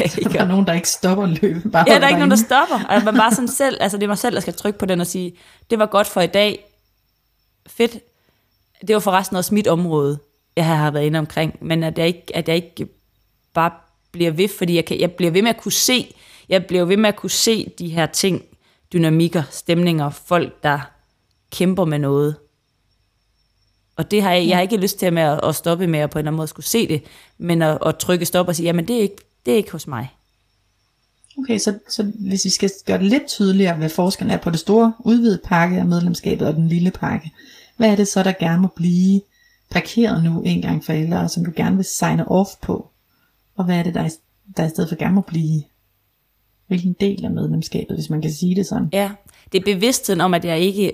så 0.08 0.28
der 0.32 0.40
er 0.40 0.46
nogen, 0.46 0.66
der 0.66 0.72
ikke 0.72 0.88
stopper 0.88 1.26
løbet. 1.26 1.72
Bare 1.72 1.84
ja, 1.88 1.94
der 1.94 2.04
er 2.04 2.08
ikke 2.08 2.18
nogen, 2.18 2.30
der 2.30 2.36
stopper. 2.36 2.86
Altså, 2.88 3.04
man 3.04 3.14
bare 3.14 3.30
sådan 3.30 3.48
selv, 3.62 3.78
altså 3.80 3.96
det 3.96 4.04
er 4.04 4.08
mig 4.08 4.18
selv, 4.18 4.34
der 4.34 4.40
skal 4.40 4.54
trykke 4.54 4.78
på 4.78 4.86
den 4.86 5.00
og 5.00 5.06
sige, 5.06 5.36
det 5.70 5.78
var 5.78 5.86
godt 5.86 6.06
for 6.06 6.20
i 6.20 6.26
dag. 6.26 6.64
Fedt. 7.66 7.98
Det 8.86 8.94
var 8.94 9.00
forresten 9.00 9.36
også 9.36 9.54
mit 9.54 9.66
område, 9.66 10.18
jeg 10.56 10.66
har 10.66 10.90
været 10.90 11.04
inde 11.06 11.18
omkring. 11.18 11.58
Men 11.60 11.82
at 11.82 11.98
jeg 11.98 12.06
ikke, 12.06 12.36
at 12.36 12.48
jeg 12.48 12.56
ikke 12.56 12.88
bare 13.54 13.70
bliver 14.12 14.30
ved, 14.30 14.48
fordi 14.48 14.74
jeg, 14.74 14.84
kan, 14.84 15.00
jeg 15.00 15.12
bliver 15.12 15.30
ved 15.30 15.42
med 15.42 15.50
at 15.50 15.60
kunne 15.60 15.72
se, 15.72 16.14
jeg 16.48 16.66
bliver 16.66 16.84
ved 16.84 16.96
med 16.96 17.08
at 17.08 17.16
kunne 17.16 17.30
se 17.30 17.72
de 17.78 17.88
her 17.88 18.06
ting, 18.06 18.42
dynamikker, 18.92 19.42
stemninger, 19.50 20.10
folk, 20.10 20.62
der 20.62 20.78
kæmper 21.50 21.84
med 21.84 21.98
noget. 21.98 22.36
Og 23.96 24.10
det 24.10 24.22
har 24.22 24.32
jeg, 24.32 24.48
jeg 24.48 24.56
har 24.56 24.62
ikke 24.62 24.76
lyst 24.76 24.98
til 24.98 25.12
med 25.12 25.22
at, 25.22 25.40
at 25.42 25.54
stoppe 25.54 25.86
med 25.86 25.98
at 25.98 26.10
på 26.10 26.18
en 26.18 26.20
eller 26.20 26.30
anden 26.30 26.36
måde 26.36 26.48
skulle 26.48 26.66
se 26.66 26.88
det, 26.88 27.02
men 27.38 27.62
at, 27.62 27.78
at 27.86 27.96
trykke 27.96 28.26
stop 28.26 28.48
og 28.48 28.56
sige, 28.56 28.64
jamen 28.64 28.88
det 28.88 28.96
er 28.96 29.00
ikke, 29.00 29.16
det 29.46 29.52
er 29.52 29.56
ikke 29.56 29.72
hos 29.72 29.86
mig. 29.86 30.16
Okay, 31.38 31.58
så, 31.58 31.78
så 31.88 32.02
hvis 32.02 32.44
vi 32.44 32.50
skal 32.50 32.70
gøre 32.86 32.98
det 32.98 33.06
lidt 33.06 33.26
tydeligere, 33.26 33.76
hvad 33.76 33.88
forskellen 33.88 34.34
er 34.34 34.42
på 34.42 34.50
det 34.50 34.60
store 34.60 34.92
udvidede 34.98 35.40
pakke 35.44 35.76
af 35.76 35.84
medlemskabet 35.84 36.48
og 36.48 36.54
den 36.54 36.68
lille 36.68 36.90
pakke, 36.90 37.30
hvad 37.76 37.90
er 37.90 37.96
det 37.96 38.08
så, 38.08 38.22
der 38.22 38.32
gerne 38.32 38.62
må 38.62 38.68
blive 38.76 39.20
parkeret 39.70 40.24
nu 40.24 40.42
en 40.42 40.62
gang 40.62 40.84
for 40.84 40.92
alle, 40.92 41.20
og 41.20 41.30
som 41.30 41.44
du 41.44 41.52
gerne 41.56 41.76
vil 41.76 41.84
signe 41.84 42.28
off 42.28 42.50
på? 42.62 42.90
Og 43.56 43.64
hvad 43.64 43.78
er 43.78 43.82
det, 43.82 43.94
der, 43.94 44.08
der 44.56 44.66
i 44.66 44.68
stedet 44.68 44.88
for 44.88 44.96
gerne 44.96 45.14
må 45.14 45.20
blive 45.20 45.62
hvilken 46.66 46.96
del 47.00 47.24
af 47.24 47.30
medlemskabet, 47.30 47.96
hvis 47.96 48.10
man 48.10 48.22
kan 48.22 48.32
sige 48.32 48.56
det 48.56 48.66
sådan? 48.66 48.88
Ja, 48.92 49.10
det 49.52 49.60
er 49.60 49.74
bevidstheden 49.74 50.20
om, 50.20 50.34
at 50.34 50.44
jeg 50.44 50.60
ikke 50.60 50.92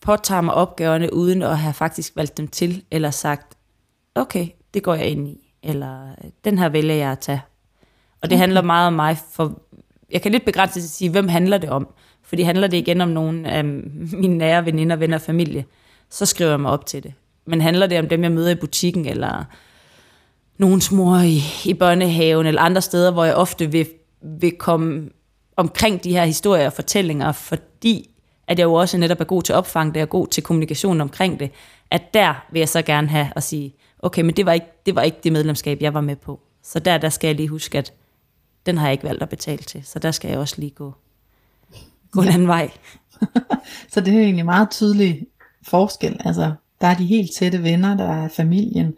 påtager 0.00 0.40
mig 0.40 0.54
opgaverne, 0.54 1.14
uden 1.14 1.42
at 1.42 1.58
have 1.58 1.74
faktisk 1.74 2.16
valgt 2.16 2.36
dem 2.36 2.48
til, 2.48 2.84
eller 2.90 3.10
sagt, 3.10 3.56
okay, 4.14 4.48
det 4.74 4.82
går 4.82 4.94
jeg 4.94 5.06
ind 5.06 5.28
i, 5.28 5.54
eller 5.62 6.14
den 6.44 6.58
her 6.58 6.68
vælger 6.68 6.94
jeg 6.94 7.12
at 7.12 7.18
tage. 7.18 7.42
Og 8.22 8.30
det 8.30 8.36
okay. 8.36 8.40
handler 8.40 8.62
meget 8.62 8.86
om 8.86 8.92
mig, 8.92 9.18
for 9.30 9.62
jeg 10.10 10.22
kan 10.22 10.32
lidt 10.32 10.44
begrænse 10.44 10.74
til 10.74 10.80
at 10.80 10.90
sige, 10.90 11.10
hvem 11.10 11.28
handler 11.28 11.58
det 11.58 11.70
om? 11.70 11.88
Fordi 12.22 12.42
handler 12.42 12.66
det 12.66 12.76
igen 12.76 13.00
om 13.00 13.08
nogen 13.08 13.46
af 13.46 13.64
mine 13.64 14.38
nære 14.38 14.64
veninder, 14.64 14.96
venner 14.96 15.16
og 15.16 15.22
familie, 15.22 15.64
så 16.10 16.26
skriver 16.26 16.50
jeg 16.50 16.60
mig 16.60 16.70
op 16.70 16.86
til 16.86 17.02
det. 17.02 17.12
Men 17.50 17.60
handler 17.60 17.86
det 17.86 17.98
om 17.98 18.08
dem, 18.08 18.22
jeg 18.22 18.32
møder 18.32 18.50
i 18.50 18.54
butikken, 18.54 19.06
eller 19.06 19.44
nogens 20.58 20.92
mor 20.92 21.16
i, 21.16 21.42
i 21.64 21.74
børnehaven, 21.74 22.46
eller 22.46 22.62
andre 22.62 22.82
steder, 22.82 23.10
hvor 23.10 23.24
jeg 23.24 23.34
ofte 23.34 23.70
vil, 23.70 23.86
vil 24.40 24.56
komme 24.58 25.08
omkring 25.56 26.04
de 26.04 26.12
her 26.12 26.24
historier 26.24 26.66
og 26.66 26.72
fortællinger, 26.72 27.32
fordi 27.32 28.10
at 28.48 28.58
jeg 28.58 28.64
jo 28.64 28.74
også 28.74 28.98
netop 28.98 29.20
er 29.20 29.24
god 29.24 29.42
til 29.42 29.54
opfang, 29.54 29.94
det 29.94 30.02
er 30.02 30.06
god 30.06 30.26
til 30.26 30.42
kommunikation 30.42 31.00
omkring 31.00 31.40
det, 31.40 31.50
at 31.90 32.14
der 32.14 32.46
vil 32.52 32.58
jeg 32.58 32.68
så 32.68 32.82
gerne 32.82 33.08
have 33.08 33.28
at 33.36 33.42
sige, 33.42 33.74
okay, 33.98 34.22
men 34.22 34.36
det 34.36 34.46
var 34.46 34.52
ikke 34.52 34.66
det, 34.86 34.94
var 34.94 35.02
ikke 35.02 35.18
det 35.24 35.32
medlemskab, 35.32 35.80
jeg 35.80 35.94
var 35.94 36.00
med 36.00 36.16
på. 36.16 36.40
Så 36.62 36.78
der, 36.78 36.98
der 36.98 37.08
skal 37.08 37.28
jeg 37.28 37.36
lige 37.36 37.48
huske, 37.48 37.78
at 37.78 37.92
den 38.66 38.78
har 38.78 38.86
jeg 38.86 38.92
ikke 38.92 39.04
valgt 39.04 39.22
at 39.22 39.28
betale 39.28 39.62
til, 39.62 39.84
så 39.84 39.98
der 39.98 40.10
skal 40.10 40.28
jeg 40.28 40.38
også 40.38 40.54
lige 40.58 40.70
gå, 40.70 40.94
gå 42.10 42.22
ja. 42.22 42.28
en 42.28 42.34
anden 42.34 42.48
vej. 42.48 42.70
så 43.92 44.00
det 44.00 44.14
er 44.14 44.20
egentlig 44.20 44.44
meget 44.44 44.70
tydelig 44.70 45.26
forskel. 45.62 46.20
Altså, 46.24 46.52
der 46.80 46.86
er 46.86 46.94
de 46.94 47.06
helt 47.06 47.30
tætte 47.32 47.62
venner, 47.62 47.96
der 47.96 48.08
er 48.24 48.28
familien. 48.28 48.94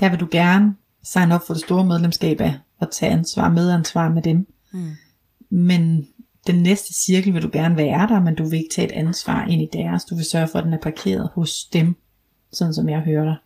Der 0.00 0.08
vil 0.08 0.20
du 0.20 0.28
gerne 0.30 0.74
signe 1.02 1.34
op 1.34 1.46
for 1.46 1.54
det 1.54 1.62
store 1.62 1.84
medlemskab 1.84 2.40
af 2.40 2.54
at 2.80 2.88
tage 2.90 3.12
ansvar, 3.12 3.48
medansvar 3.48 4.08
med 4.08 4.22
dem. 4.22 4.46
Mm. 4.72 4.90
Men 5.50 6.08
den 6.46 6.62
næste 6.62 6.94
cirkel 6.94 7.34
vil 7.34 7.42
du 7.42 7.50
gerne 7.52 7.76
være 7.76 8.08
der, 8.08 8.20
men 8.20 8.34
du 8.34 8.44
vil 8.44 8.58
ikke 8.58 8.74
tage 8.74 8.88
et 8.88 8.92
ansvar 8.92 9.44
ind 9.44 9.62
i 9.62 9.68
deres. 9.72 10.04
Du 10.04 10.14
vil 10.16 10.24
sørge 10.24 10.48
for, 10.48 10.58
at 10.58 10.64
den 10.64 10.72
er 10.72 10.78
parkeret 10.78 11.30
hos 11.34 11.64
dem, 11.64 11.96
sådan 12.52 12.74
som 12.74 12.88
jeg 12.88 13.00
hører 13.00 13.24
dig. 13.24 13.36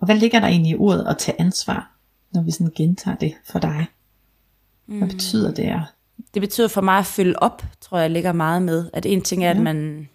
Og 0.00 0.06
hvad 0.06 0.16
ligger 0.16 0.40
der 0.40 0.46
egentlig 0.46 0.72
i 0.72 0.76
ordet 0.76 1.06
at 1.08 1.18
tage 1.18 1.40
ansvar, 1.40 1.96
når 2.32 2.42
vi 2.42 2.50
sådan 2.50 2.72
gentager 2.76 3.16
det 3.16 3.34
for 3.44 3.58
dig? 3.58 3.86
Hvad 4.86 4.98
mm. 4.98 5.08
betyder 5.08 5.54
det? 5.54 5.66
Er? 5.66 5.82
Det 6.34 6.42
betyder 6.42 6.68
for 6.68 6.80
mig 6.80 6.98
at 6.98 7.06
følge 7.06 7.42
op, 7.42 7.64
tror 7.80 7.98
jeg 7.98 8.10
ligger 8.10 8.32
meget 8.32 8.62
med. 8.62 8.90
At 8.92 9.06
en 9.06 9.22
ting 9.22 9.44
er, 9.44 9.48
ja. 9.48 9.54
at 9.54 9.62
man 9.62 10.08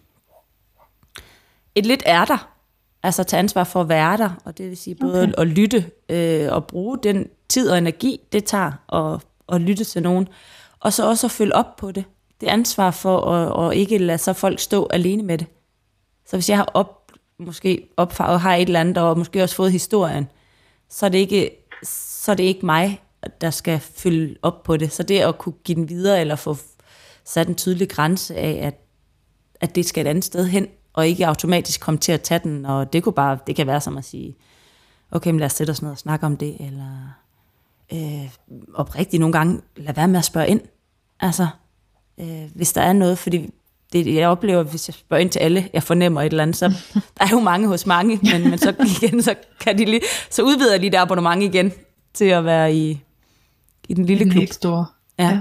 et 1.74 1.86
lidt 1.86 2.02
er 2.06 2.24
der. 2.24 2.59
Altså 3.02 3.24
tage 3.24 3.38
ansvar 3.38 3.64
for 3.64 3.80
at 3.80 3.88
være 3.88 4.16
der, 4.16 4.30
og 4.44 4.58
det 4.58 4.68
vil 4.68 4.76
sige 4.76 4.94
både 4.94 5.22
okay. 5.22 5.32
at 5.38 5.46
lytte 5.46 5.90
øh, 6.08 6.52
og 6.52 6.66
bruge 6.66 6.98
den 7.02 7.28
tid 7.48 7.70
og 7.70 7.78
energi, 7.78 8.20
det 8.32 8.44
tager 8.44 8.72
at, 8.92 9.20
at 9.54 9.60
lytte 9.60 9.84
til 9.84 10.02
nogen. 10.02 10.28
Og 10.80 10.92
så 10.92 11.08
også 11.08 11.26
at 11.26 11.30
følge 11.30 11.54
op 11.54 11.76
på 11.76 11.92
det 11.92 12.04
det 12.40 12.46
ansvar 12.46 12.90
for 12.90 13.20
at, 13.20 13.70
at 13.70 13.76
ikke 13.76 13.98
lade 13.98 14.18
så 14.18 14.32
folk 14.32 14.60
stå 14.60 14.88
alene 14.90 15.22
med 15.22 15.38
det. 15.38 15.46
Så 16.26 16.36
hvis 16.36 16.48
jeg 16.48 16.56
har 16.56 16.70
op, 16.74 17.12
måske 17.38 17.88
opfarvet 17.96 18.34
og 18.34 18.40
har 18.40 18.54
et 18.54 18.62
eller 18.62 18.80
andet, 18.80 18.98
og 18.98 19.18
måske 19.18 19.42
også 19.42 19.54
fået 19.54 19.72
historien, 19.72 20.28
så 20.88 21.06
er 21.06 21.10
det 21.10 21.18
ikke, 21.18 21.50
så 21.84 22.32
er 22.32 22.36
det 22.36 22.44
ikke 22.44 22.66
mig, 22.66 23.02
der 23.40 23.50
skal 23.50 23.80
følge 23.80 24.36
op 24.42 24.62
på 24.62 24.76
det. 24.76 24.92
Så 24.92 25.02
det 25.02 25.18
at 25.18 25.38
kunne 25.38 25.54
give 25.64 25.76
den 25.76 25.88
videre, 25.88 26.20
eller 26.20 26.36
få 26.36 26.56
sat 27.24 27.48
en 27.48 27.54
tydelig 27.54 27.88
grænse 27.88 28.36
af, 28.36 28.66
at, 28.66 28.80
at 29.60 29.74
det 29.74 29.86
skal 29.86 30.06
et 30.06 30.10
andet 30.10 30.24
sted 30.24 30.46
hen, 30.46 30.68
og 30.92 31.08
ikke 31.08 31.26
automatisk 31.26 31.80
komme 31.80 31.98
til 31.98 32.12
at 32.12 32.22
tage 32.22 32.40
den, 32.44 32.66
og 32.66 32.92
det 32.92 33.02
kunne 33.02 33.12
bare, 33.12 33.38
det 33.46 33.56
kan 33.56 33.66
være 33.66 33.80
som 33.80 33.98
at 33.98 34.04
sige, 34.04 34.36
okay, 35.10 35.30
men 35.30 35.40
lad 35.40 35.46
os 35.46 35.52
sætte 35.52 35.70
os 35.70 35.82
ned 35.82 35.90
og 35.90 35.98
snakke 35.98 36.26
om 36.26 36.36
det, 36.36 36.56
eller 36.60 37.14
øh, 37.92 38.30
oprigtigt 38.74 39.20
nogle 39.20 39.32
gange, 39.32 39.60
lad 39.76 39.94
være 39.94 40.08
med 40.08 40.18
at 40.18 40.24
spørge 40.24 40.48
ind. 40.48 40.60
Altså, 41.20 41.46
øh, 42.20 42.50
hvis 42.54 42.72
der 42.72 42.80
er 42.80 42.92
noget, 42.92 43.18
fordi 43.18 43.50
det, 43.92 44.14
jeg 44.14 44.28
oplever, 44.28 44.62
hvis 44.62 44.88
jeg 44.88 44.94
spørger 44.94 45.20
ind 45.20 45.30
til 45.30 45.38
alle, 45.38 45.68
jeg 45.72 45.82
fornemmer 45.82 46.22
et 46.22 46.26
eller 46.26 46.42
andet, 46.42 46.56
så 46.56 46.68
der 47.18 47.24
er 47.24 47.30
jo 47.30 47.40
mange 47.40 47.68
hos 47.68 47.86
mange, 47.86 48.20
men, 48.22 48.50
men 48.50 48.58
så 48.58 48.74
igen, 49.02 49.22
så, 49.22 49.34
kan 49.60 49.78
de 49.78 49.84
lige, 49.84 50.00
så 50.30 50.42
udvider 50.42 50.78
de 50.78 50.90
det 50.90 50.96
abonnement 50.96 51.42
igen 51.42 51.72
til 52.14 52.24
at 52.24 52.44
være 52.44 52.74
i, 52.74 53.00
i 53.88 53.94
den 53.94 54.04
lille 54.04 54.24
den 54.24 54.32
klub. 54.32 54.48
Store. 54.48 54.86
Ja. 55.18 55.28
ja. 55.28 55.40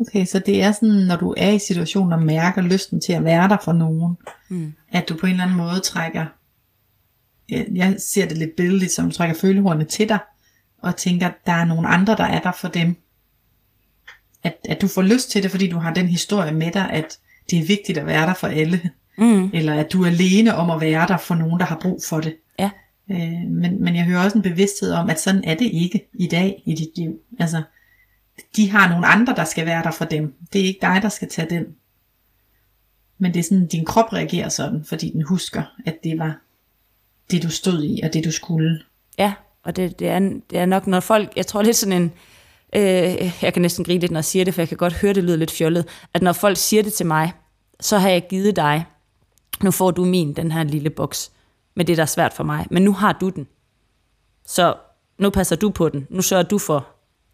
Okay, 0.00 0.24
så 0.24 0.38
det 0.38 0.62
er 0.62 0.72
sådan, 0.72 0.88
når 0.88 1.16
du 1.16 1.34
er 1.36 1.50
i 1.50 1.58
situationen 1.58 2.12
og 2.12 2.22
mærker 2.22 2.62
lysten 2.62 3.00
til 3.00 3.12
at 3.12 3.24
være 3.24 3.48
der 3.48 3.56
for 3.64 3.72
nogen, 3.72 4.16
mm. 4.48 4.72
at 4.92 5.08
du 5.08 5.16
på 5.16 5.26
en 5.26 5.32
eller 5.32 5.44
anden 5.44 5.56
måde 5.56 5.80
trækker 5.80 6.26
jeg, 7.48 7.96
ser 7.98 8.28
det 8.28 8.38
lidt 8.38 8.56
billedligt, 8.56 8.92
som 8.92 9.10
trækker 9.10 9.36
følehornene 9.40 9.84
til 9.84 10.08
dig, 10.08 10.18
og 10.82 10.96
tænker, 10.96 11.30
der 11.46 11.52
er 11.52 11.64
nogle 11.64 11.88
andre, 11.88 12.16
der 12.16 12.24
er 12.24 12.40
der 12.40 12.52
for 12.52 12.68
dem. 12.68 12.96
At, 14.42 14.56
at 14.68 14.80
du 14.82 14.88
får 14.88 15.02
lyst 15.02 15.30
til 15.30 15.42
det, 15.42 15.50
fordi 15.50 15.70
du 15.70 15.78
har 15.78 15.94
den 15.94 16.06
historie 16.06 16.52
med 16.52 16.72
dig, 16.72 16.90
at 16.90 17.18
det 17.50 17.58
er 17.58 17.66
vigtigt 17.66 17.98
at 17.98 18.06
være 18.06 18.26
der 18.26 18.34
for 18.34 18.46
alle. 18.46 18.90
Mm. 19.18 19.50
Eller 19.54 19.74
at 19.74 19.92
du 19.92 20.02
er 20.02 20.06
alene 20.06 20.54
om 20.54 20.70
at 20.70 20.80
være 20.80 21.06
der 21.08 21.16
for 21.16 21.34
nogen, 21.34 21.60
der 21.60 21.66
har 21.66 21.78
brug 21.82 22.00
for 22.08 22.20
det. 22.20 22.36
Ja. 22.58 22.70
Øh, 23.10 23.50
men, 23.50 23.84
men 23.84 23.96
jeg 23.96 24.04
hører 24.04 24.24
også 24.24 24.38
en 24.38 24.42
bevidsthed 24.42 24.92
om, 24.92 25.10
at 25.10 25.20
sådan 25.20 25.44
er 25.44 25.54
det 25.54 25.70
ikke 25.72 26.08
i 26.14 26.26
dag 26.26 26.62
i 26.66 26.74
dit 26.74 26.96
liv. 26.96 27.12
Altså, 27.38 27.62
de 28.56 28.70
har 28.70 28.88
nogle 28.88 29.06
andre, 29.06 29.34
der 29.34 29.44
skal 29.44 29.66
være 29.66 29.82
der 29.82 29.90
for 29.90 30.04
dem. 30.04 30.34
Det 30.52 30.60
er 30.60 30.64
ikke 30.64 30.80
dig, 30.82 30.98
der 31.02 31.08
skal 31.08 31.28
tage 31.28 31.50
den. 31.50 31.64
Men 33.18 33.34
det 33.34 33.40
er 33.40 33.44
sådan, 33.44 33.66
din 33.66 33.84
krop 33.84 34.12
reagerer 34.12 34.48
sådan, 34.48 34.84
fordi 34.84 35.10
den 35.10 35.22
husker, 35.22 35.62
at 35.86 35.96
det 36.04 36.18
var 36.18 36.38
det, 37.30 37.42
du 37.42 37.50
stod 37.50 37.84
i, 37.84 38.00
og 38.04 38.12
det, 38.12 38.24
du 38.24 38.32
skulle. 38.32 38.82
Ja, 39.18 39.32
og 39.62 39.76
det, 39.76 39.98
det, 39.98 40.08
er, 40.08 40.18
det 40.50 40.58
er 40.58 40.66
nok, 40.66 40.86
når 40.86 41.00
folk, 41.00 41.32
jeg 41.36 41.46
tror 41.46 41.62
lidt 41.62 41.76
sådan 41.76 42.02
en, 42.02 42.12
øh, 42.74 43.32
jeg 43.42 43.52
kan 43.52 43.62
næsten 43.62 43.84
grine 43.84 44.00
lidt, 44.00 44.12
når 44.12 44.18
jeg 44.18 44.24
siger 44.24 44.44
det, 44.44 44.54
for 44.54 44.60
jeg 44.60 44.68
kan 44.68 44.76
godt 44.76 44.92
høre, 44.92 45.14
det 45.14 45.24
lyder 45.24 45.36
lidt 45.36 45.50
fjollet, 45.50 45.88
at 46.14 46.22
når 46.22 46.32
folk 46.32 46.56
siger 46.56 46.82
det 46.82 46.92
til 46.92 47.06
mig, 47.06 47.32
så 47.80 47.98
har 47.98 48.08
jeg 48.08 48.26
givet 48.28 48.56
dig, 48.56 48.84
nu 49.62 49.70
får 49.70 49.90
du 49.90 50.04
min, 50.04 50.32
den 50.32 50.52
her 50.52 50.62
lille 50.62 50.90
boks, 50.90 51.32
med 51.74 51.84
det, 51.84 51.96
der 51.96 52.02
er 52.02 52.06
svært 52.06 52.32
for 52.32 52.44
mig, 52.44 52.66
men 52.70 52.82
nu 52.82 52.92
har 52.92 53.12
du 53.12 53.28
den. 53.28 53.46
Så 54.46 54.74
nu 55.18 55.30
passer 55.30 55.56
du 55.56 55.70
på 55.70 55.88
den, 55.88 56.06
nu 56.10 56.22
sørger 56.22 56.42
du 56.42 56.58
for, 56.58 56.88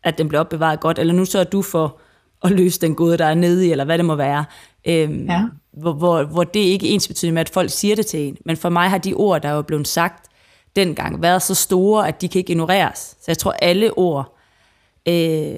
at 0.05 0.19
den 0.19 0.29
bliver 0.29 0.41
opbevaret 0.41 0.81
godt, 0.81 0.99
eller 0.99 1.15
nu 1.15 1.25
sørger 1.25 1.45
du 1.51 1.63
for 1.63 2.01
at 2.45 2.51
løse 2.51 2.81
den 2.81 2.95
gode, 2.95 3.19
der 3.19 3.25
er 3.25 3.35
nede 3.35 3.67
i, 3.67 3.71
eller 3.71 3.85
hvad 3.85 3.99
det 3.99 4.05
må 4.05 4.15
være. 4.15 4.45
Øhm, 4.85 5.25
Ja. 5.27 5.43
hvor, 5.73 5.93
hvor, 5.93 6.25
hvor 6.25 6.45
det 6.45 6.61
ikke 6.61 6.89
ens 6.89 7.09
betydning 7.09 7.35
med, 7.35 7.41
at 7.41 7.49
folk 7.49 7.71
siger 7.71 7.97
det 7.97 8.07
til 8.07 8.21
en. 8.21 8.37
Men 8.47 8.57
for 8.57 8.69
mig 8.69 8.91
har 8.91 8.99
de 8.99 9.15
ord, 9.15 9.43
der 9.43 9.49
er 9.49 9.53
jo 9.55 9.63
blevet 9.63 9.89
sagt 9.89 10.29
dengang, 10.77 11.23
været 11.23 11.43
så 11.43 11.55
store, 11.55 12.09
at 12.09 12.21
de 12.21 12.29
kan 12.29 12.39
ikke 12.39 12.51
ignoreres. 12.51 12.99
Så 12.99 13.25
jeg 13.29 13.39
tror, 13.39 13.53
alle 13.53 13.99
ord 13.99 14.39
øh, 15.09 15.55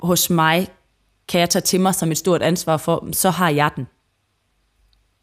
hos 0.00 0.30
mig 0.30 0.68
kan 1.28 1.40
jeg 1.40 1.50
tage 1.50 1.62
til 1.62 1.80
mig 1.80 1.94
som 1.94 2.10
et 2.10 2.18
stort 2.18 2.42
ansvar 2.42 2.76
for, 2.76 3.08
så 3.12 3.30
har 3.30 3.48
jeg 3.50 3.70
den. 3.76 3.86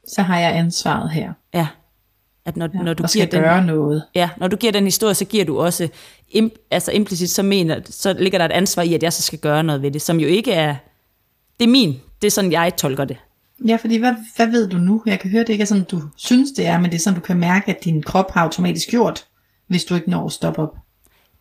Så 0.08 0.22
har 0.22 0.40
jeg 0.40 0.56
ansvaret 0.58 1.10
her, 1.12 1.34
Ja. 1.54 1.68
At 2.46 2.58
når, 2.58 2.70
ja. 2.74 2.80
når 2.80 2.94
du 2.94 3.04
giver 3.14 3.26
den, 3.26 3.42
gøre 3.42 3.66
noget. 3.66 4.04
Ja, 4.16 4.30
når 4.38 4.48
du 4.48 4.56
giver 4.56 4.72
den 4.72 4.84
historie, 4.84 5.14
så 5.14 5.26
giver 5.26 5.46
du 5.46 5.60
også, 5.60 5.90
im, 6.30 6.52
altså 6.72 6.92
implicit, 6.92 7.30
så, 7.30 7.44
mener, 7.44 7.80
så 7.90 8.14
ligger 8.14 8.38
der 8.38 8.46
et 8.46 8.52
ansvar 8.52 8.84
i, 8.84 8.94
at 8.94 9.04
jeg 9.04 9.14
så 9.14 9.22
skal 9.22 9.40
gøre 9.40 9.64
noget 9.64 9.82
ved 9.82 9.92
det, 9.92 10.02
som 10.02 10.20
jo 10.20 10.28
ikke 10.28 10.52
er, 10.52 10.76
det 11.60 11.66
er 11.66 11.70
min, 11.70 12.00
det 12.22 12.28
er 12.28 12.32
sådan, 12.32 12.52
jeg 12.52 12.74
tolker 12.78 13.06
det. 13.06 13.18
Ja, 13.68 13.76
fordi 13.76 13.98
hvad, 13.98 14.14
hvad 14.36 14.48
ved 14.48 14.70
du 14.70 14.78
nu? 14.78 15.04
Jeg 15.06 15.20
kan 15.20 15.32
høre, 15.32 15.42
det 15.42 15.50
ikke 15.50 15.62
er 15.62 15.66
sådan, 15.66 15.84
du 15.84 16.02
synes 16.18 16.52
det 16.52 16.66
er, 16.66 16.80
men 16.80 16.92
det 16.92 16.96
er 16.96 17.00
sådan, 17.00 17.20
du 17.20 17.26
kan 17.26 17.38
mærke, 17.38 17.72
at 17.72 17.84
din 17.84 18.04
krop 18.04 18.32
har 18.32 18.42
automatisk 18.42 18.90
gjort, 18.90 19.26
hvis 19.68 19.86
du 19.86 19.96
ikke 19.96 20.10
når 20.10 20.26
at 20.26 20.32
stoppe 20.32 20.62
op. 20.62 20.76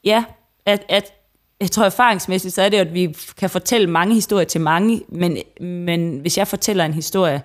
Ja, 0.05 0.25
at, 0.67 0.83
at 0.89 1.13
jeg 1.61 1.71
tror 1.71 1.85
erfaringsmæssigt, 1.85 2.55
så 2.55 2.63
er 2.63 2.69
det 2.69 2.77
at 2.77 2.95
vi 2.95 3.17
kan 3.37 3.51
fortælle 3.51 3.91
mange 3.91 4.15
historier 4.15 4.47
til 4.47 4.61
mange, 4.61 5.03
men, 5.09 5.39
men 5.61 6.19
hvis 6.19 6.39
jeg 6.39 6.49
fortæller 6.49 6.85
en 6.85 6.95
historie 6.95 7.43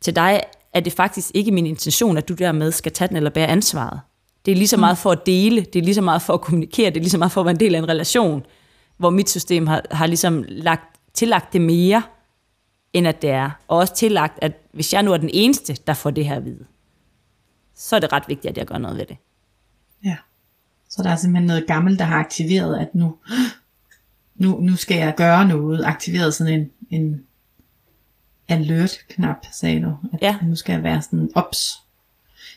til 0.00 0.16
dig, 0.16 0.40
er 0.72 0.80
det 0.80 0.92
faktisk 0.92 1.30
ikke 1.34 1.52
min 1.52 1.66
intention, 1.66 2.16
at 2.16 2.28
du 2.28 2.34
dermed 2.34 2.72
skal 2.72 2.92
tage 2.92 3.08
den 3.08 3.16
eller 3.16 3.30
bære 3.30 3.46
ansvaret. 3.46 4.00
Det 4.46 4.52
er 4.52 4.56
lige 4.56 4.68
så 4.68 4.76
meget 4.76 4.98
for 4.98 5.10
at 5.10 5.26
dele, 5.26 5.60
det 5.60 5.76
er 5.76 5.82
lige 5.82 5.94
så 5.94 6.00
meget 6.00 6.22
for 6.22 6.34
at 6.34 6.40
kommunikere, 6.40 6.90
det 6.90 6.96
er 6.96 7.00
lige 7.00 7.10
så 7.10 7.18
meget 7.18 7.32
for 7.32 7.40
at 7.40 7.44
være 7.44 7.54
en 7.54 7.60
del 7.60 7.74
af 7.74 7.78
en 7.78 7.88
relation, 7.88 8.46
hvor 8.96 9.10
mit 9.10 9.30
system 9.30 9.66
har, 9.66 9.82
har 9.90 10.06
ligesom 10.06 10.44
lagt, 10.48 11.00
tillagt 11.14 11.52
det 11.52 11.60
mere, 11.60 12.02
end 12.92 13.08
at 13.08 13.22
det 13.22 13.30
er. 13.30 13.50
Og 13.68 13.78
også 13.78 13.94
tillagt, 13.94 14.38
at 14.42 14.52
hvis 14.72 14.92
jeg 14.92 15.02
nu 15.02 15.12
er 15.12 15.16
den 15.16 15.30
eneste, 15.32 15.76
der 15.86 15.94
får 15.94 16.10
det 16.10 16.26
her 16.26 16.36
at 16.36 16.44
vide, 16.44 16.64
så 17.74 17.96
er 17.96 18.00
det 18.00 18.12
ret 18.12 18.28
vigtigt, 18.28 18.50
at 18.50 18.58
jeg 18.58 18.66
gør 18.66 18.78
noget 18.78 18.98
ved 18.98 19.06
det. 19.06 19.16
Ja. 20.04 20.16
Så 20.88 21.02
der 21.02 21.10
er 21.10 21.16
simpelthen 21.16 21.46
noget 21.46 21.66
gammelt, 21.66 21.98
der 21.98 22.04
har 22.04 22.16
aktiveret, 22.16 22.78
at 22.78 22.94
nu, 22.94 23.16
nu, 24.34 24.60
nu 24.60 24.76
skal 24.76 24.96
jeg 24.96 25.14
gøre 25.16 25.48
noget. 25.48 25.84
Aktiveret 25.84 26.34
sådan 26.34 26.60
en, 26.60 26.70
en 26.90 27.22
alert-knap, 28.48 29.46
sagde 29.52 29.82
du. 29.82 29.96
At 30.12 30.22
Ja. 30.22 30.36
nu 30.42 30.56
skal 30.56 30.72
jeg 30.72 30.82
være 30.82 31.02
sådan 31.02 31.30
ops. 31.34 31.72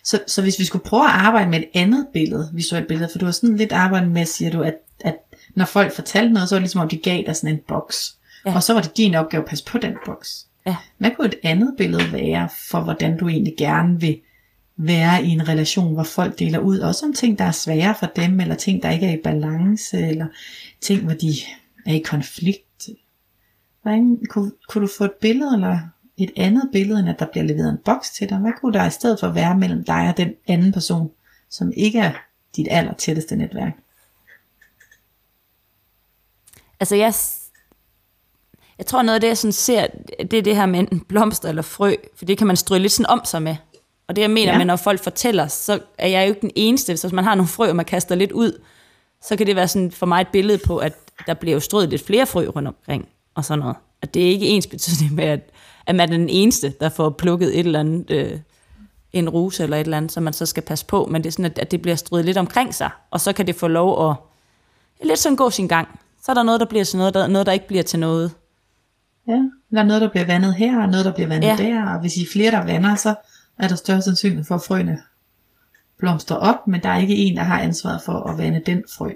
Så, 0.03 0.19
så 0.27 0.41
hvis 0.41 0.59
vi 0.59 0.63
skulle 0.63 0.85
prøve 0.85 1.03
at 1.03 1.11
arbejde 1.13 1.49
med 1.49 1.59
et 1.59 1.67
andet 1.73 2.07
billede, 2.13 2.49
visuelt 2.53 2.87
billede, 2.87 3.09
for 3.11 3.19
du 3.19 3.25
har 3.25 3.31
sådan 3.31 3.57
lidt 3.57 3.71
arbejdet 3.71 4.11
med, 4.11 4.25
siger 4.25 4.51
du, 4.51 4.61
at, 4.61 4.75
at 4.99 5.15
når 5.55 5.65
folk 5.65 5.95
fortalte 5.95 6.33
noget, 6.33 6.49
så 6.49 6.55
var 6.55 6.59
det 6.59 6.63
ligesom 6.63 6.81
om, 6.81 6.89
de 6.89 6.97
gav 6.97 7.23
dig 7.25 7.35
sådan 7.35 7.55
en 7.55 7.61
boks. 7.67 8.15
Ja. 8.45 8.55
Og 8.55 8.63
så 8.63 8.73
var 8.73 8.81
det 8.81 8.97
din 8.97 9.15
opgave 9.15 9.43
at 9.43 9.49
passe 9.49 9.65
på 9.65 9.77
den 9.77 9.93
boks. 10.05 10.45
Ja. 10.67 10.75
Hvad 10.97 11.11
kunne 11.11 11.27
et 11.27 11.35
andet 11.43 11.73
billede 11.77 12.11
være 12.13 12.49
for, 12.69 12.79
hvordan 12.81 13.17
du 13.17 13.27
egentlig 13.27 13.53
gerne 13.57 13.99
vil 13.99 14.19
være 14.77 15.23
i 15.23 15.29
en 15.29 15.47
relation, 15.49 15.93
hvor 15.93 16.03
folk 16.03 16.39
deler 16.39 16.59
ud, 16.59 16.79
også 16.79 17.05
om 17.05 17.13
ting, 17.13 17.39
der 17.39 17.45
er 17.45 17.51
svære 17.51 17.95
for 17.99 18.05
dem, 18.15 18.39
eller 18.39 18.55
ting, 18.55 18.83
der 18.83 18.91
ikke 18.91 19.05
er 19.07 19.13
i 19.13 19.19
balance, 19.23 19.97
eller 19.97 20.25
ting, 20.81 21.03
hvor 21.03 21.13
de 21.13 21.33
er 21.85 21.93
i 21.93 21.99
konflikt. 21.99 22.64
Hvordan, 23.85 24.19
kunne, 24.29 24.51
kunne 24.69 24.81
du 24.81 24.91
få 24.97 25.03
et 25.03 25.13
billede, 25.21 25.53
eller 25.53 25.79
et 26.17 26.31
andet 26.37 26.69
billede, 26.71 26.99
end 26.99 27.09
at 27.09 27.19
der 27.19 27.25
bliver 27.31 27.43
leveret 27.43 27.69
en 27.69 27.77
boks 27.85 28.09
til 28.09 28.29
dig? 28.29 28.37
Hvad 28.37 28.51
kunne 28.61 28.73
der 28.73 28.85
i 28.85 28.89
stedet 28.89 29.19
for 29.19 29.27
være 29.27 29.57
mellem 29.57 29.83
dig 29.83 30.07
og 30.09 30.17
den 30.17 30.33
anden 30.47 30.71
person, 30.71 31.11
som 31.49 31.71
ikke 31.77 31.99
er 31.99 32.11
dit 32.55 32.67
aller 32.71 32.93
tætteste 32.93 33.35
netværk? 33.35 33.73
Altså 36.79 36.95
jeg, 36.95 37.13
jeg 38.77 38.85
tror 38.85 39.01
noget 39.01 39.15
af 39.15 39.21
det, 39.21 39.27
jeg 39.27 39.37
sådan 39.37 39.51
ser, 39.51 39.87
det 40.19 40.33
er 40.33 40.41
det 40.41 40.55
her 40.55 40.65
med 40.65 40.79
enten 40.79 40.99
blomster 40.99 41.49
eller 41.49 41.61
frø, 41.61 41.95
for 42.15 42.25
det 42.25 42.37
kan 42.37 42.47
man 42.47 42.55
strø 42.55 42.77
lidt 42.77 42.91
sådan 42.91 43.09
om 43.09 43.25
sig 43.25 43.41
med. 43.41 43.55
Og 44.07 44.15
det 44.15 44.21
jeg 44.21 44.29
mener 44.29 44.51
ja. 44.51 44.57
Med, 44.57 44.65
når 44.65 44.75
folk 44.75 45.03
fortæller, 45.03 45.47
så 45.47 45.79
er 45.97 46.07
jeg 46.07 46.23
jo 46.23 46.29
ikke 46.29 46.41
den 46.41 46.51
eneste. 46.55 46.93
Hvis 46.93 47.11
man 47.11 47.23
har 47.23 47.35
nogle 47.35 47.49
frø, 47.49 47.69
og 47.69 47.75
man 47.75 47.85
kaster 47.85 48.15
lidt 48.15 48.31
ud, 48.31 48.61
så 49.21 49.35
kan 49.35 49.47
det 49.47 49.55
være 49.55 49.67
sådan 49.67 49.91
for 49.91 50.05
mig 50.05 50.21
et 50.21 50.27
billede 50.27 50.59
på, 50.65 50.77
at 50.77 50.93
der 51.27 51.33
bliver 51.33 51.53
jo 51.53 51.59
strøget 51.59 51.89
lidt 51.89 52.05
flere 52.05 52.25
frø 52.25 52.47
rundt 52.47 52.67
omkring, 52.67 53.07
og 53.35 53.45
sådan 53.45 53.59
noget. 53.59 53.75
At 54.01 54.13
det 54.13 54.25
er 54.25 54.27
ikke 54.27 54.47
ens 54.47 54.67
betydning 54.67 55.13
med, 55.13 55.23
at, 55.23 55.49
at 55.85 55.95
man 55.95 56.09
er 56.13 56.17
den 56.17 56.29
eneste, 56.29 56.73
der 56.79 56.89
får 56.89 57.09
plukket 57.09 57.59
et 57.59 57.65
eller 57.65 57.79
andet, 57.79 58.11
øh, 58.11 58.39
en 59.13 59.29
ruse 59.29 59.63
eller 59.63 59.77
et 59.77 59.81
eller 59.81 59.97
andet, 59.97 60.11
som 60.11 60.23
man 60.23 60.33
så 60.33 60.45
skal 60.45 60.63
passe 60.63 60.85
på, 60.85 61.05
men 61.05 61.23
det 61.23 61.27
er 61.27 61.31
sådan, 61.31 61.45
at, 61.45 61.59
at 61.59 61.71
det 61.71 61.81
bliver 61.81 61.95
strøget 61.95 62.25
lidt 62.25 62.37
omkring 62.37 62.73
sig, 62.73 62.89
og 63.11 63.21
så 63.21 63.33
kan 63.33 63.47
det 63.47 63.55
få 63.55 63.67
lov 63.67 64.09
at 64.09 64.15
lidt 65.07 65.19
sådan 65.19 65.35
gå 65.35 65.49
sin 65.49 65.67
gang. 65.67 65.99
Så 66.23 66.31
er 66.31 66.33
der 66.33 66.43
noget, 66.43 66.59
der 66.59 66.65
bliver 66.65 66.83
til 66.83 66.97
noget, 66.97 67.13
der, 67.13 67.27
noget, 67.27 67.45
der 67.45 67.53
ikke 67.53 67.67
bliver 67.67 67.83
til 67.83 67.99
noget. 67.99 68.31
Ja, 69.27 69.41
der 69.71 69.79
er 69.79 69.83
noget, 69.83 70.01
der 70.01 70.09
bliver 70.09 70.25
vandet 70.25 70.53
her, 70.53 70.81
og 70.81 70.89
noget, 70.89 71.05
der 71.05 71.13
bliver 71.13 71.27
vandet 71.27 71.47
ja. 71.47 71.55
der, 71.57 71.89
og 71.89 71.99
hvis 71.99 72.17
I 72.17 72.21
er 72.21 72.27
flere, 72.31 72.51
der 72.51 72.65
vander, 72.65 72.95
så 72.95 73.15
er 73.59 73.67
der 73.67 73.75
større 73.75 74.01
sandsynlighed 74.01 74.45
for, 74.45 74.55
at 74.55 74.61
frøene 74.67 74.97
blomstrer 75.97 76.37
op, 76.37 76.67
men 76.67 76.83
der 76.83 76.89
er 76.89 76.97
ikke 76.97 77.15
en, 77.15 77.37
der 77.37 77.43
har 77.43 77.59
ansvaret 77.59 78.01
for 78.05 78.13
at 78.13 78.37
vande 78.37 78.61
den 78.65 78.83
frø. 78.97 79.11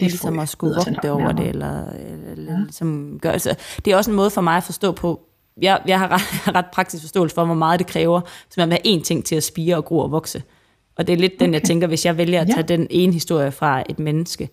Det 0.00 0.06
ligesom 0.10 0.38
at 0.38 0.48
skulle 0.48 0.74
vogte 0.74 1.10
over 1.12 1.32
det, 1.32 1.46
eller, 1.48 1.84
eller, 1.90 2.30
eller 2.32 2.52
ja. 2.52 2.58
ligesom 2.58 3.18
gør, 3.22 3.30
altså, 3.30 3.54
det 3.84 3.92
er 3.92 3.96
også 3.96 4.10
en 4.10 4.16
måde 4.16 4.30
for 4.30 4.40
mig 4.40 4.56
at 4.56 4.62
forstå 4.64 4.92
på, 4.92 5.20
jeg, 5.62 5.80
jeg 5.86 5.98
har 5.98 6.08
ret, 6.08 6.54
ret 6.56 6.66
praktisk 6.72 7.02
forståelse 7.02 7.34
for, 7.34 7.44
hvor 7.44 7.54
meget 7.54 7.78
det 7.78 7.86
kræver, 7.86 8.20
hvis 8.46 8.56
man 8.56 8.68
vil 8.70 8.78
have 8.84 8.96
én 8.98 9.02
ting 9.02 9.24
til 9.24 9.34
at 9.36 9.42
spire 9.44 9.76
og 9.76 9.84
gro 9.84 9.98
og 9.98 10.10
vokse. 10.10 10.42
Og 10.96 11.06
det 11.06 11.12
er 11.12 11.16
lidt 11.16 11.32
den, 11.40 11.52
jeg 11.54 11.58
Okay. 11.60 11.66
tænker, 11.66 11.86
hvis 11.86 12.06
jeg 12.06 12.16
vælger 12.16 12.40
at 12.40 12.48
Ja. 12.48 12.52
tage 12.52 12.68
den 12.68 12.86
ene 12.90 13.12
historie 13.12 13.52
fra 13.52 13.82
et 13.88 13.98
menneske, 13.98 14.48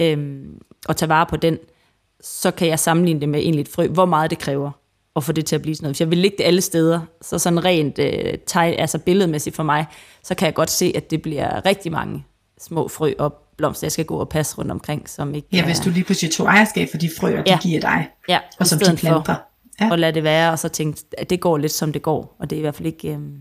øhm, 0.00 0.58
og 0.88 0.96
tage 0.96 1.08
vare 1.08 1.26
på 1.26 1.36
den, 1.36 1.58
så 2.20 2.50
kan 2.50 2.68
jeg 2.68 2.78
sammenligne 2.78 3.20
det 3.20 3.28
med 3.28 3.40
egentlig 3.40 3.60
et 3.60 3.68
frø, 3.68 3.88
hvor 3.88 4.04
meget 4.04 4.30
det 4.30 4.38
kræver 4.38 4.70
at 5.16 5.24
få 5.24 5.32
det 5.32 5.46
til 5.46 5.56
at 5.56 5.62
blive 5.62 5.74
sådan 5.74 5.84
noget. 5.84 5.94
Hvis 5.94 6.00
jeg 6.00 6.10
vil 6.10 6.18
lægge 6.18 6.36
det 6.38 6.44
alle 6.44 6.60
steder, 6.60 7.00
så 7.22 7.38
sådan 7.38 7.64
rent 7.64 7.98
øh, 7.98 8.34
teg, 8.46 8.74
altså 8.78 8.98
billedmæssigt 8.98 9.56
for 9.56 9.62
mig, 9.62 9.86
så 10.24 10.34
kan 10.34 10.46
jeg 10.46 10.54
godt 10.54 10.70
se, 10.70 10.92
at 10.94 11.10
det 11.10 11.22
bliver 11.22 11.66
rigtig 11.66 11.92
mange 11.92 12.24
små 12.60 12.88
frø 12.88 13.12
og 13.18 13.34
blomster, 13.56 13.84
jeg 13.86 13.92
skal 13.92 14.04
gå 14.04 14.16
og 14.16 14.28
passe 14.28 14.58
rundt 14.58 14.70
omkring, 14.70 15.08
som 15.08 15.34
ikke 15.34 15.48
Ja, 15.52 15.60
er- 15.60 15.64
hvis 15.64 15.80
du 15.80 15.90
lige 15.90 16.04
pludselig 16.04 16.32
tog 16.32 16.46
ejerskab 16.46 16.88
for 16.90 16.98
de 16.98 17.10
frøer, 17.20 17.42
de 17.42 17.50
Ja. 17.50 17.58
giver 17.62 17.80
dig, 17.80 18.08
Ja, 18.28 18.38
og 18.60 18.66
som 18.66 18.78
de 18.78 18.84
stedet 18.84 19.00
for 19.00 19.06
planter. 19.06 19.34
Ja. 19.80 19.92
at 19.92 19.98
lade 19.98 20.12
det 20.12 20.22
være, 20.24 20.52
og 20.52 20.58
så 20.58 20.68
tænke, 20.68 21.00
at 21.18 21.30
det 21.30 21.40
går 21.40 21.58
lidt 21.58 21.72
som 21.72 21.92
det 21.92 22.02
går, 22.02 22.36
og 22.38 22.50
det 22.50 22.56
er 22.56 22.60
i 22.60 22.62
hvert 22.62 22.74
fald 22.74 22.86
ikke... 22.86 23.08
Øhm, 23.12 23.38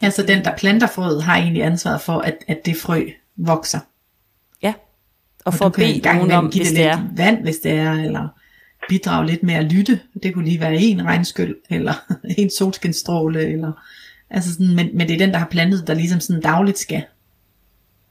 Altså 0.00 0.22
den, 0.22 0.44
der 0.44 0.56
planter 0.56 0.86
frøet, 0.86 1.22
har 1.22 1.36
egentlig 1.36 1.62
ansvaret 1.64 2.00
for, 2.00 2.18
at, 2.18 2.36
at 2.48 2.58
det 2.66 2.76
frø 2.76 3.04
vokser. 3.36 3.78
ja, 4.62 4.74
og 5.38 5.42
Og 5.44 5.54
for 5.54 5.64
at 5.66 5.72
bede 5.72 6.00
nogen 6.04 6.30
om, 6.30 6.50
give 6.50 6.60
hvis 6.64 6.68
det 6.68 6.76
det 6.78 6.84
lidt 6.86 7.18
er. 7.20 7.24
vand, 7.24 7.42
hvis 7.42 7.56
det 7.56 7.72
er, 7.72 7.92
eller 7.92 8.28
bidrage 8.88 9.26
lidt 9.26 9.42
med 9.42 9.54
at 9.54 9.64
lytte. 9.72 10.00
Det 10.22 10.34
kunne 10.34 10.44
lige 10.44 10.60
være 10.60 10.74
en 10.76 11.04
regnskyld, 11.04 11.56
eller 11.70 11.92
en 12.38 12.50
solskinstråle, 12.50 13.46
eller 13.46 13.72
altså 14.30 14.52
sådan, 14.52 14.74
men, 14.76 14.88
men 14.96 15.08
det 15.08 15.14
er 15.14 15.18
den, 15.18 15.30
der 15.30 15.38
har 15.38 15.46
plantet, 15.46 15.86
der 15.86 15.94
ligesom 15.94 16.20
sådan 16.20 16.42
dagligt 16.42 16.78
skal 16.78 17.02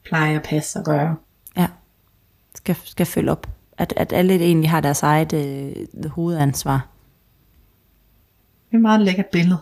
pleje 0.06 0.38
og 0.38 0.44
passe 0.44 0.80
og 0.80 0.86
gøre. 0.86 1.16
Ja, 1.58 1.68
skal, 2.56 2.76
skal 2.86 3.06
følge 3.06 3.32
op. 3.32 3.48
At, 3.78 3.94
at 3.98 4.14
alle 4.14 4.36
egentlig 4.36 4.70
har 4.70 4.82
deres 4.82 5.04
eget 5.04 5.34
øh, 5.34 6.10
hovedansvar. 6.10 6.88
Det 8.66 8.74
er 8.74 8.78
et 8.78 8.82
meget 8.82 9.02
lækkert 9.02 9.26
billede. 9.26 9.60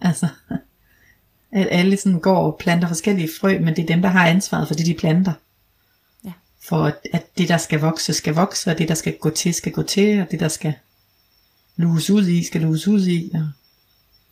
Altså, 0.00 0.28
at 1.52 1.68
alle 1.70 1.96
sådan 1.96 2.20
går 2.20 2.36
og 2.36 2.56
planter 2.58 2.88
forskellige 2.88 3.28
frø, 3.40 3.58
men 3.58 3.76
det 3.76 3.82
er 3.82 3.86
dem, 3.86 4.02
der 4.02 4.08
har 4.08 4.26
ansvaret 4.26 4.68
for 4.68 4.74
det, 4.74 4.86
de 4.86 4.94
planter. 4.94 5.32
Ja. 6.24 6.32
For 6.68 6.84
at, 6.84 6.94
at 7.12 7.38
det, 7.38 7.48
der 7.48 7.56
skal 7.56 7.80
vokse, 7.80 8.12
skal 8.12 8.34
vokse, 8.34 8.70
og 8.70 8.78
det, 8.78 8.88
der 8.88 8.94
skal 8.94 9.18
gå 9.18 9.30
til, 9.30 9.54
skal 9.54 9.72
gå 9.72 9.82
til, 9.82 10.20
og 10.20 10.30
det, 10.30 10.40
der 10.40 10.48
skal 10.48 10.74
luges 11.76 12.10
ud 12.10 12.26
i, 12.28 12.44
skal 12.44 12.60
luges 12.60 12.88
ud 12.88 13.06
i, 13.06 13.30
og 13.34 13.48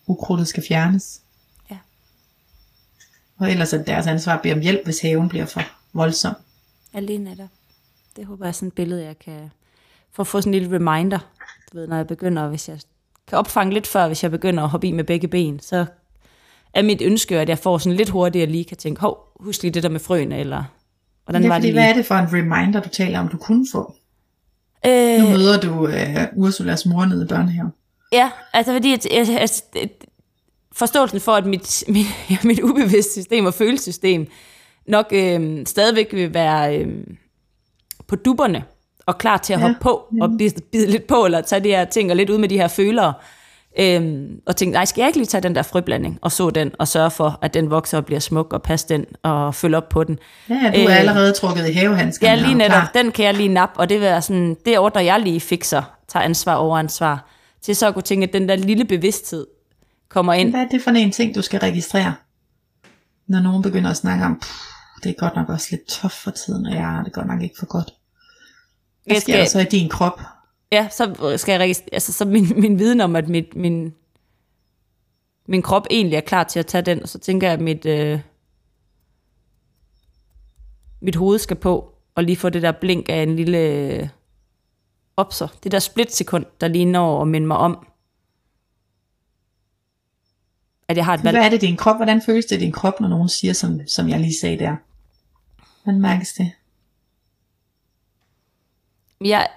ukrudtet 0.06 0.48
skal 0.48 0.64
fjernes. 0.68 1.21
Og 3.38 3.50
ellers 3.50 3.72
er 3.72 3.76
det 3.78 3.86
deres 3.86 4.06
ansvar 4.06 4.34
at 4.34 4.40
bede 4.42 4.54
om 4.54 4.60
hjælp, 4.60 4.84
hvis 4.84 5.00
haven 5.00 5.28
bliver 5.28 5.46
for 5.46 5.62
voldsom. 5.92 6.34
Alene 6.94 7.30
er 7.30 7.34
der. 7.34 7.46
Det 8.16 8.26
håber 8.26 8.44
jeg 8.44 8.48
er 8.48 8.52
sådan 8.52 8.66
et 8.68 8.74
billede, 8.74 9.04
jeg 9.04 9.18
kan 9.18 9.50
få 10.12 10.24
få 10.24 10.40
sådan 10.40 10.54
en 10.54 10.60
lille 10.60 10.76
reminder. 10.76 11.18
Du 11.72 11.78
ved, 11.78 11.86
når 11.86 11.96
jeg 11.96 12.06
begynder, 12.06 12.48
hvis 12.48 12.68
jeg 12.68 12.78
kan 13.28 13.38
opfange 13.38 13.74
lidt 13.74 13.86
før, 13.86 14.06
hvis 14.06 14.22
jeg 14.22 14.30
begynder 14.30 14.62
at 14.62 14.68
hoppe 14.68 14.86
i 14.88 14.92
med 14.92 15.04
begge 15.04 15.28
ben, 15.28 15.60
så 15.60 15.86
er 16.74 16.82
mit 16.82 17.02
ønske, 17.02 17.38
at 17.40 17.48
jeg 17.48 17.58
får 17.58 17.78
sådan 17.78 17.96
lidt 17.96 18.08
hurtigere 18.08 18.46
lige 18.50 18.64
kan 18.64 18.76
tænke, 18.76 19.00
hov, 19.00 19.18
husk 19.40 19.62
lige 19.62 19.72
det 19.72 19.82
der 19.82 19.88
med 19.88 20.00
frøene, 20.00 20.38
eller 20.38 20.64
hvordan 21.24 21.42
Ja, 21.42 21.48
var 21.48 21.58
det 21.58 21.72
hvad 21.72 21.82
lige? 21.82 21.90
er 21.90 21.94
det 21.96 22.06
for 22.06 22.14
en 22.14 22.32
reminder, 22.32 22.80
du 22.80 22.88
taler 22.88 23.18
om, 23.20 23.28
du 23.28 23.36
kunne 23.36 23.66
få? 23.72 23.94
Nu 24.84 24.90
Øh, 24.90 25.30
møder 25.30 25.60
du 25.60 25.72
uh, 25.84 25.92
Ursulas 26.44 26.86
mor 26.86 27.04
nede 27.04 27.24
i 27.24 27.28
børnehaven. 27.28 27.72
ja, 28.12 28.30
altså 28.52 28.72
fordi 28.72 28.92
at, 28.92 29.06
jeg, 29.10 29.38
altså, 29.40 29.62
forståelsen 30.76 31.20
for, 31.20 31.32
at 31.32 31.46
mit, 31.46 31.84
mit, 31.88 32.06
ja, 32.30 32.36
mit 32.44 32.60
ubevidste 32.60 33.12
system 33.12 33.46
og 33.46 33.54
følelsessystem 33.54 34.26
nok 34.86 35.06
øh, 35.12 35.66
stadigvæk 35.66 36.08
vil 36.12 36.34
være 36.34 36.78
øh, 36.78 36.88
på 38.08 38.16
dupperne 38.16 38.64
og 39.06 39.18
klar 39.18 39.36
til 39.36 39.52
at 39.52 39.60
Ja, 39.60 39.66
hoppe 39.66 39.80
på 39.80 40.04
og 40.20 40.30
bide, 40.38 40.60
bide 40.72 40.90
lidt 40.90 41.06
på, 41.06 41.24
eller 41.24 41.40
tage 41.40 41.64
de 41.64 41.68
her 41.68 41.84
ting 41.84 42.10
og 42.10 42.16
lidt 42.16 42.30
ud 42.30 42.38
med 42.38 42.48
de 42.48 42.56
her 42.58 42.68
følere. 42.68 43.12
Øhm, 43.78 44.40
og 44.46 44.56
tænkte, 44.56 44.74
nej, 44.76 44.84
skal 44.84 45.02
jeg 45.02 45.08
ikke 45.08 45.18
lige 45.18 45.26
tage 45.26 45.40
den 45.42 45.54
der 45.54 45.62
frøblanding 45.62 46.18
og 46.22 46.32
så 46.32 46.50
den, 46.50 46.70
og 46.78 46.88
sørge 46.88 47.10
for, 47.10 47.38
at 47.42 47.54
den 47.54 47.70
vokser 47.70 47.98
og 47.98 48.04
bliver 48.06 48.20
smuk, 48.20 48.52
og 48.52 48.62
passe 48.62 48.88
den, 48.88 49.04
og 49.22 49.54
følge 49.54 49.76
op 49.76 49.88
på 49.88 50.04
den. 50.04 50.18
Ja, 50.48 50.54
du 50.54 50.60
er 50.60 50.88
Øh, 50.88 50.98
allerede 50.98 51.32
trukket 51.32 51.68
i 51.68 51.72
havehandskerne. 51.72 52.30
Ja, 52.40 52.46
lige 52.46 52.54
netop. 52.54 52.70
klar. 52.70 52.90
Den 52.94 53.12
kan 53.12 53.24
jeg 53.24 53.34
lige 53.34 53.48
nappe, 53.48 53.80
og 53.80 53.88
det 53.88 53.94
vil 53.94 54.02
være 54.02 54.22
sådan, 54.22 54.56
det 54.66 54.78
ordner 54.78 55.00
jeg 55.02 55.20
lige 55.20 55.40
fikser, 55.40 55.82
tager 56.08 56.24
ansvar 56.24 56.54
over 56.54 56.78
ansvar. 56.78 57.28
Til 57.62 57.76
så 57.76 57.88
at 57.88 57.94
kunne 57.94 58.02
tænke, 58.02 58.26
at 58.26 58.32
den 58.32 58.48
der 58.48 58.56
lille 58.56 58.84
bevidsthed 58.84 59.46
kommer 60.12 60.32
ind. 60.32 60.50
Hvad 60.50 60.60
er 60.60 60.68
det 60.68 60.82
for 60.82 60.90
en 60.90 61.12
ting, 61.12 61.34
du 61.34 61.42
skal 61.42 61.60
registrere? 61.60 62.14
Når 63.26 63.40
nogen 63.40 63.62
begynder 63.62 63.90
at 63.90 63.96
snakke 63.96 64.24
om, 64.24 64.34
"Puh, 64.34 65.02
det 65.02 65.10
er 65.10 65.14
godt 65.18 65.36
nok 65.36 65.48
også 65.48 65.68
lidt 65.70 65.86
tough 65.88 66.14
for 66.14 66.30
tiden, 66.30 66.66
og 66.66 66.74
jeg 66.74 66.84
har 66.84 67.02
det 67.02 67.12
godt 67.12 67.26
nok 67.26 67.42
ikke 67.42 67.54
for 67.58 67.66
godt. 67.66 67.94
Hvad 69.04 69.14
Jeg 69.14 69.22
sker 69.22 69.36
der 69.36 69.44
skal, 69.44 69.50
så 69.62 69.68
i 69.76 69.80
din 69.80 69.88
krop? 69.88 70.20
ja, 70.72 70.88
så 70.90 71.34
skal 71.36 71.52
jeg 71.52 71.60
registrere, 71.60 71.88
altså 71.94 72.12
så 72.12 72.24
min, 72.24 72.60
min 72.60 72.78
viden 72.78 73.00
om, 73.00 73.16
at 73.16 73.28
mit, 73.28 73.56
min, 73.56 73.94
min 75.48 75.62
krop 75.62 75.86
egentlig 75.90 76.16
er 76.16 76.20
klar 76.20 76.44
til 76.44 76.58
at 76.58 76.66
tage 76.66 76.82
den, 76.82 77.02
og 77.02 77.08
så 77.08 77.18
tænker 77.18 77.46
jeg, 77.46 77.54
at 77.54 77.60
mit, 77.60 77.86
øh, 77.86 78.20
mit 81.00 81.16
hoved 81.16 81.38
skal 81.38 81.56
på, 81.56 81.94
og 82.14 82.24
lige 82.24 82.36
få 82.36 82.48
det 82.48 82.62
der 82.62 82.72
blink 82.72 83.08
af 83.08 83.22
en 83.22 83.36
lille 83.36 83.58
øh, 83.58 84.08
opser. 85.16 85.48
Det 85.62 85.72
der 85.72 85.78
splitsekund, 85.78 86.44
der 86.60 86.68
lige 86.68 86.84
når 86.84 87.22
at 87.22 87.28
minde 87.28 87.46
mig 87.46 87.56
om, 87.56 87.86
at 90.92 90.96
jeg 90.96 91.04
har 91.04 91.14
et 91.14 91.24
valg. 91.24 91.36
Hvad 91.36 91.46
er 91.46 91.50
det 91.50 91.62
i 91.62 91.66
din 91.66 91.76
krop? 91.76 91.96
Hvordan 91.96 92.22
føles 92.22 92.44
det 92.46 92.56
i 92.56 92.60
din 92.60 92.72
krop, 92.72 93.00
når 93.00 93.08
nogen 93.08 93.28
siger, 93.28 93.52
som, 93.52 93.80
som 93.86 94.08
jeg 94.08 94.20
lige 94.20 94.38
sagde 94.40 94.58
der? 94.58 94.76
Hvordan 95.84 96.00
mærkes 96.00 96.32
det? 96.32 96.52
Jeg, 99.24 99.48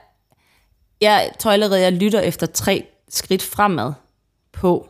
jeg 1.02 1.32
tror 1.40 1.52
allerede, 1.52 1.82
jeg 1.82 1.94
lytter 1.94 2.20
efter 2.20 2.46
tre 2.46 2.88
skridt 3.10 3.44
fremad 3.44 3.94
på, 4.52 4.90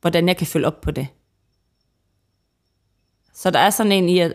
hvordan 0.00 0.28
jeg 0.28 0.36
kan 0.36 0.46
følge 0.46 0.66
op 0.66 0.80
på 0.80 0.90
det. 0.90 1.08
Så 3.34 3.50
der 3.50 3.58
er 3.58 3.70
sådan 3.70 3.92
en 3.92 4.08
i 4.08 4.18
at 4.18 4.32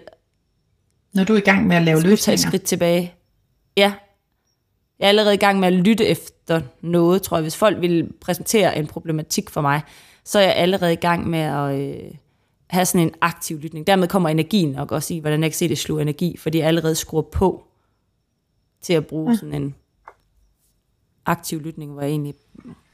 Når 1.13 1.23
du 1.23 1.33
er 1.33 1.37
i 1.37 1.41
gang 1.41 1.67
med 1.67 1.75
at 1.75 1.83
lave 1.83 1.99
skulle 1.99 2.17
tage 2.17 2.33
et 2.33 2.39
løsninger. 2.39 2.49
skridt 2.49 2.63
tilbage. 2.63 3.13
Ja, 3.77 3.93
jeg 4.99 5.05
er 5.05 5.09
allerede 5.09 5.33
i 5.33 5.37
gang 5.37 5.59
med 5.59 5.67
at 5.67 5.73
lytte 5.73 6.05
efter 6.05 6.61
noget, 6.81 7.21
tror 7.21 7.37
jeg. 7.37 7.41
Hvis 7.41 7.55
folk 7.55 7.81
vil 7.81 8.09
præsentere 8.21 8.77
en 8.77 8.87
problematik 8.87 9.49
for 9.49 9.61
mig, 9.61 9.81
så 10.27 10.39
er 10.39 10.43
jeg 10.43 10.55
allerede 10.55 10.93
i 10.93 10.95
gang 10.95 11.29
med 11.29 11.39
at 11.39 11.79
øh, 11.79 12.11
have 12.67 12.85
sådan 12.85 13.07
en 13.07 13.13
aktiv 13.21 13.59
lytning. 13.59 13.87
Dermed 13.87 14.07
kommer 14.07 14.29
energien 14.29 14.71
nok 14.71 14.91
også 14.91 15.13
i, 15.13 15.19
hvordan 15.19 15.43
jeg 15.43 15.51
kan 15.51 15.57
se 15.57 15.69
det 15.69 15.77
sluge 15.77 16.01
energi, 16.01 16.37
fordi 16.37 16.57
jeg 16.57 16.67
allerede 16.67 16.95
skruer 16.95 17.21
på 17.21 17.63
til 18.81 18.93
at 18.93 19.07
bruge 19.07 19.37
sådan 19.37 19.53
en 19.53 19.75
aktiv 21.25 21.61
lytning, 21.61 21.91
hvor 21.91 22.01
jeg 22.01 22.09
egentlig... 22.09 22.33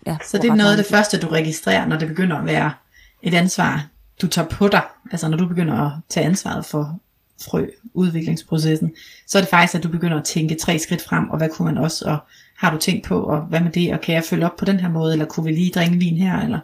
Ja, 0.06 0.18
Så 0.26 0.38
det 0.38 0.50
er 0.50 0.56
noget 0.56 0.72
af 0.72 0.78
det 0.78 0.86
første, 0.86 1.20
du 1.20 1.28
registrerer, 1.28 1.88
når 1.88 1.98
det 1.98 2.08
begynder 2.08 2.38
at 2.38 2.46
være 2.46 2.74
et 3.22 3.34
ansvar, 3.34 3.88
du 4.22 4.28
tager 4.28 4.48
på 4.48 4.68
dig. 4.68 4.82
Altså 5.12 5.28
når 5.28 5.38
du 5.38 5.48
begynder 5.48 5.74
at 5.74 5.92
tage 6.10 6.26
ansvaret 6.26 6.66
for 6.66 7.00
frø, 7.46 7.68
udviklingsprocessen, 7.94 8.96
så 9.28 9.38
er 9.38 9.42
det 9.42 9.50
faktisk, 9.50 9.76
at 9.76 9.84
du 9.84 9.90
begynder 9.90 10.18
at 10.18 10.24
tænke 10.24 10.56
tre 10.56 10.80
skridt 10.80 11.02
frem, 11.02 11.30
og 11.30 11.38
hvad 11.38 11.50
kunne 11.50 11.74
man 11.74 11.84
også, 11.84 12.06
og 12.06 12.18
har 12.58 12.72
du 12.72 12.78
tænkt 12.78 13.06
på, 13.06 13.24
og 13.24 13.42
hvad 13.42 13.62
med 13.62 13.72
det, 13.72 13.94
og 13.94 14.02
kan 14.02 14.16
jeg 14.16 14.24
følge 14.24 14.46
op 14.46 14.56
på 14.56 14.66
den 14.66 14.80
her 14.80 14.90
måde, 14.90 15.14
eller 15.14 15.26
kunne 15.26 15.44
vi 15.44 15.52
lige 15.52 15.72
drikke 15.72 15.98
vin 15.98 16.18
her, 16.18 16.42
eller 16.42 16.60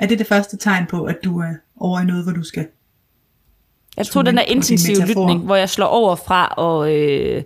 er 0.00 0.06
det 0.06 0.18
det 0.18 0.26
første 0.26 0.56
tegn 0.56 0.86
på, 0.86 1.04
at 1.04 1.16
du 1.24 1.40
er 1.40 1.52
over 1.80 2.00
i 2.00 2.04
noget, 2.04 2.24
hvor 2.24 2.32
du 2.32 2.42
skal 2.42 2.66
Jeg 3.96 4.06
tror, 4.06 4.22
den 4.22 4.38
intensive 4.46 5.00
metafor. 5.00 5.20
lytning, 5.22 5.44
hvor 5.44 5.56
jeg 5.56 5.70
slår 5.70 5.86
over 5.86 6.16
fra 6.16 6.46
og... 6.46 6.94
Øh, 6.94 7.42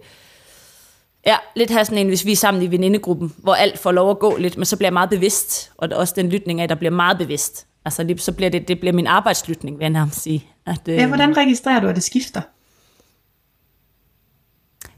ja, 1.26 1.36
lidt 1.56 1.70
have 1.70 1.84
sådan 1.84 1.98
en, 1.98 2.08
hvis 2.08 2.24
vi 2.24 2.32
er 2.32 2.36
sammen 2.36 2.62
i 2.62 2.70
venindegruppen, 2.70 3.34
hvor 3.36 3.54
alt 3.54 3.78
får 3.78 3.92
lov 3.92 4.10
at 4.10 4.18
gå 4.18 4.36
lidt, 4.36 4.56
men 4.56 4.64
så 4.64 4.76
bliver 4.76 4.86
jeg 4.86 4.92
meget 4.92 5.10
bevidst, 5.10 5.72
og 5.76 5.88
det 5.88 5.94
er 5.94 6.00
også 6.00 6.14
den 6.16 6.28
lytning 6.28 6.60
af, 6.60 6.68
der 6.68 6.74
bliver 6.74 6.90
meget 6.90 7.18
bevidst. 7.18 7.66
Altså, 7.84 8.14
så 8.18 8.32
bliver 8.32 8.50
det, 8.50 8.68
det 8.68 8.80
bliver 8.80 8.92
min 8.92 9.06
arbejdslytning, 9.06 9.78
vil 9.78 9.84
jeg 9.84 9.90
nærmest 9.90 10.20
sige. 10.22 10.46
At, 10.66 10.88
øh, 10.88 10.94
Ja, 10.96 11.06
hvordan 11.06 11.36
registrerer 11.36 11.80
du, 11.80 11.88
at 11.88 11.94
det 11.94 12.02
skifter? 12.02 12.40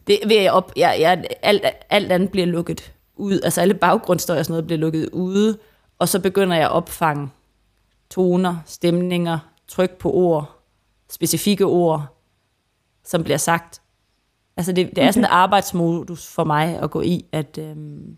Det 0.07 0.19
vil 0.27 0.37
jeg 0.37 0.53
op. 0.53 0.73
Jeg, 0.77 0.97
jeg, 1.01 1.25
alt, 1.43 1.63
alt 1.91 2.13
andet 2.13 2.31
bliver 2.31 2.47
lukket 2.47 2.93
ud. 3.17 3.41
Altså 3.45 3.61
alle 3.61 3.75
baggrundsstøj 3.75 4.39
og 4.39 4.45
sådan 4.45 4.53
noget 4.53 4.67
bliver 4.67 4.79
lukket 4.79 5.09
ude. 5.13 5.59
Og 5.99 6.09
så 6.09 6.21
begynder 6.21 6.57
jeg 6.57 6.65
at 6.65 6.71
opfange 6.73 7.29
toner, 8.11 8.57
stemninger, 8.67 9.39
tryk 9.69 9.91
på 9.99 10.13
ord, 10.13 10.63
specifikke 11.11 11.65
ord, 11.65 12.19
som 13.05 13.25
bliver 13.25 13.37
sagt. 13.39 13.83
Altså 14.57 14.73
det, 14.73 14.91
det 14.97 15.05
er 15.05 15.11
sådan 15.11 15.25
en 15.25 15.31
arbejdsmodus 15.31 16.27
for 16.27 16.45
mig 16.45 16.79
at 16.79 16.91
gå 16.91 17.01
i, 17.03 17.25
at 17.33 17.59
øhm, 17.59 18.17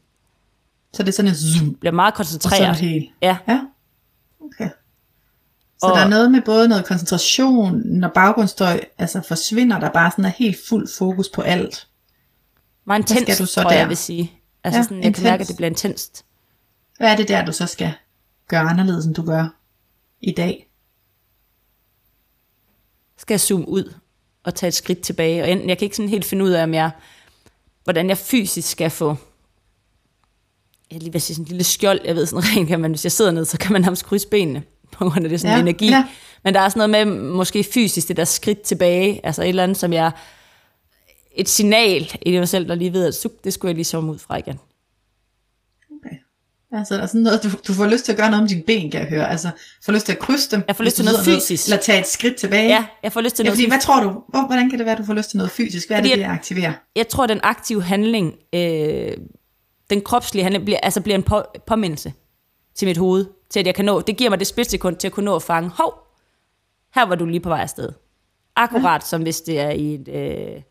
Så 0.92 1.02
det 1.02 1.08
er 1.08 1.12
sådan 1.12 1.30
en 1.30 1.34
zoom, 1.36 1.74
bliver 1.74 1.92
meget 1.92 2.12
og 2.12 2.14
er 2.14 2.16
koncentreret. 2.16 2.68
det 2.68 2.76
helt. 2.88 3.10
Ja, 3.22 3.36
Ja, 3.48 3.60
okay. 4.40 4.70
Så 5.78 5.86
Og- 5.86 5.96
der 5.96 6.04
er 6.04 6.08
noget 6.08 6.30
med 6.32 6.42
både 6.44 6.68
noget 6.68 6.84
koncentration, 6.86 7.76
når 7.84 8.08
baggrundsstøj 8.08 8.80
altså 8.98 9.20
forsvinder, 9.28 9.80
der 9.80 9.90
bare 9.90 10.10
sådan 10.10 10.24
er 10.24 10.28
helt 10.28 10.56
fuld 10.68 10.88
fokus 10.98 11.28
på 11.34 11.42
alt. 11.42 11.88
meget 12.84 13.08
skal 13.08 13.20
intens, 13.20 13.38
du 13.38 13.46
så 13.46 13.60
tror 13.62 13.70
der? 13.70 13.76
jeg 13.78 13.88
vil 13.88 13.96
sige. 13.96 14.32
Altså 14.64 14.78
Ja, 14.78 14.82
sådan, 14.82 14.96
jeg 14.96 15.02
kan 15.02 15.08
intens. 15.10 15.24
mærke, 15.24 15.40
at 15.42 15.48
det 15.48 15.56
bliver 15.56 15.70
intenst. 15.70 16.24
Hvad 16.98 17.12
er 17.12 17.16
det 17.16 17.28
der, 17.28 17.44
du 17.44 17.52
så 17.52 17.66
skal 17.66 17.92
gøre 18.48 18.60
anderledes, 18.60 19.06
end 19.06 19.14
du 19.14 19.22
gør 19.22 19.54
i 20.20 20.32
dag? 20.32 20.64
skal 23.20 23.34
jeg 23.34 23.40
zoome 23.40 23.68
ud 23.68 23.94
og 24.44 24.54
tage 24.54 24.68
et 24.68 24.74
skridt 24.74 25.00
tilbage. 25.00 25.42
Og 25.42 25.50
enten, 25.50 25.68
jeg 25.68 25.78
kan 25.78 25.84
ikke 25.86 25.96
sådan 25.96 26.08
helt 26.08 26.24
finde 26.24 26.44
ud 26.44 26.50
af, 26.50 26.62
om 26.62 26.74
jeg, 26.74 26.90
hvordan 27.84 28.08
jeg 28.08 28.18
fysisk 28.18 28.70
skal 28.70 28.90
få, 28.90 29.16
jeg 30.90 31.00
lige 31.00 31.12
vil 31.12 31.20
sige 31.20 31.34
sådan 31.36 31.44
en 31.44 31.48
lille 31.48 31.64
skjold, 31.64 32.00
jeg 32.04 32.14
ved 32.16 32.26
sådan 32.26 32.44
rent, 32.56 32.68
kan 32.68 32.80
man, 32.80 32.90
hvis 32.90 33.04
jeg 33.04 33.12
sidder 33.12 33.30
ned, 33.30 33.44
så 33.44 33.58
kan 33.58 33.72
man 33.72 33.82
nærmest 33.82 34.04
krydse 34.04 34.28
benene, 34.28 34.62
på 34.92 35.10
grund 35.10 35.24
af 35.24 35.30
det 35.30 35.40
sådan 35.40 35.56
Ja, 35.56 35.60
energi. 35.62 35.86
ja. 35.88 36.04
Men 36.44 36.54
der 36.54 36.60
er 36.60 36.68
sådan 36.68 36.90
noget 36.90 37.08
med, 37.08 37.16
måske 37.22 37.64
fysisk, 37.64 38.08
det 38.08 38.16
der 38.16 38.24
skridt 38.24 38.62
tilbage, 38.62 39.26
altså 39.26 39.42
et 39.42 39.48
eller 39.48 39.62
andet, 39.62 39.76
som 39.76 39.92
jeg, 39.92 40.10
et 41.32 41.48
signal 41.48 42.12
i 42.22 42.38
mig 42.38 42.48
selv, 42.48 42.68
der 42.68 42.74
lige 42.74 42.92
ved, 42.92 43.06
at 43.06 43.14
suk, 43.14 43.32
det 43.44 43.52
skulle 43.52 43.68
jeg 43.70 43.74
lige 43.74 43.84
somme 43.84 44.12
ud 44.12 44.18
fra 44.18 44.36
igen. 44.36 44.60
Altså, 46.72 46.94
der 46.94 47.02
er 47.02 47.06
sådan 47.06 47.20
noget, 47.20 47.42
du, 47.42 47.48
du 47.68 47.72
får 47.72 47.86
lyst 47.86 48.04
til 48.04 48.12
at 48.12 48.18
gøre 48.18 48.30
noget 48.30 48.42
med 48.42 48.48
dine 48.48 48.62
ben, 48.62 48.90
kan 48.90 49.00
jeg 49.00 49.08
høre. 49.08 49.30
Altså, 49.30 49.50
får 49.84 49.92
lyst 49.92 50.06
til 50.06 50.12
at 50.12 50.18
krydse 50.18 50.50
dem. 50.50 50.62
Jeg 50.68 50.76
får 50.76 50.84
lyst 50.84 50.96
til 50.96 51.04
noget 51.04 51.20
fysisk. 51.24 51.66
Eller 51.66 51.76
tage 51.82 52.00
et 52.00 52.06
skridt 52.06 52.36
tilbage. 52.36 52.68
Ja, 52.68 52.86
jeg 53.02 53.12
får 53.12 53.20
lyst 53.20 53.36
til 53.36 53.42
ja 53.44 53.48
noget 53.48 53.56
fordi, 53.58 53.68
hvad 53.68 53.80
tror 53.80 54.02
du? 54.02 54.08
Hvor, 54.28 54.46
hvordan 54.46 54.70
kan 54.70 54.78
det 54.78 54.86
være, 54.86 54.94
at 54.94 55.00
du 55.00 55.04
får 55.06 55.14
lyst 55.14 55.30
til 55.30 55.36
noget 55.36 55.50
fysisk? 55.50 55.88
Hvad 55.88 55.96
er 55.96 56.00
Fordi 56.00 56.08
det, 56.08 56.14
at- 56.14 56.18
det 56.28 56.34
aktiverer? 56.34 56.72
jeg 56.96 57.08
tror, 57.08 57.24
at 57.24 57.28
den 57.28 57.40
aktive 57.42 57.82
handling, 57.82 58.34
øh, 58.54 59.12
den 59.90 60.00
kropslige 60.00 60.42
handling, 60.42 60.64
bliver, 60.64 60.78
altså 60.82 61.00
bliver 61.00 61.16
en 61.16 61.22
på, 61.22 61.42
påmindelse 61.66 62.12
til 62.74 62.88
mit 62.88 62.96
hoved, 62.96 63.26
til 63.50 63.60
at 63.60 63.66
jeg 63.66 63.74
kan 63.74 63.84
nå, 63.84 64.00
det 64.00 64.16
giver 64.16 64.30
mig 64.30 64.38
det 64.38 64.46
splitsekund 64.46 64.96
til 64.96 65.08
at 65.08 65.12
kunne 65.12 65.24
nå 65.24 65.36
at 65.36 65.42
fange, 65.42 65.70
hov, 65.74 65.94
her 66.94 67.06
var 67.06 67.14
du 67.14 67.26
lige 67.26 67.40
på 67.40 67.48
vej 67.48 67.60
afsted. 67.60 67.88
Akkurat 68.56 69.02
ja. 69.02 69.06
som 69.06 69.22
hvis 69.22 69.40
det 69.40 69.60
er 69.60 69.70
i 69.70 69.94
et, 69.94 70.08
øh, 70.08 70.62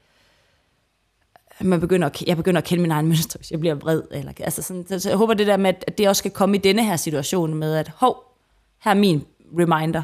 man 1.62 1.80
begynder 1.80 2.08
at, 2.08 2.22
jeg 2.22 2.38
begynder 2.38 2.62
at 2.62 2.68
kende 2.68 2.82
min 2.82 2.92
egen 2.92 3.08
mønster, 3.08 3.40
hvis 3.40 3.52
jeg 3.52 3.60
bliver 3.60 3.76
vred. 3.76 4.02
Eller, 4.12 4.34
altså 4.40 4.62
sådan, 4.62 5.00
så, 5.00 5.10
jeg 5.10 5.18
håber 5.18 5.34
det 5.34 5.48
der 5.48 5.58
med, 5.58 5.74
at 5.88 5.98
det 5.98 6.10
også 6.10 6.20
skal 6.20 6.32
komme 6.32 6.58
i 6.58 6.60
denne 6.60 6.86
her 6.86 6.96
situation 6.96 7.54
med, 7.54 7.76
at 7.76 7.92
hov, 7.96 8.38
her 8.84 8.92
er 8.92 8.96
min 8.96 9.26
reminder 9.60 10.04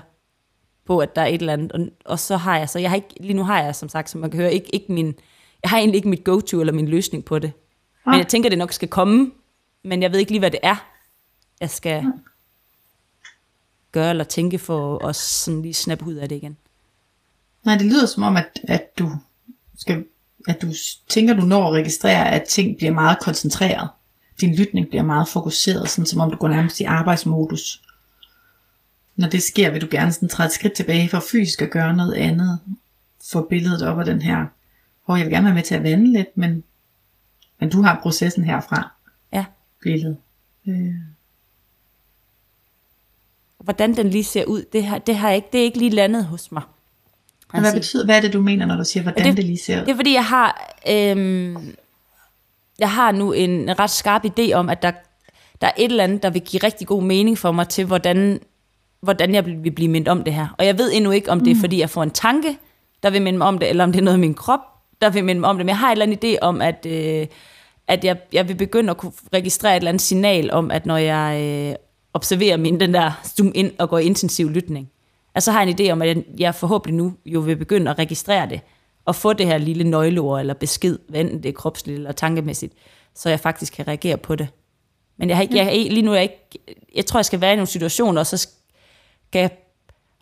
på, 0.85 0.99
at 0.99 1.15
der 1.15 1.21
er 1.21 1.25
et 1.25 1.39
eller 1.39 1.53
andet. 1.53 1.71
Og, 1.71 1.87
og 2.05 2.19
så 2.19 2.37
har 2.37 2.57
jeg, 2.57 2.69
så 2.69 2.79
jeg 2.79 2.89
har 2.89 2.95
ikke, 2.95 3.15
lige 3.19 3.33
nu 3.33 3.43
har 3.43 3.63
jeg 3.63 3.75
som 3.75 3.89
sagt, 3.89 4.09
som 4.09 4.21
man 4.21 4.31
kan 4.31 4.39
høre, 4.39 4.53
ikke, 4.53 4.75
ikke 4.75 4.91
min, 4.91 5.15
jeg 5.63 5.69
har 5.69 5.77
egentlig 5.77 5.95
ikke 5.97 6.09
mit 6.09 6.23
go-to 6.23 6.59
eller 6.59 6.73
min 6.73 6.87
løsning 6.87 7.25
på 7.25 7.39
det. 7.39 7.51
Men 8.05 8.15
jeg 8.15 8.27
tænker, 8.27 8.49
det 8.49 8.57
nok 8.57 8.71
skal 8.73 8.87
komme, 8.87 9.31
men 9.83 10.01
jeg 10.01 10.11
ved 10.11 10.19
ikke 10.19 10.31
lige, 10.31 10.39
hvad 10.39 10.51
det 10.51 10.59
er, 10.63 10.75
jeg 11.61 11.69
skal 11.69 12.05
gøre 13.91 14.09
eller 14.09 14.23
tænke 14.23 14.59
for 14.59 15.05
at 15.07 15.15
sådan 15.15 15.61
lige 15.61 15.73
snappe 15.73 16.05
ud 16.05 16.13
af 16.13 16.29
det 16.29 16.35
igen. 16.35 16.57
Nej, 17.63 17.77
det 17.77 17.85
lyder 17.85 18.05
som 18.05 18.23
om, 18.23 18.37
at, 18.37 18.59
at 18.63 18.99
du 18.99 19.09
skal, 19.77 20.05
at 20.47 20.61
du 20.61 20.67
tænker, 21.09 21.33
du 21.33 21.41
når 21.41 21.67
at 21.67 21.73
registrere, 21.73 22.31
at 22.31 22.43
ting 22.43 22.77
bliver 22.77 22.93
meget 22.93 23.19
koncentreret. 23.19 23.89
Din 24.41 24.55
lytning 24.55 24.89
bliver 24.89 25.03
meget 25.03 25.27
fokuseret, 25.27 25.89
sådan 25.89 26.05
som 26.05 26.19
om 26.19 26.31
du 26.31 26.37
går 26.37 26.47
nærmest 26.47 26.79
i 26.79 26.83
arbejdsmodus. 26.83 27.81
når 29.15 29.27
det 29.27 29.43
sker, 29.43 29.71
vil 29.71 29.81
du 29.81 29.87
gerne 29.91 30.11
sådan 30.11 30.29
træde 30.29 30.47
et 30.47 30.53
skridt 30.53 30.73
tilbage 30.73 31.09
for 31.09 31.23
fysisk 31.31 31.61
at 31.61 31.71
gøre 31.71 31.95
noget 31.95 32.13
andet. 32.13 32.59
Få 33.31 33.47
billedet 33.49 33.87
op 33.87 33.99
af 33.99 34.05
den 34.05 34.21
her, 34.21 34.45
hvor 35.05 35.15
jeg 35.15 35.25
vil 35.25 35.33
gerne 35.33 35.45
være 35.45 35.53
med 35.53 35.63
til 35.63 35.75
at 35.75 35.83
vande 35.83 36.13
lidt, 36.13 36.37
men, 36.37 36.63
men 37.59 37.69
du 37.69 37.81
har 37.81 37.99
processen 38.01 38.43
herfra. 38.43 38.91
Ja. 39.33 39.45
Billedet. 39.81 40.17
Øh. 40.67 40.93
Hvordan 43.57 43.95
den 43.95 44.09
lige 44.09 44.23
ser 44.23 44.45
ud, 44.45 44.65
det 44.73 44.85
har, 44.85 44.97
det 44.97 45.15
har 45.15 45.29
ikke, 45.29 45.47
det 45.51 45.59
er 45.59 45.63
ikke 45.63 45.77
lige 45.77 45.91
landet 45.91 46.25
hos 46.25 46.51
mig. 46.51 46.63
Og 47.53 47.59
hvad 47.59 47.73
betyder, 47.73 48.05
hvad 48.05 48.17
er 48.17 48.21
det 48.21 48.33
du 48.33 48.41
mener, 48.41 48.65
når 48.65 48.75
du 48.75 48.83
siger, 48.83 49.03
hvordan 49.03 49.25
det, 49.25 49.37
det 49.37 49.45
lige 49.45 49.57
ser 49.57 49.81
ud? 49.81 49.85
Det 49.85 49.91
er 49.91 49.95
fordi, 49.95 50.13
jeg 50.13 50.25
har, 50.25 50.75
øhm, 50.89 51.75
jeg 52.79 52.91
har 52.91 53.11
nu 53.11 53.31
en 53.31 53.79
ret 53.79 53.89
skarp 53.89 54.25
idé 54.25 54.53
om, 54.53 54.69
at 54.69 54.81
der, 54.81 54.91
der 55.61 55.67
er 55.67 55.71
et 55.77 55.91
eller 55.91 56.03
andet, 56.03 56.23
der 56.23 56.29
vil 56.29 56.41
give 56.41 56.63
rigtig 56.63 56.87
god 56.87 57.03
mening 57.03 57.37
for 57.37 57.51
mig 57.51 57.67
til, 57.67 57.85
hvordan, 57.85 58.39
hvordan 59.01 59.33
jeg 59.33 59.45
vil 59.45 59.71
blive 59.71 59.91
mindet 59.91 60.07
om 60.07 60.23
det 60.23 60.33
her. 60.33 60.47
Og 60.57 60.65
jeg 60.65 60.77
ved 60.77 60.91
endnu 60.93 61.11
ikke, 61.11 61.31
om 61.31 61.39
det 61.39 61.51
er, 61.51 61.59
fordi 61.59 61.79
jeg 61.79 61.89
får 61.89 62.03
en 62.03 62.11
tanke, 62.11 62.57
der 63.03 63.09
vil 63.09 63.21
minde 63.21 63.37
mig 63.37 63.47
om 63.47 63.57
det, 63.57 63.69
eller 63.69 63.83
om 63.83 63.91
det 63.91 63.99
er 63.99 64.03
noget 64.03 64.17
i 64.17 64.21
min 64.21 64.33
krop, 64.33 64.59
der 65.01 65.09
vil 65.09 65.23
minde 65.23 65.41
mig 65.41 65.49
om 65.49 65.57
det. 65.57 65.65
Men 65.65 65.69
jeg 65.69 65.77
har 65.77 65.87
en 65.87 66.01
eller 66.01 66.05
anden 66.05 66.35
idé 66.35 66.37
om, 66.41 66.61
at, 66.61 66.85
øh, 66.89 67.27
at 67.87 68.03
jeg, 68.03 68.17
jeg 68.33 68.47
vil 68.47 68.55
begynde 68.55 68.91
at 68.91 68.97
kunne 68.97 69.11
registrere 69.33 69.73
et 69.73 69.77
eller 69.77 69.89
andet 69.89 70.01
signal 70.01 70.51
om, 70.51 70.71
at 70.71 70.85
når 70.85 70.97
jeg 70.97 71.41
øh, 71.41 71.75
observerer 72.13 72.57
min 72.57 72.79
den 72.79 72.93
der 72.93 73.11
zoom 73.37 73.51
ind 73.55 73.71
og 73.79 73.89
går 73.89 73.97
i 73.97 74.03
intensiv 74.03 74.49
lytning, 74.49 74.89
altså 75.35 75.51
har 75.51 75.63
jeg 75.63 75.69
en 75.69 75.79
idé 75.79 75.91
om, 75.91 76.01
at 76.01 76.17
jeg, 76.37 76.55
forhåbentlig 76.55 76.95
nu 76.95 77.13
jo 77.25 77.39
vil 77.39 77.55
begynde 77.55 77.91
at 77.91 77.99
registrere 77.99 78.49
det, 78.49 78.61
og 79.05 79.15
få 79.15 79.33
det 79.33 79.45
her 79.45 79.57
lille 79.57 79.83
nøgleord 79.83 80.39
eller 80.39 80.53
besked, 80.53 80.99
hvad 81.09 81.21
enten 81.21 81.43
det 81.43 81.49
er 81.49 81.53
kropsligt 81.53 81.95
eller 81.95 82.11
tankemæssigt, 82.11 82.73
så 83.15 83.29
jeg 83.29 83.39
faktisk 83.39 83.73
kan 83.73 83.87
reagere 83.87 84.17
på 84.17 84.35
det. 84.35 84.47
Men 85.17 85.29
jeg 85.29 85.37
har 85.37 85.41
ikke, 85.41 85.55
jeg, 85.57 85.65
jeg, 85.65 85.91
lige 85.91 86.01
nu 86.01 86.11
er 86.11 86.15
jeg 86.15 86.23
ikke, 86.23 86.75
jeg 86.95 87.05
tror, 87.05 87.19
jeg 87.19 87.25
skal 87.25 87.41
være 87.41 87.53
i 87.53 87.55
nogle 87.55 87.67
situationer, 87.67 88.19
og 88.19 88.27
så 88.27 88.37
skal 88.37 89.39
jeg 89.39 89.49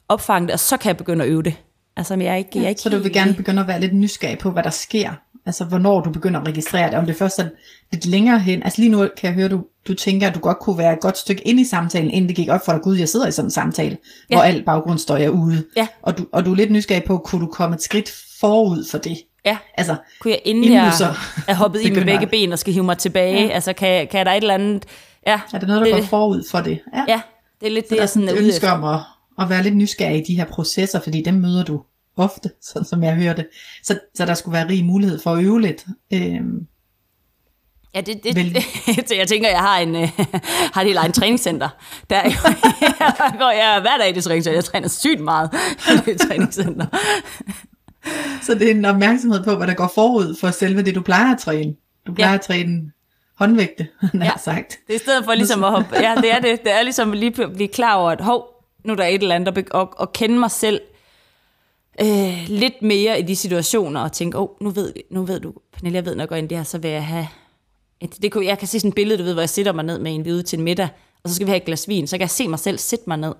opfange 0.09 0.47
det, 0.47 0.53
og 0.53 0.59
så 0.59 0.77
kan 0.77 0.87
jeg 0.87 0.97
begynde 0.97 1.23
at 1.23 1.29
øve 1.29 1.43
det. 1.43 1.55
Altså, 1.95 2.15
men 2.15 2.25
jeg 2.25 2.33
er 2.33 2.37
ikke, 2.37 2.49
jeg 2.55 2.63
er 2.63 2.69
ikke 2.69 2.81
så 2.81 2.89
du 2.89 2.97
vil 2.97 3.13
gerne 3.13 3.33
begynde 3.33 3.61
at 3.61 3.67
være 3.67 3.79
lidt 3.79 3.93
nysgerrig 3.93 4.37
på, 4.37 4.51
hvad 4.51 4.63
der 4.63 4.69
sker? 4.69 5.13
Altså, 5.45 5.65
hvornår 5.65 6.01
du 6.01 6.11
begynder 6.11 6.39
at 6.39 6.47
registrere 6.47 6.89
det? 6.89 6.97
Om 6.97 7.05
det 7.05 7.15
først 7.15 7.39
er 7.39 7.49
lidt 7.91 8.05
længere 8.05 8.39
hen? 8.39 8.63
Altså, 8.63 8.81
lige 8.81 8.91
nu 8.91 8.97
kan 8.97 9.27
jeg 9.27 9.33
høre, 9.33 9.47
du, 9.47 9.63
du 9.87 9.93
tænker, 9.93 10.27
at 10.27 10.35
du 10.35 10.39
godt 10.39 10.59
kunne 10.59 10.77
være 10.77 10.93
et 10.93 10.99
godt 10.99 11.17
stykke 11.17 11.47
ind 11.47 11.59
i 11.59 11.65
samtalen, 11.65 12.11
inden 12.11 12.27
det 12.27 12.35
gik 12.35 12.49
op 12.49 12.65
for 12.65 12.71
dig, 12.71 12.81
gud, 12.81 12.97
jeg 12.97 13.09
sidder 13.09 13.27
i 13.27 13.31
sådan 13.31 13.47
en 13.47 13.51
samtale, 13.51 13.97
ja. 14.29 14.35
hvor 14.35 14.43
al 14.43 14.63
baggrundsstøj 14.63 15.21
er 15.21 15.29
ude. 15.29 15.63
Ja. 15.77 15.87
Og, 16.01 16.17
du, 16.17 16.25
og 16.31 16.45
du 16.45 16.51
er 16.51 16.55
lidt 16.55 16.71
nysgerrig 16.71 17.03
på, 17.03 17.17
kunne 17.17 17.41
du 17.41 17.47
komme 17.47 17.75
et 17.75 17.81
skridt 17.81 18.11
forud 18.39 18.85
for 18.91 18.97
det? 18.97 19.17
Ja, 19.45 19.57
Altså, 19.77 19.95
kunne 20.19 20.31
jeg 20.31 20.41
inden, 20.45 20.63
inden 20.63 20.77
jeg 20.77 20.93
så 20.97 21.05
er 21.47 21.55
hoppet 21.55 21.81
i 21.85 21.91
med 21.91 22.05
begge 22.05 22.27
ben 22.27 22.51
og 22.51 22.59
skal 22.59 22.73
hive 22.73 22.85
mig 22.85 22.97
tilbage, 22.97 23.43
ja. 23.43 23.49
altså 23.49 23.73
kan, 23.73 24.07
kan 24.07 24.25
der 24.25 24.31
et 24.31 24.41
eller 24.41 24.53
andet, 24.53 24.85
ja, 25.27 25.39
er 25.53 25.59
det 25.59 25.67
noget, 25.67 25.81
der 25.81 25.87
det, 25.87 25.95
går 25.95 26.07
forud 26.07 26.43
for 26.51 26.59
det? 26.59 26.79
Ja. 26.95 27.03
ja, 27.07 27.21
det 27.61 27.67
er 27.67 27.71
lidt 27.71 27.85
Så 27.85 27.89
det, 27.89 27.97
der 27.97 28.03
er 28.03 28.07
sådan 28.07 28.29
et 28.29 28.37
ønske 28.37 28.67
om 28.67 28.83
at, 28.83 28.99
at 29.39 29.49
være 29.49 29.63
lidt 29.63 29.75
nysgerrig 29.75 30.17
i 30.17 30.23
de 30.23 30.35
her 30.35 30.45
processer, 30.45 30.99
fordi 30.99 31.21
dem 31.23 31.33
møder 31.33 31.63
du 31.63 31.81
ofte, 32.17 32.49
sådan 32.61 32.85
som 32.85 33.03
jeg 33.03 33.15
hørte. 33.15 33.45
Så, 33.83 33.99
så 34.15 34.25
der 34.25 34.33
skulle 34.33 34.53
være 34.53 34.67
rig 34.69 34.85
mulighed 34.85 35.19
for 35.19 35.31
at 35.33 35.43
øve 35.43 35.61
lidt. 35.61 35.85
Øhm, 36.13 36.67
Ja, 37.95 38.01
det, 38.01 38.23
det, 38.23 38.35
Vel- 38.35 38.53
det, 39.09 39.17
jeg 39.17 39.27
tænker, 39.27 39.49
jeg 39.49 39.59
har 39.59 39.77
en, 39.79 39.95
øh, 39.95 40.09
har 40.73 40.81
et 40.81 40.87
helt 40.87 40.97
egen 40.97 41.11
træningscenter. 41.11 41.69
Der 42.09 42.15
er 42.15 42.25
jo, 42.25 42.31
jeg 42.99 43.33
går 43.39 43.51
jeg 43.51 43.75
er 43.77 43.81
hver 43.81 43.97
dag 43.99 44.09
i 44.09 44.11
det 44.13 44.23
træningscenter. 44.23 44.57
Jeg 44.57 44.65
træner 44.65 44.87
sygt 44.87 45.19
meget 45.19 45.49
i 45.87 46.09
det 46.11 46.21
træningscenter. 46.21 46.85
så 48.41 48.53
det 48.53 48.67
er 48.67 48.71
en 48.71 48.85
opmærksomhed 48.85 49.43
på, 49.43 49.55
hvad 49.55 49.67
der 49.67 49.73
går 49.73 49.91
forud 49.95 50.35
for 50.39 50.51
selve 50.51 50.81
det, 50.81 50.95
du 50.95 51.01
plejer 51.01 51.33
at 51.33 51.39
træne. 51.39 51.73
Du 52.07 52.13
plejer 52.13 52.29
Ja. 52.31 52.35
at 52.35 52.41
træne 52.41 52.91
håndvægte, 53.39 53.87
han 54.11 54.21
Ja. 54.21 54.25
har 54.29 54.37
sagt. 54.43 54.79
Det 54.87 54.93
er 54.93 54.95
i 54.95 54.99
stedet 54.99 55.25
for 55.25 55.33
ligesom 55.33 55.63
at 55.63 55.71
hoppe, 55.71 55.95
ja, 55.95 56.15
det 56.15 56.31
er 56.33 56.39
det. 56.39 56.63
Det 56.63 56.71
er 56.71 56.81
ligesom 56.83 57.11
at 57.11 57.17
lige 57.17 57.31
blive 57.31 57.67
klar 57.67 57.95
over, 57.95 58.11
at 58.11 58.21
hov, 58.21 58.45
nu 58.85 58.91
er 58.93 58.97
der 58.97 59.05
et 59.05 59.21
eller 59.21 59.35
andet, 59.35 59.57
og, 59.57 59.63
og, 59.81 59.93
og 59.99 60.13
kende 60.13 60.39
mig 60.39 60.51
selv 60.51 60.81
øh, 62.01 62.45
lidt 62.47 62.81
mere 62.81 63.19
i 63.19 63.21
de 63.21 63.35
situationer, 63.35 64.01
og 64.01 64.11
tænke, 64.11 64.37
åh, 64.37 64.43
oh, 64.43 64.49
nu 64.61 64.69
ved, 64.69 64.93
nu 65.11 65.23
ved 65.23 65.39
du, 65.39 65.53
Pernille, 65.73 65.95
jeg 65.95 66.05
ved, 66.05 66.15
når 66.15 66.21
jeg 66.21 66.29
går 66.29 66.35
ind 66.35 66.45
i 66.45 66.49
det 66.49 66.57
her, 66.57 66.63
så 66.63 66.77
vil 66.77 66.91
jeg 66.91 67.05
have, 67.05 67.27
et, 67.99 68.21
det 68.21 68.31
kunne, 68.31 68.45
jeg 68.45 68.59
kan 68.59 68.67
se 68.67 68.79
sådan 68.79 68.89
et 68.89 68.95
billede, 68.95 69.17
du 69.19 69.23
ved, 69.23 69.33
hvor 69.33 69.41
jeg 69.41 69.49
sætter 69.49 69.73
mig 69.73 69.85
ned 69.85 69.99
med 69.99 70.15
en 70.15 70.21
ude 70.21 70.43
til 70.43 70.57
en 70.57 70.63
middag, 70.63 70.89
og 71.23 71.29
så 71.29 71.35
skal 71.35 71.47
vi 71.47 71.49
have 71.49 71.57
et 71.57 71.65
glas 71.65 71.87
vin, 71.87 72.07
så 72.07 72.17
kan 72.17 72.21
jeg 72.21 72.29
se 72.29 72.47
mig 72.47 72.59
selv 72.59 72.77
sætte 72.77 73.05
mig 73.07 73.17
ned, 73.17 73.33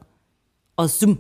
og 0.78 0.90
zoom, 0.90 1.20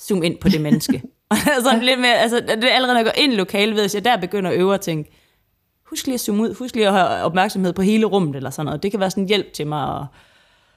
zoom 0.00 0.22
ind 0.22 0.38
på 0.38 0.48
det 0.48 0.60
menneske. 0.70 1.02
og 1.30 1.36
sådan 1.62 1.82
lidt 1.82 2.00
mere, 2.00 2.14
altså, 2.18 2.40
det 2.40 2.64
er 2.64 2.74
allerede, 2.74 2.94
når 2.94 3.00
jeg 3.00 3.04
går 3.04 3.22
ind 3.22 3.32
i 3.32 3.36
lokalet, 3.36 3.74
ved 3.74 3.82
jeg, 3.82 3.94
jeg 3.94 4.04
der 4.04 4.16
begynder 4.16 4.50
at 4.50 4.56
øve 4.56 4.72
og 4.72 4.80
tænke, 4.80 5.10
husk 5.92 6.06
lige 6.06 6.14
at 6.14 6.20
zoome 6.20 6.42
ud, 6.42 6.54
husk 6.54 6.74
lige 6.74 6.88
at 6.88 6.92
have 6.92 7.08
opmærksomhed 7.08 7.72
på 7.72 7.82
hele 7.82 8.06
rummet, 8.06 8.36
eller 8.36 8.50
sådan 8.50 8.66
noget. 8.66 8.82
Det 8.82 8.90
kan 8.90 9.00
være 9.00 9.10
sådan 9.10 9.24
en 9.24 9.28
hjælp 9.28 9.52
til 9.52 9.66
mig 9.66 9.96
at 9.96 10.06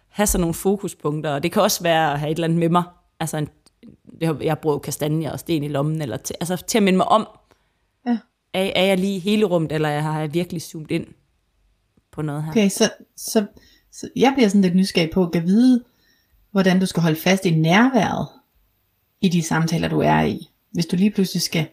have 0.10 0.28
sådan 0.28 0.42
nogle 0.42 0.54
fokuspunkter, 0.54 1.32
og 1.32 1.44
det 1.44 1.52
kan 1.52 1.62
også 1.62 1.84
være 1.84 2.14
at 2.14 2.20
have 2.20 2.32
et 2.32 2.36
eller 2.36 2.48
andet 2.48 2.60
med 2.60 2.70
mig. 2.70 2.84
Altså, 3.20 3.38
en, 3.38 3.50
har- 4.24 4.38
jeg 4.42 4.60
bruger 4.60 4.80
kastanjer 4.80 5.32
og 5.32 5.40
sten 5.40 5.64
i 5.64 5.68
lommen, 5.68 6.02
eller 6.02 6.18
til, 6.18 6.36
altså 6.40 6.56
til 6.68 6.78
at 6.78 6.84
minde 6.84 6.98
mig 6.98 7.08
om, 7.08 7.28
Ja. 8.08 8.18
er, 8.54 8.72
er 8.76 8.84
jeg 8.86 8.98
lige 9.00 9.20
hele 9.20 9.46
rummet, 9.46 9.72
eller 9.72 10.00
har 10.00 10.20
jeg 10.20 10.34
virkelig 10.34 10.62
zoomet 10.62 10.92
ind 10.92 11.08
på 12.12 12.22
noget 12.22 12.44
her? 12.44 12.52
Okay, 12.52 12.70
så, 12.70 12.90
så, 13.18 13.46
så 13.92 14.10
jeg 14.16 14.34
bliver 14.36 14.48
sådan 14.50 14.62
lidt 14.62 14.76
nysgerrig 14.76 15.10
på 15.14 15.30
at 15.34 15.44
vide, 15.46 15.84
hvordan 16.52 16.80
du 16.80 16.86
skal 16.86 17.04
holde 17.04 17.20
fast 17.20 17.46
i 17.46 17.50
nærværet 17.52 18.28
i 19.22 19.30
de 19.30 19.42
samtaler, 19.44 19.88
du 19.88 20.00
er 20.00 20.22
i. 20.22 20.50
Hvis 20.72 20.86
du 20.86 20.96
lige 20.96 21.12
pludselig 21.12 21.42
skal... 21.42 21.68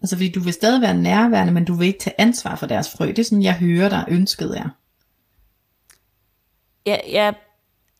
Altså 0.00 0.16
fordi 0.16 0.30
du 0.32 0.40
vil 0.40 0.52
stadig 0.52 0.82
være 0.82 0.94
nærværende, 0.94 1.52
men 1.52 1.64
du 1.64 1.74
vil 1.74 1.86
ikke 1.86 1.98
tage 1.98 2.20
ansvar 2.20 2.56
for 2.56 2.66
deres 2.66 2.90
frø. 2.96 3.06
Det 3.06 3.18
er 3.18 3.24
sådan, 3.24 3.42
jeg 3.42 3.54
hører 3.58 3.88
dig 3.88 4.04
ønsket 4.08 4.58
er. 4.58 4.68
Jeg, 6.86 7.02
jeg, 7.12 7.34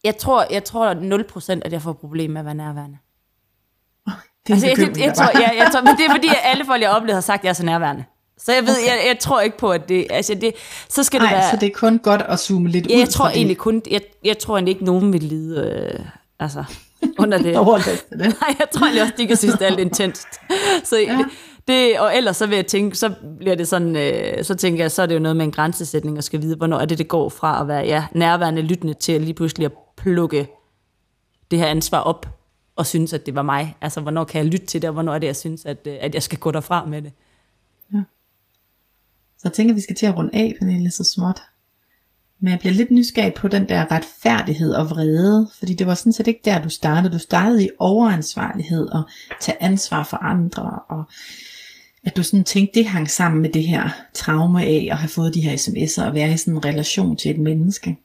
jeg, 0.04 0.16
tror, 0.16 0.46
jeg 0.50 0.64
tror 0.64 0.94
0% 1.56 1.60
at 1.64 1.72
jeg 1.72 1.82
får 1.82 1.92
problemer 1.92 2.32
med 2.32 2.40
at 2.40 2.44
være 2.44 2.54
nærværende. 2.54 2.98
Det 4.46 4.50
er 4.50 4.54
Altså, 4.54 4.66
jeg, 4.66 4.78
jeg, 4.78 4.98
jeg, 5.06 5.14
tror, 5.14 5.38
jeg, 5.40 5.54
jeg 5.58 5.68
tror, 5.72 5.80
men 5.80 5.96
det 5.96 6.06
er 6.06 6.10
fordi, 6.10 6.28
at 6.28 6.38
alle 6.42 6.64
folk, 6.64 6.82
jeg 6.82 6.88
har 6.90 6.96
oplevet, 6.96 7.14
har 7.16 7.20
sagt, 7.20 7.40
at 7.40 7.44
jeg 7.44 7.50
er 7.50 7.54
så 7.54 7.64
nærværende. 7.64 8.04
Så 8.38 8.52
jeg 8.52 8.62
ved, 8.66 8.76
okay. 8.76 8.86
jeg, 8.86 9.04
jeg 9.08 9.18
tror 9.18 9.40
ikke 9.40 9.58
på, 9.58 9.70
at 9.70 9.88
det... 9.88 10.06
Altså, 10.10 10.34
det 10.34 10.54
så 10.88 11.02
skal 11.02 11.20
det 11.20 11.30
være... 11.30 11.50
så 11.50 11.56
det 11.56 11.66
er 11.66 11.72
kun 11.74 11.98
godt 11.98 12.22
at 12.28 12.40
zoome 12.40 12.68
lidt 12.68 12.86
Ja, 12.90 12.94
ud 12.94 12.98
jeg 12.98 13.08
tror 13.08 13.24
fra 13.24 13.30
det. 13.30 13.36
egentlig 13.36 13.56
kun, 13.56 13.82
jeg, 13.90 14.00
jeg 14.24 14.38
tror 14.38 14.56
egentlig 14.56 14.72
ikke, 14.72 14.84
nogen 14.84 15.12
vil 15.12 15.22
lide 15.22 15.60
øh, 15.60 16.04
altså, 16.40 16.64
under 17.18 17.38
det. 17.38 17.56
Overlast 17.66 18.10
det. 18.10 18.18
Nej, 18.18 18.56
jeg 18.58 18.66
tror 18.72 18.84
egentlig 18.84 19.02
også, 19.02 19.14
de 19.18 19.26
kan 19.26 19.36
synes, 19.36 19.54
det 19.54 19.62
er 19.62 19.66
alt 19.66 19.80
intenst. 19.80 20.28
Så 20.84 20.96
ja. 20.98 21.24
det, 21.68 21.98
og 22.00 22.16
ellers 22.16 22.36
så 22.36 22.46
vil 22.46 22.56
jeg 22.56 22.66
tænke, 22.66 22.96
så 22.96 23.10
bliver 23.38 23.54
det 23.54 23.68
sådan, 23.68 23.96
øh, 23.96 24.44
så 24.44 24.54
tænker 24.54 24.84
jeg, 24.84 24.90
så 24.90 25.02
er 25.02 25.06
det 25.06 25.14
jo 25.14 25.20
noget 25.20 25.36
med 25.36 25.44
en 25.44 25.52
grænsesætning, 25.52 26.18
og 26.18 26.24
skal 26.24 26.42
vide, 26.42 26.56
hvornår 26.56 26.78
er 26.78 26.84
det, 26.84 26.98
det 26.98 27.08
går 27.08 27.28
fra 27.28 27.60
at 27.60 27.68
være 27.68 27.84
ja, 27.84 28.04
nærværende, 28.12 28.62
lyttende 28.62 28.94
til 28.94 29.20
lige 29.20 29.34
pludselig 29.34 29.64
at 29.64 29.72
plukke 30.02 30.48
det 31.50 31.58
her 31.58 31.66
ansvar 31.66 31.98
op, 31.98 32.26
og 32.76 32.86
synes, 32.86 33.12
at 33.12 33.26
det 33.26 33.34
var 33.34 33.42
mig. 33.42 33.76
Altså, 33.80 34.00
hvornår 34.00 34.24
kan 34.24 34.38
jeg 34.38 34.52
lytte 34.52 34.66
til 34.66 34.82
det, 34.82 34.88
og 34.88 34.92
hvornår 34.92 35.14
er 35.14 35.18
det, 35.18 35.26
jeg 35.26 35.36
synes, 35.36 35.66
at, 35.66 35.86
øh, 35.86 35.96
at 36.00 36.14
jeg 36.14 36.22
skal 36.22 36.38
gå 36.38 36.50
derfra 36.50 36.84
med 36.84 37.02
det. 37.02 37.12
Ja. 37.94 38.02
Så 39.38 39.40
jeg 39.44 39.52
tænker, 39.52 39.72
at 39.72 39.76
vi 39.76 39.80
skal 39.80 39.96
til 39.96 40.06
at 40.06 40.16
runde 40.16 40.30
af, 40.32 40.54
Pernille, 40.58 40.90
så 40.90 41.04
småt. 41.04 41.40
Men 42.40 42.50
jeg 42.50 42.58
bliver 42.58 42.72
lidt 42.72 42.90
nysgerrig 42.90 43.34
på 43.34 43.48
den 43.48 43.68
der 43.68 43.92
retfærdighed 43.92 44.72
og 44.72 44.90
vrede, 44.90 45.50
fordi 45.58 45.74
det 45.74 45.86
var 45.86 45.94
sådan 45.94 46.12
set 46.12 46.26
ikke 46.26 46.40
der, 46.44 46.62
du 46.62 46.68
startede. 46.68 47.14
Du 47.14 47.18
startede 47.18 47.64
i 47.64 47.68
overansvarlighed 47.78 48.88
og 48.88 49.02
tage 49.40 49.62
ansvar 49.62 50.04
for 50.04 50.16
andre, 50.16 50.80
og 50.88 51.04
at 52.04 52.16
du 52.16 52.22
sådan 52.22 52.44
tænkte, 52.44 52.78
det 52.78 52.88
hang 52.88 53.10
sammen 53.10 53.42
med 53.42 53.50
det 53.50 53.66
her 53.66 53.90
traume 54.14 54.62
af 54.62 54.88
at 54.90 54.96
have 54.96 55.08
fået 55.08 55.34
de 55.34 55.40
her 55.40 55.56
sms'er 55.56 56.06
og 56.06 56.14
være 56.14 56.32
i 56.32 56.36
sådan 56.36 56.54
en 56.54 56.64
relation 56.64 57.16
til 57.16 57.30
et 57.30 57.38
menneske. 57.38 57.98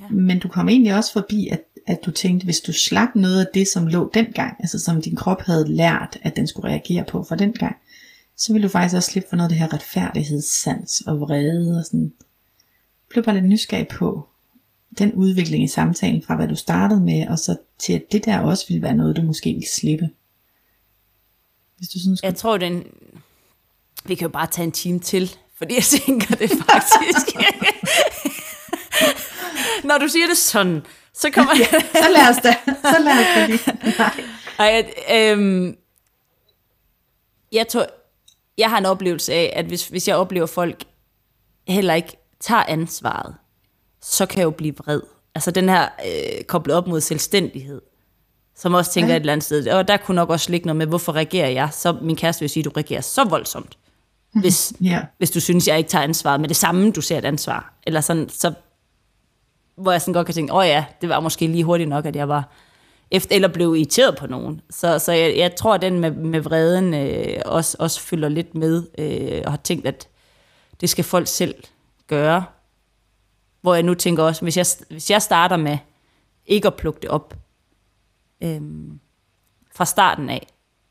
Ja. 0.00 0.08
Men 0.10 0.38
du 0.38 0.48
kom 0.48 0.68
egentlig 0.68 0.94
også 0.94 1.12
forbi, 1.12 1.48
at, 1.48 1.62
at 1.86 1.98
du 2.06 2.10
tænkte, 2.10 2.44
hvis 2.44 2.60
du 2.60 2.72
slap 2.72 3.08
noget 3.14 3.40
af 3.40 3.46
det, 3.54 3.68
som 3.68 3.86
lå 3.86 4.10
dengang, 4.14 4.56
altså 4.60 4.78
som 4.78 5.02
din 5.02 5.16
krop 5.16 5.42
havde 5.42 5.68
lært, 5.68 6.18
at 6.22 6.36
den 6.36 6.46
skulle 6.46 6.68
reagere 6.68 7.04
på 7.04 7.24
for 7.28 7.34
dengang, 7.34 7.76
så 8.36 8.52
vil 8.52 8.62
du 8.62 8.68
faktisk 8.68 8.96
også 8.96 9.10
slippe 9.10 9.28
for 9.28 9.36
noget 9.36 9.48
af 9.48 9.50
det 9.50 9.58
her 9.58 9.72
retfærdighedssans 9.72 11.00
og 11.00 11.20
vrede 11.20 11.78
og 11.78 11.84
sådan. 11.84 12.02
Jeg 12.02 13.08
blev 13.08 13.24
bare 13.24 13.34
lidt 13.34 13.48
nysgerrig 13.48 13.88
på 13.88 14.26
den 14.98 15.12
udvikling 15.12 15.64
i 15.64 15.68
samtalen 15.68 16.22
fra 16.22 16.36
hvad 16.36 16.48
du 16.48 16.54
startede 16.54 17.00
med, 17.00 17.28
og 17.28 17.38
så 17.38 17.56
til 17.78 17.92
at 17.92 18.02
det 18.12 18.24
der 18.24 18.38
også 18.38 18.64
ville 18.68 18.82
være 18.82 18.94
noget, 18.94 19.16
du 19.16 19.22
måske 19.22 19.52
ville 19.52 19.68
slippe. 19.68 20.10
Hvis 21.76 21.88
du 21.88 21.98
sådan 21.98 22.16
skulle... 22.16 22.26
Jeg 22.26 22.34
tror, 22.34 22.58
den... 22.58 22.84
Vi 24.04 24.14
kan 24.14 24.24
jo 24.24 24.32
bare 24.32 24.46
tage 24.46 24.66
en 24.66 24.72
time 24.72 24.98
til, 24.98 25.36
fordi 25.56 25.74
jeg 25.74 25.82
tænker 26.06 26.34
det 26.34 26.50
faktisk. 26.50 27.36
Når 29.84 29.98
du 29.98 30.08
siger 30.08 30.26
det 30.26 30.36
sådan, 30.36 30.82
så 31.14 31.30
kommer 31.30 31.52
jeg... 31.58 31.82
Så 31.92 32.08
lad 32.16 32.28
os 32.30 32.36
da, 32.36 32.54
så 32.66 32.96
lad 33.00 33.12
os 33.12 33.26
da 33.34 33.46
lige. 33.46 33.94
Nej. 33.98 34.24
Ej, 34.58 35.30
øhm, 35.32 35.76
jeg 37.52 37.68
tror, 37.68 37.86
jeg 38.58 38.70
har 38.70 38.78
en 38.78 38.86
oplevelse 38.86 39.32
af, 39.32 39.52
at 39.56 39.64
hvis, 39.66 39.88
hvis 39.88 40.08
jeg 40.08 40.16
oplever, 40.16 40.44
at 40.44 40.50
folk 40.50 40.84
heller 41.68 41.94
ikke 41.94 42.16
tager 42.40 42.64
ansvaret, 42.68 43.34
så 44.02 44.26
kan 44.26 44.38
jeg 44.38 44.44
jo 44.44 44.50
blive 44.50 44.74
vred. 44.76 45.00
Altså 45.34 45.50
den 45.50 45.68
her 45.68 45.88
øh, 46.06 46.44
koblet 46.44 46.76
op 46.76 46.86
mod 46.86 47.00
selvstændighed, 47.00 47.80
som 48.56 48.74
også 48.74 48.92
tænker 48.92 49.08
Ja. 49.08 49.12
ja. 49.12 49.16
et 49.16 49.20
eller 49.20 49.32
andet 49.32 49.44
sted, 49.44 49.68
og 49.68 49.88
der 49.88 49.96
kunne 49.96 50.14
nok 50.14 50.30
også 50.30 50.50
ligge 50.50 50.66
noget 50.66 50.76
med, 50.76 50.86
hvorfor 50.86 51.12
reagerer 51.12 51.48
jeg? 51.48 51.68
Så 51.72 51.92
min 52.02 52.16
kæreste 52.16 52.40
vil 52.40 52.50
sige, 52.50 52.60
at 52.60 52.64
du 52.64 52.70
reagerer 52.76 53.00
så 53.00 53.24
voldsomt, 53.24 53.78
hvis, 54.32 54.72
Ja. 54.80 55.00
hvis 55.18 55.30
du 55.30 55.40
synes, 55.40 55.68
jeg 55.68 55.78
ikke 55.78 55.90
tager 55.90 56.02
ansvar 56.04 56.36
med 56.36 56.48
det 56.48 56.56
samme, 56.56 56.90
du 56.92 57.00
ser 57.00 57.18
et 57.18 57.24
ansvar. 57.24 57.74
Eller 57.86 58.00
sådan, 58.00 58.28
så, 58.28 58.52
hvor 59.80 59.92
jeg 59.92 60.00
sådan 60.00 60.14
godt 60.14 60.26
kan 60.26 60.34
tænke, 60.34 60.52
åh 60.52 60.58
oh 60.58 60.66
ja, 60.66 60.84
det 61.00 61.08
var 61.08 61.20
måske 61.20 61.46
lige 61.46 61.64
hurtigt 61.64 61.88
nok, 61.88 62.06
at 62.06 62.16
jeg 62.16 62.28
var 62.28 62.48
efter, 63.10 63.34
eller 63.34 63.48
blev 63.48 63.76
irriteret 63.76 64.16
på 64.16 64.26
nogen. 64.26 64.60
Så, 64.70 64.98
så 64.98 65.12
jeg, 65.12 65.36
jeg 65.36 65.56
tror, 65.56 65.74
at 65.74 65.82
den 65.82 66.00
med, 66.00 66.10
med 66.10 66.40
vreden 66.40 66.94
øh, 66.94 67.42
også, 67.46 67.76
også 67.80 68.00
fylder 68.00 68.28
lidt 68.28 68.54
med, 68.54 68.86
øh, 68.98 69.42
og 69.44 69.52
har 69.52 69.56
tænkt, 69.56 69.86
at 69.86 70.08
det 70.80 70.90
skal 70.90 71.04
folk 71.04 71.26
selv 71.26 71.54
gøre. 72.06 72.44
Hvor 73.60 73.74
jeg 73.74 73.82
nu 73.82 73.94
tænker 73.94 74.22
også, 74.22 74.42
hvis 74.42 74.56
jeg, 74.56 74.66
hvis 74.90 75.10
jeg 75.10 75.22
starter 75.22 75.56
med 75.56 75.78
ikke 76.46 76.66
at 76.66 76.74
plukke 76.74 77.00
det 77.02 77.10
op 77.10 77.34
øh, 78.42 78.60
fra 79.74 79.84
starten 79.84 80.30
af, 80.30 80.46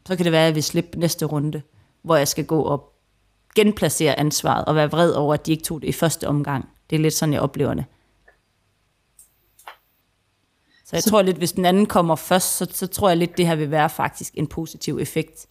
så 0.08 0.16
kan 0.16 0.24
det 0.24 0.32
være, 0.32 0.48
at 0.48 0.56
vi 0.56 0.62
slipper 0.62 1.00
næste 1.00 1.26
runde, 1.26 1.62
hvor 2.02 2.16
jeg 2.16 2.28
skal 2.28 2.46
gå 2.46 2.62
og 2.62 2.94
genplacere 3.56 4.20
ansvaret 4.20 4.66
og 4.66 4.76
være 4.76 4.92
vred 4.92 5.12
over, 5.12 5.34
at 5.34 5.46
de 5.46 5.52
ikke 5.52 5.64
tog 5.64 5.82
det 5.82 5.88
i 5.88 5.92
første 5.92 6.28
omgang. 6.28 6.70
Det 6.90 6.96
er 6.96 7.00
lidt 7.00 7.14
sådan, 7.14 7.34
jeg 7.34 7.42
oplever 7.42 7.74
det. 7.74 7.86
Så 10.90 10.96
jeg 10.96 11.04
så, 11.04 11.10
tror 11.10 11.22
lidt, 11.22 11.38
hvis 11.38 11.52
den 11.52 11.66
anden 11.66 11.86
kommer 11.86 12.16
først, 12.16 12.58
så, 12.58 12.68
så 12.72 12.88
tror 12.88 13.10
jeg 13.10 13.18
lidt, 13.18 13.38
det 13.38 13.48
her 13.48 13.56
vil 13.56 13.72
være 13.72 13.90
faktisk 13.90 14.34
en 14.38 14.48
positiv 14.48 14.98
effekt. 15.02 15.48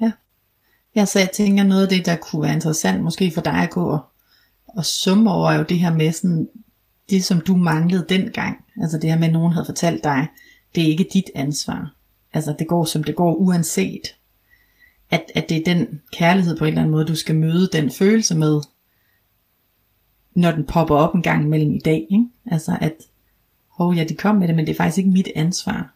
Ja. 0.00 0.12
Ja, 0.96 1.04
så 1.04 1.18
jeg 1.18 1.30
tænker 1.32 1.64
noget 1.64 1.82
af 1.82 1.88
det, 1.88 2.06
der 2.06 2.16
kunne 2.16 2.42
være 2.42 2.52
interessant 2.52 3.02
måske 3.02 3.30
for 3.30 3.40
dig 3.40 3.52
at 3.52 3.70
gå 3.70 3.90
og, 3.90 4.00
og 4.66 4.84
summe 4.84 5.32
over, 5.32 5.50
er 5.50 5.58
jo 5.58 5.64
det 5.68 5.78
her 5.78 5.94
med 5.94 6.12
sådan, 6.12 6.48
det 7.10 7.24
som 7.24 7.40
du 7.40 7.56
manglede 7.56 8.06
dengang. 8.08 8.64
Altså 8.80 8.98
det 8.98 9.10
her 9.10 9.18
med, 9.18 9.26
at 9.26 9.32
nogen 9.32 9.52
havde 9.52 9.66
fortalt 9.66 10.04
dig, 10.04 10.26
det 10.74 10.82
er 10.82 10.88
ikke 10.88 11.08
dit 11.12 11.30
ansvar. 11.34 11.94
Altså 12.32 12.54
det 12.58 12.68
går 12.68 12.84
som 12.84 13.04
det 13.04 13.16
går 13.16 13.34
uanset. 13.34 14.16
At, 15.10 15.24
at 15.34 15.48
det 15.48 15.56
er 15.56 15.74
den 15.74 16.00
kærlighed 16.12 16.56
på 16.56 16.64
en 16.64 16.68
eller 16.68 16.80
anden 16.80 16.92
måde, 16.92 17.04
du 17.04 17.16
skal 17.16 17.36
møde 17.36 17.68
den 17.72 17.90
følelse 17.90 18.34
med, 18.34 18.60
når 20.34 20.50
den 20.50 20.64
popper 20.66 20.96
op 20.96 21.14
en 21.14 21.22
gang 21.22 21.48
mellem 21.48 21.74
i 21.74 21.78
dag. 21.78 22.06
Ikke? 22.10 22.26
Altså 22.46 22.78
at, 22.80 22.94
hov 23.78 23.94
ja, 23.94 24.04
de 24.04 24.14
kom 24.14 24.36
med 24.36 24.48
det, 24.48 24.56
men 24.56 24.66
det 24.66 24.72
er 24.72 24.76
faktisk 24.76 24.98
ikke 24.98 25.10
mit 25.10 25.28
ansvar 25.36 25.94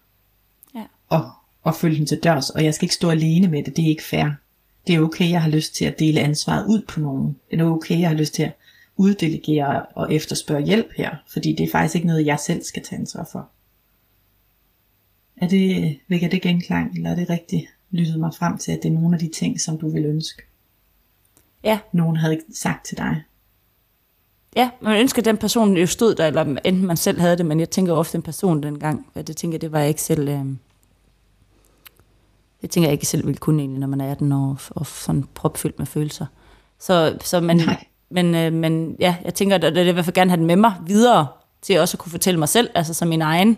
ja. 0.74 0.84
at, 1.10 1.22
at 1.66 1.74
følge 1.74 1.98
den 1.98 2.06
til 2.06 2.18
dørs, 2.18 2.50
og 2.50 2.64
jeg 2.64 2.74
skal 2.74 2.84
ikke 2.84 2.94
stå 2.94 3.10
alene 3.10 3.48
med 3.48 3.62
det, 3.62 3.76
det 3.76 3.84
er 3.84 3.88
ikke 3.88 4.02
fair. 4.02 4.30
Det 4.86 4.94
er 4.94 5.00
okay, 5.00 5.30
jeg 5.30 5.42
har 5.42 5.50
lyst 5.50 5.74
til 5.74 5.84
at 5.84 5.98
dele 5.98 6.20
ansvaret 6.20 6.66
ud 6.66 6.82
på 6.88 7.00
nogen. 7.00 7.36
Det 7.50 7.60
er 7.60 7.64
okay, 7.64 8.00
jeg 8.00 8.08
har 8.08 8.16
lyst 8.16 8.34
til 8.34 8.42
at 8.42 8.52
uddelegere 8.96 9.82
og 9.82 10.12
efterspørge 10.14 10.66
hjælp 10.66 10.92
her, 10.96 11.16
fordi 11.32 11.52
det 11.52 11.64
er 11.64 11.70
faktisk 11.72 11.94
ikke 11.94 12.06
noget, 12.06 12.26
jeg 12.26 12.38
selv 12.38 12.62
skal 12.62 12.82
tage 12.82 13.00
ansvar 13.00 13.28
for. 13.32 13.48
Er 15.36 15.48
det, 15.48 15.98
vækker 16.08 16.28
det 16.28 16.42
genklang, 16.42 16.96
eller 16.96 17.10
er 17.10 17.14
det 17.14 17.30
rigtigt 17.30 17.66
lyttet 17.90 18.20
mig 18.20 18.34
frem 18.34 18.58
til, 18.58 18.72
at 18.72 18.82
det 18.82 18.88
er 18.88 18.92
nogle 18.92 19.16
af 19.16 19.20
de 19.20 19.28
ting, 19.28 19.60
som 19.60 19.78
du 19.78 19.88
vil 19.88 20.04
ønske? 20.04 20.42
Ja. 21.64 21.78
Nogen 21.92 22.16
havde 22.16 22.40
sagt 22.54 22.86
til 22.86 22.98
dig. 22.98 23.22
Ja, 24.56 24.70
man 24.80 25.00
ønsker, 25.00 25.22
at 25.22 25.24
den 25.24 25.36
person 25.36 25.76
jo 25.76 25.86
stod 25.86 26.14
der, 26.14 26.26
eller 26.26 26.42
enten 26.64 26.86
man 26.86 26.96
selv 26.96 27.20
havde 27.20 27.36
det, 27.36 27.46
men 27.46 27.60
jeg 27.60 27.70
tænker 27.70 27.92
ofte 27.92 28.16
en 28.16 28.22
person 28.22 28.62
dengang. 28.62 29.06
Ja, 29.16 29.22
det 29.22 29.36
tænker 29.36 29.54
jeg, 29.54 29.60
det 29.60 29.72
var 29.72 29.78
jeg 29.78 29.88
ikke 29.88 30.02
selv... 30.02 30.28
Øh, 30.28 30.44
det 32.62 32.70
tænker 32.70 32.88
jeg 32.88 32.92
ikke 32.92 33.06
selv 33.06 33.26
ville 33.26 33.38
kunne 33.38 33.62
egentlig, 33.62 33.80
når 33.80 33.86
man 33.86 34.00
er 34.00 34.10
18 34.10 34.32
år 34.32 34.60
og 34.70 34.86
sådan 34.86 35.24
propfyldt 35.34 35.78
med 35.78 35.86
følelser. 35.86 36.26
Så, 36.78 37.18
så 37.24 37.40
man, 37.40 37.60
men, 38.10 38.34
øh, 38.34 38.52
men 38.52 38.96
ja, 39.00 39.16
jeg 39.24 39.34
tænker, 39.34 39.56
at 39.56 39.64
jeg 39.64 39.74
vil 39.74 39.86
i 39.86 39.90
hvert 39.90 40.04
fald 40.04 40.14
gerne 40.14 40.30
have 40.30 40.38
den 40.38 40.46
med 40.46 40.56
mig 40.56 40.74
videre, 40.86 41.26
til 41.62 41.80
også 41.80 41.94
at 41.94 41.98
kunne 41.98 42.10
fortælle 42.10 42.38
mig 42.38 42.48
selv, 42.48 42.70
altså 42.74 42.94
som 42.94 43.08
min 43.08 43.22
egen, 43.22 43.56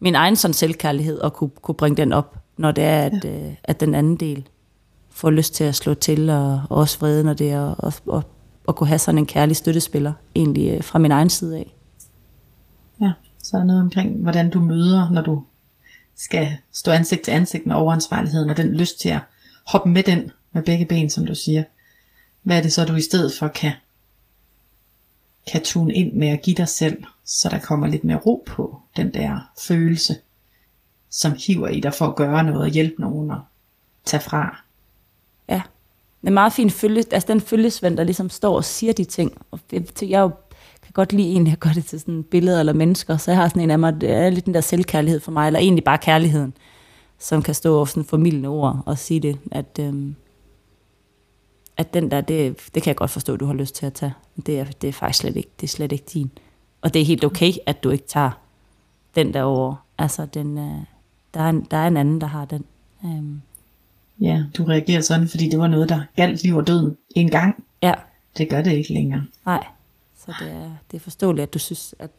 min 0.00 0.14
egen 0.14 0.36
sådan 0.36 0.54
selvkærlighed, 0.54 1.18
og 1.18 1.32
kunne, 1.32 1.50
kunne 1.62 1.74
bringe 1.74 1.96
den 1.96 2.12
op, 2.12 2.36
når 2.56 2.72
det 2.72 2.84
er, 2.84 3.02
at, 3.02 3.24
ja. 3.24 3.28
øh, 3.28 3.54
at 3.64 3.80
den 3.80 3.94
anden 3.94 4.16
del 4.16 4.48
får 5.10 5.30
lyst 5.30 5.54
til 5.54 5.64
at 5.64 5.74
slå 5.74 5.94
til, 5.94 6.30
og, 6.30 6.62
og 6.70 6.76
også 6.76 6.98
vrede, 6.98 7.24
når 7.24 7.34
det 7.34 7.50
er, 7.50 7.60
og, 7.60 7.92
og 8.06 8.22
at 8.70 8.76
kunne 8.76 8.88
have 8.88 8.98
sådan 8.98 9.18
en 9.18 9.26
kærlig 9.26 9.56
støttespiller, 9.56 10.12
egentlig 10.34 10.70
øh, 10.70 10.84
fra 10.84 10.98
min 10.98 11.10
egen 11.10 11.30
side 11.30 11.56
af. 11.56 11.74
Ja, 13.00 13.12
så 13.42 13.56
er 13.56 13.64
noget 13.64 13.82
omkring, 13.82 14.22
hvordan 14.22 14.50
du 14.50 14.60
møder, 14.60 15.10
når 15.10 15.22
du 15.22 15.42
skal 16.16 16.56
stå 16.72 16.90
ansigt 16.90 17.22
til 17.22 17.30
ansigt 17.30 17.66
med 17.66 17.74
overansvarligheden, 17.74 18.50
og 18.50 18.56
den 18.56 18.74
lyst 18.74 19.00
til 19.00 19.08
at 19.08 19.20
hoppe 19.66 19.88
med 19.88 20.02
den, 20.02 20.30
med 20.52 20.62
begge 20.62 20.86
ben, 20.86 21.10
som 21.10 21.26
du 21.26 21.34
siger. 21.34 21.64
Hvad 22.42 22.58
er 22.58 22.62
det 22.62 22.72
så, 22.72 22.84
du 22.84 22.94
i 22.94 23.00
stedet 23.00 23.32
for 23.38 23.48
kan, 23.48 23.72
kan 25.52 25.62
tune 25.62 25.94
ind 25.94 26.12
med 26.12 26.28
at 26.28 26.42
give 26.42 26.56
dig 26.56 26.68
selv, 26.68 27.04
så 27.24 27.48
der 27.48 27.58
kommer 27.58 27.86
lidt 27.86 28.04
mere 28.04 28.18
ro 28.18 28.44
på 28.46 28.80
den 28.96 29.14
der 29.14 29.50
følelse, 29.60 30.16
som 31.10 31.32
hiver 31.46 31.68
i 31.68 31.80
dig 31.80 31.94
for 31.94 32.06
at 32.06 32.16
gøre 32.16 32.44
noget 32.44 32.60
og 32.60 32.68
hjælpe 32.68 33.00
nogen 33.00 33.30
og 33.30 33.40
tage 34.04 34.20
fra 34.20 34.64
en 36.26 36.34
meget 36.34 36.52
fin 36.52 36.70
følge, 36.70 37.04
altså 37.10 37.32
den 37.32 37.40
følgesvend, 37.40 37.96
der 37.96 38.04
ligesom 38.04 38.30
står 38.30 38.56
og 38.56 38.64
siger 38.64 38.92
de 38.92 39.04
ting. 39.04 39.42
Og 39.50 39.60
jeg, 39.72 39.82
jeg 40.02 40.30
kan 40.82 40.92
godt 40.92 41.12
lide 41.12 41.30
egentlig 41.30 41.50
jeg 41.50 41.58
gør 41.58 41.72
det 41.72 41.84
til 41.84 42.00
sådan 42.00 42.22
billeder 42.22 42.60
eller 42.60 42.72
mennesker, 42.72 43.16
så 43.16 43.30
jeg 43.30 43.38
har 43.38 43.48
sådan 43.48 43.62
en 43.62 43.70
af 43.70 43.78
mig, 43.78 44.00
det 44.00 44.10
er 44.10 44.30
lidt 44.30 44.46
den 44.46 44.54
der 44.54 44.60
selvkærlighed 44.60 45.20
for 45.20 45.32
mig, 45.32 45.46
eller 45.46 45.60
egentlig 45.60 45.84
bare 45.84 45.98
kærligheden, 45.98 46.54
som 47.18 47.42
kan 47.42 47.54
stå 47.54 47.76
over 47.76 47.84
sådan 47.84 48.04
formidlende 48.04 48.48
ord 48.48 48.82
og 48.86 48.98
sige 48.98 49.20
det, 49.20 49.38
at, 49.50 49.78
øhm, 49.80 50.14
at 51.76 51.94
den 51.94 52.10
der, 52.10 52.20
det, 52.20 52.56
det 52.74 52.82
kan 52.82 52.90
jeg 52.90 52.96
godt 52.96 53.10
forstå, 53.10 53.36
du 53.36 53.46
har 53.46 53.54
lyst 53.54 53.74
til 53.74 53.86
at 53.86 53.92
tage. 53.92 54.14
Det 54.46 54.60
er, 54.60 54.64
det 54.64 54.88
er 54.88 54.92
faktisk 54.92 55.20
slet 55.20 55.36
ikke, 55.36 55.50
det 55.60 55.66
er 55.66 55.68
slet 55.68 55.92
ikke 55.92 56.04
din. 56.12 56.30
Og 56.82 56.94
det 56.94 57.02
er 57.02 57.06
helt 57.06 57.24
okay, 57.24 57.52
at 57.66 57.84
du 57.84 57.90
ikke 57.90 58.06
tager 58.06 58.30
den 59.14 59.34
der 59.34 59.42
over. 59.42 59.74
Altså, 59.98 60.26
den, 60.26 60.58
øh, 60.58 60.84
der, 61.34 61.40
er 61.40 61.48
en, 61.48 61.66
der 61.70 61.76
er 61.76 61.86
en 61.86 61.96
anden, 61.96 62.20
der 62.20 62.26
har 62.26 62.44
den. 62.44 62.64
Øhm, 63.04 63.42
Ja, 64.20 64.44
du 64.56 64.64
reagerer 64.64 65.00
sådan, 65.00 65.28
fordi 65.28 65.48
det 65.48 65.58
var 65.58 65.66
noget, 65.66 65.88
der 65.88 66.00
galt 66.16 66.42
liv 66.42 66.56
og 66.56 66.66
døden 66.66 66.96
en 67.16 67.30
gang. 67.30 67.64
Ja. 67.82 67.94
Det 68.38 68.48
gør 68.50 68.62
det 68.62 68.72
ikke 68.72 68.92
længere. 68.92 69.26
Nej, 69.46 69.66
så 70.16 70.34
det 70.40 70.50
er, 70.50 70.70
det 70.90 70.96
er 70.96 71.00
forståeligt, 71.00 71.42
at 71.42 71.54
du 71.54 71.58
synes, 71.58 71.94
at, 71.98 72.10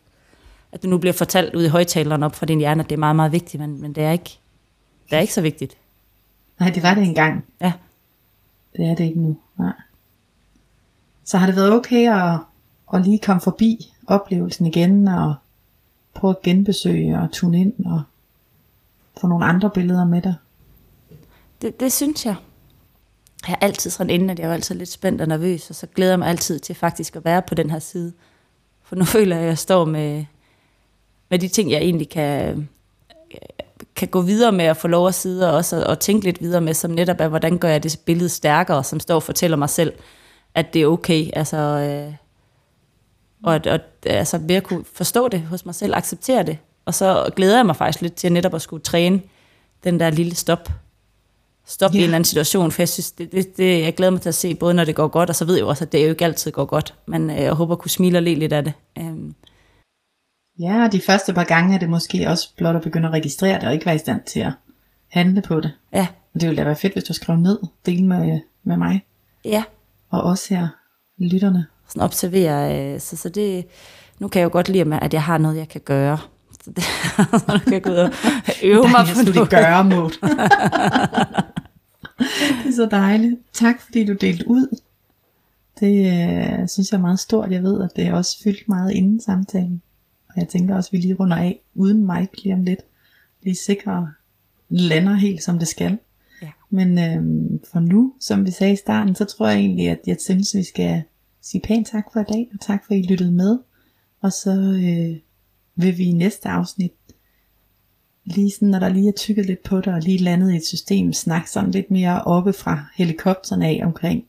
at 0.71 0.83
du 0.83 0.87
nu 0.87 0.97
bliver 0.97 1.13
fortalt 1.13 1.55
ud 1.55 1.63
i 1.63 1.67
højtaleren 1.67 2.23
op 2.23 2.35
fra 2.35 2.45
din 2.45 2.59
hjerne, 2.59 2.83
at 2.83 2.89
det 2.89 2.95
er 2.95 2.99
meget, 2.99 3.15
meget 3.15 3.31
vigtigt, 3.31 3.61
men, 3.61 3.81
men 3.81 3.93
det, 3.93 4.03
er 4.03 4.11
ikke, 4.11 4.39
det 5.09 5.15
er 5.15 5.19
ikke 5.19 5.33
så 5.33 5.41
vigtigt. 5.41 5.77
Nej, 6.59 6.69
det 6.69 6.83
var 6.83 6.93
det 6.93 7.03
engang. 7.03 7.45
Ja. 7.61 7.73
Det 8.77 8.85
er 8.85 8.95
det 8.95 9.03
ikke 9.03 9.19
nu. 9.19 9.37
Nej. 9.57 9.73
Så 11.23 11.37
har 11.37 11.47
det 11.47 11.55
været 11.55 11.73
okay 11.73 12.11
at, 12.11 12.39
at 12.93 13.05
lige 13.05 13.19
komme 13.19 13.41
forbi 13.41 13.93
oplevelsen 14.07 14.65
igen, 14.65 15.07
og 15.07 15.35
prøve 16.13 16.31
at 16.31 16.41
genbesøge 16.41 17.19
og 17.19 17.31
tune 17.31 17.59
ind, 17.59 17.85
og 17.85 18.01
få 19.21 19.27
nogle 19.27 19.45
andre 19.45 19.69
billeder 19.69 20.05
med 20.05 20.21
dig? 20.21 20.35
Det, 21.61 21.79
det 21.79 21.93
synes 21.93 22.25
jeg. 22.25 22.35
Jeg 23.47 23.57
er 23.61 23.65
altid 23.65 23.91
sådan 23.91 24.09
inden, 24.09 24.29
at 24.29 24.39
jeg 24.39 24.49
er 24.49 24.53
altid 24.53 24.75
lidt 24.75 24.89
spændt 24.89 25.21
og 25.21 25.27
nervøs, 25.27 25.69
og 25.69 25.75
så 25.75 25.87
glæder 25.87 26.11
jeg 26.11 26.19
mig 26.19 26.27
altid 26.27 26.59
til 26.59 26.75
faktisk 26.75 27.15
at 27.15 27.25
være 27.25 27.41
på 27.41 27.55
den 27.55 27.69
her 27.69 27.79
side. 27.79 28.13
For 28.83 28.95
nu 28.95 29.05
føler 29.15 29.35
jeg, 29.35 29.43
at 29.43 29.49
jeg 29.49 29.57
står 29.57 29.85
med, 29.85 30.25
med 31.29 31.39
de 31.39 31.47
ting, 31.47 31.71
jeg 31.71 31.81
egentlig 31.81 32.09
kan, 32.09 32.69
kan 33.95 34.07
gå 34.07 34.21
videre 34.21 34.51
med 34.51 34.65
at 34.65 34.77
få 34.77 34.87
lov 34.87 35.07
at 35.07 35.15
sidde 35.15 35.49
og 35.49 35.55
også 35.55 35.83
og 35.85 35.99
tænke 35.99 36.25
lidt 36.25 36.41
videre 36.41 36.61
med, 36.61 36.73
som 36.73 36.91
netop 36.91 37.19
er, 37.19 37.27
hvordan 37.27 37.57
gør 37.57 37.69
jeg 37.69 37.83
det 37.83 37.99
billede 38.05 38.29
stærkere, 38.29 38.83
som 38.83 38.99
står 38.99 39.15
og 39.15 39.23
fortæller 39.23 39.57
mig 39.57 39.69
selv, 39.69 39.93
at 40.55 40.73
det 40.73 40.81
er 40.81 40.87
okay. 40.87 41.29
Altså, 41.33 41.57
øh, 41.57 42.13
og, 43.43 43.59
og 43.65 43.79
altså, 44.05 44.37
ved 44.37 44.55
at 44.55 44.63
kunne 44.63 44.85
forstå 44.93 45.27
det 45.27 45.41
hos 45.41 45.65
mig 45.65 45.75
selv, 45.75 45.95
acceptere 45.95 46.43
det. 46.43 46.57
Og 46.85 46.93
så 46.93 47.29
glæder 47.35 47.55
jeg 47.55 47.65
mig 47.65 47.75
faktisk 47.75 48.01
lidt 48.01 48.15
til 48.15 48.31
netop 48.31 48.53
at 48.53 48.61
skulle 48.61 48.83
træne 48.83 49.21
den 49.83 49.99
der 49.99 50.09
lille 50.09 50.35
stop 50.35 50.69
stoppe 51.71 51.95
yeah. 51.95 52.01
i 52.01 52.03
en 52.03 52.07
eller 52.07 52.15
anden 52.15 52.25
situation, 52.25 52.71
for 52.71 52.81
jeg 52.81 52.89
synes, 52.89 53.11
det, 53.11 53.31
det, 53.31 53.57
det, 53.57 53.81
jeg 53.81 53.95
glæder 53.95 54.11
mig 54.11 54.21
til 54.21 54.29
at 54.29 54.35
se, 54.35 54.55
både 54.55 54.73
når 54.73 54.83
det 54.83 54.95
går 54.95 55.07
godt, 55.07 55.29
og 55.29 55.35
så 55.35 55.45
ved 55.45 55.55
jeg 55.55 55.61
jo 55.61 55.67
også, 55.67 55.83
at 55.83 55.91
det 55.91 56.03
jo 56.03 56.09
ikke 56.09 56.25
altid 56.25 56.51
går 56.51 56.65
godt, 56.65 56.93
men 57.07 57.29
øh, 57.29 57.37
jeg 57.37 57.53
håber 57.53 57.73
at 57.73 57.79
kunne 57.79 57.91
smile 57.91 58.17
og 58.17 58.23
le 58.23 58.35
lidt 58.35 58.53
af 58.53 58.63
det. 58.63 58.73
Um. 58.99 59.35
Ja, 60.59 60.83
og 60.85 60.91
de 60.91 61.01
første 61.01 61.33
par 61.33 61.43
gange 61.43 61.75
er 61.75 61.79
det 61.79 61.89
måske 61.89 62.29
også 62.29 62.49
blot 62.57 62.75
at 62.75 62.81
begynde 62.81 63.07
at 63.07 63.13
registrere 63.13 63.59
det, 63.59 63.67
og 63.67 63.73
ikke 63.73 63.85
være 63.85 63.95
i 63.95 63.99
stand 63.99 64.21
til 64.25 64.39
at 64.39 64.51
handle 65.07 65.41
på 65.41 65.59
det. 65.59 65.71
Ja. 65.93 66.07
Og 66.33 66.41
det 66.41 66.49
ville 66.49 66.61
da 66.61 66.65
være 66.65 66.75
fedt, 66.75 66.93
hvis 66.93 67.03
du 67.03 67.13
skrev 67.13 67.37
ned, 67.37 67.59
del 67.85 68.03
med, 68.03 68.39
med 68.63 68.77
mig. 68.77 69.05
Ja. 69.45 69.63
Og 70.09 70.23
også 70.23 70.55
her, 70.55 70.67
lytterne. 71.17 71.65
Sådan 71.87 72.01
observere, 72.01 72.93
øh, 72.93 72.99
så, 72.99 73.17
så 73.17 73.29
det, 73.29 73.65
nu 74.19 74.27
kan 74.27 74.39
jeg 74.39 74.45
jo 74.45 74.51
godt 74.51 74.69
lide, 74.69 74.99
at 75.01 75.13
jeg 75.13 75.23
har 75.23 75.37
noget, 75.37 75.57
jeg 75.57 75.69
kan 75.69 75.81
gøre. 75.81 76.17
Så, 76.63 76.71
det, 76.71 76.83
så 77.47 77.59
kan 77.63 77.73
jeg 77.73 77.81
gå 77.81 77.91
ud 77.91 77.95
og 77.95 78.11
øve 78.63 78.87
mig 78.87 79.05
på 79.35 79.41
det. 79.41 79.49
gøre 79.49 79.83
mod. 79.83 81.47
det 82.63 82.69
er 82.69 82.75
så 82.75 82.87
dejligt. 82.91 83.35
Tak 83.53 83.81
fordi 83.81 84.05
du 84.05 84.13
delte 84.13 84.47
ud. 84.47 84.77
Det 85.79 86.05
øh, 86.05 86.67
synes 86.67 86.91
jeg 86.91 86.97
er 86.97 87.01
meget 87.01 87.19
stort. 87.19 87.51
Jeg 87.51 87.63
ved, 87.63 87.81
at 87.81 87.89
det 87.95 88.05
er 88.07 88.13
også 88.13 88.43
fyldt 88.43 88.67
meget 88.67 88.91
inden 88.91 89.21
samtalen. 89.21 89.81
Og 90.29 90.33
jeg 90.37 90.47
tænker 90.47 90.75
også, 90.75 90.89
at 90.89 90.93
vi 90.93 90.97
lige 90.97 91.13
runder 91.13 91.37
af 91.37 91.61
uden 91.75 92.05
mig 92.05 92.29
lige 92.43 92.53
om 92.53 92.63
lidt. 92.63 92.79
Lige 93.43 93.55
sikre 93.55 94.11
lander 94.69 95.13
helt 95.13 95.43
som 95.43 95.59
det 95.59 95.67
skal. 95.67 95.97
Ja. 96.41 96.49
Men 96.69 96.99
øh, 96.99 97.59
for 97.71 97.79
nu, 97.79 98.13
som 98.19 98.45
vi 98.45 98.51
sagde 98.51 98.73
i 98.73 98.75
starten, 98.75 99.15
så 99.15 99.25
tror 99.25 99.47
jeg 99.47 99.59
egentlig, 99.59 99.89
at 99.89 99.99
jeg 100.07 100.17
synes, 100.19 100.55
vi 100.55 100.63
skal 100.63 101.03
sige 101.41 101.61
pænt 101.61 101.87
tak 101.87 102.05
for 102.13 102.19
i 102.19 102.23
dag, 102.33 102.49
og 102.53 102.59
tak 102.59 102.85
for 102.85 102.93
at 102.93 102.99
I 102.99 103.01
lyttede 103.01 103.31
med. 103.31 103.59
Og 104.21 104.31
så 104.31 104.51
øh, 104.51 105.17
vil 105.75 105.97
vi 105.97 106.03
i 106.03 106.11
næste 106.11 106.49
afsnit, 106.49 106.91
lige 108.25 108.51
sådan, 108.51 108.67
når 108.67 108.79
der 108.79 108.89
lige 108.89 109.07
er 109.07 109.13
tykket 109.17 109.45
lidt 109.45 109.63
på 109.63 109.77
det, 109.77 109.87
og 109.87 109.99
lige 109.99 110.17
landet 110.17 110.53
i 110.53 110.55
et 110.55 110.65
system, 110.65 111.13
snakke 111.13 111.51
sådan 111.51 111.71
lidt 111.71 111.91
mere 111.91 112.23
oppe 112.23 112.53
fra 112.53 112.85
helikopteren 112.95 113.61
af 113.61 113.81
omkring, 113.83 114.23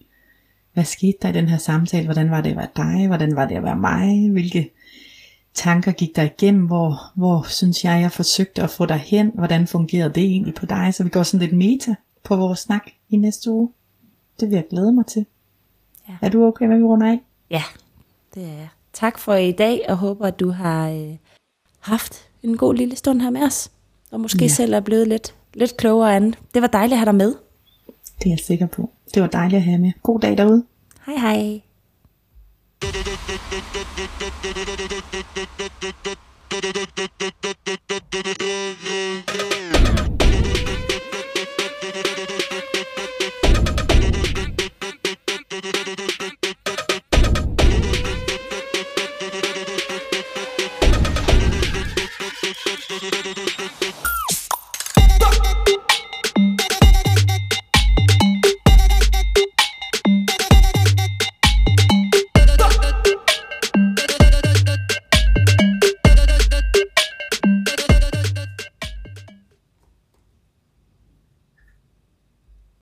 hvad 0.72 0.84
skete 0.84 1.18
der 1.22 1.28
i 1.28 1.32
den 1.32 1.48
her 1.48 1.58
samtale, 1.58 2.04
hvordan 2.04 2.30
var 2.30 2.40
det 2.40 2.50
at 2.50 2.56
være 2.56 2.68
dig, 2.76 3.06
hvordan 3.06 3.36
var 3.36 3.46
det 3.46 3.56
at 3.56 3.62
være 3.62 3.76
mig, 3.76 4.30
hvilke 4.30 4.70
tanker 5.54 5.92
gik 5.92 6.16
der 6.16 6.22
igennem, 6.22 6.66
hvor, 6.66 7.12
hvor 7.14 7.46
synes 7.48 7.84
jeg, 7.84 8.00
jeg 8.00 8.12
forsøgte 8.12 8.62
at 8.62 8.70
få 8.70 8.86
dig 8.86 8.96
hen, 8.96 9.30
hvordan 9.34 9.66
fungerede 9.66 10.14
det 10.14 10.22
egentlig 10.22 10.54
på 10.54 10.66
dig, 10.66 10.94
så 10.94 11.04
vi 11.04 11.10
går 11.10 11.22
sådan 11.22 11.46
lidt 11.46 11.56
meta 11.56 11.94
på 12.24 12.36
vores 12.36 12.58
snak 12.58 12.90
i 13.10 13.16
næste 13.16 13.50
uge. 13.50 13.70
Det 14.40 14.48
vil 14.48 14.54
jeg 14.54 14.64
glæde 14.70 14.92
mig 14.92 15.06
til. 15.06 15.26
Ja. 16.08 16.14
Er 16.22 16.28
du 16.28 16.44
okay 16.44 16.64
med, 16.64 16.74
at 16.74 16.80
vi 16.80 16.84
runder 16.84 17.06
af? 17.06 17.20
Ja, 17.50 17.62
det 18.34 18.42
er 18.42 18.52
jeg. 18.52 18.68
Tak 18.92 19.18
for 19.18 19.34
i 19.34 19.52
dag, 19.52 19.80
og 19.88 19.96
håber, 19.96 20.26
at 20.26 20.40
du 20.40 20.50
har 20.50 20.90
øh, 20.90 21.16
haft 21.80 22.28
en 22.42 22.56
god 22.56 22.74
lille 22.74 22.96
stund 22.96 23.20
her 23.20 23.30
med 23.30 23.42
os, 23.42 23.70
og 24.12 24.20
måske 24.20 24.42
ja. 24.42 24.48
Selv 24.48 24.74
er 24.74 24.80
blevet 24.80 25.08
lidt, 25.08 25.34
lidt 25.54 25.76
klogere 25.76 26.16
andet. 26.16 26.38
Det 26.54 26.62
var 26.62 26.68
dejligt 26.68 26.92
at 26.92 26.98
have 26.98 27.06
dig 27.06 27.14
med. 27.14 27.34
Det 28.18 28.26
er 28.26 28.30
jeg 28.30 28.38
sikker 28.38 28.66
på. 28.66 28.90
Det 29.14 29.22
var 29.22 29.28
dejligt 29.28 29.56
at 29.56 29.62
have 29.62 29.78
med. 29.78 29.92
God 30.02 30.20
dag 30.20 30.38
derude. 30.38 30.64
Hej 31.06 31.16
hej. 31.16 31.60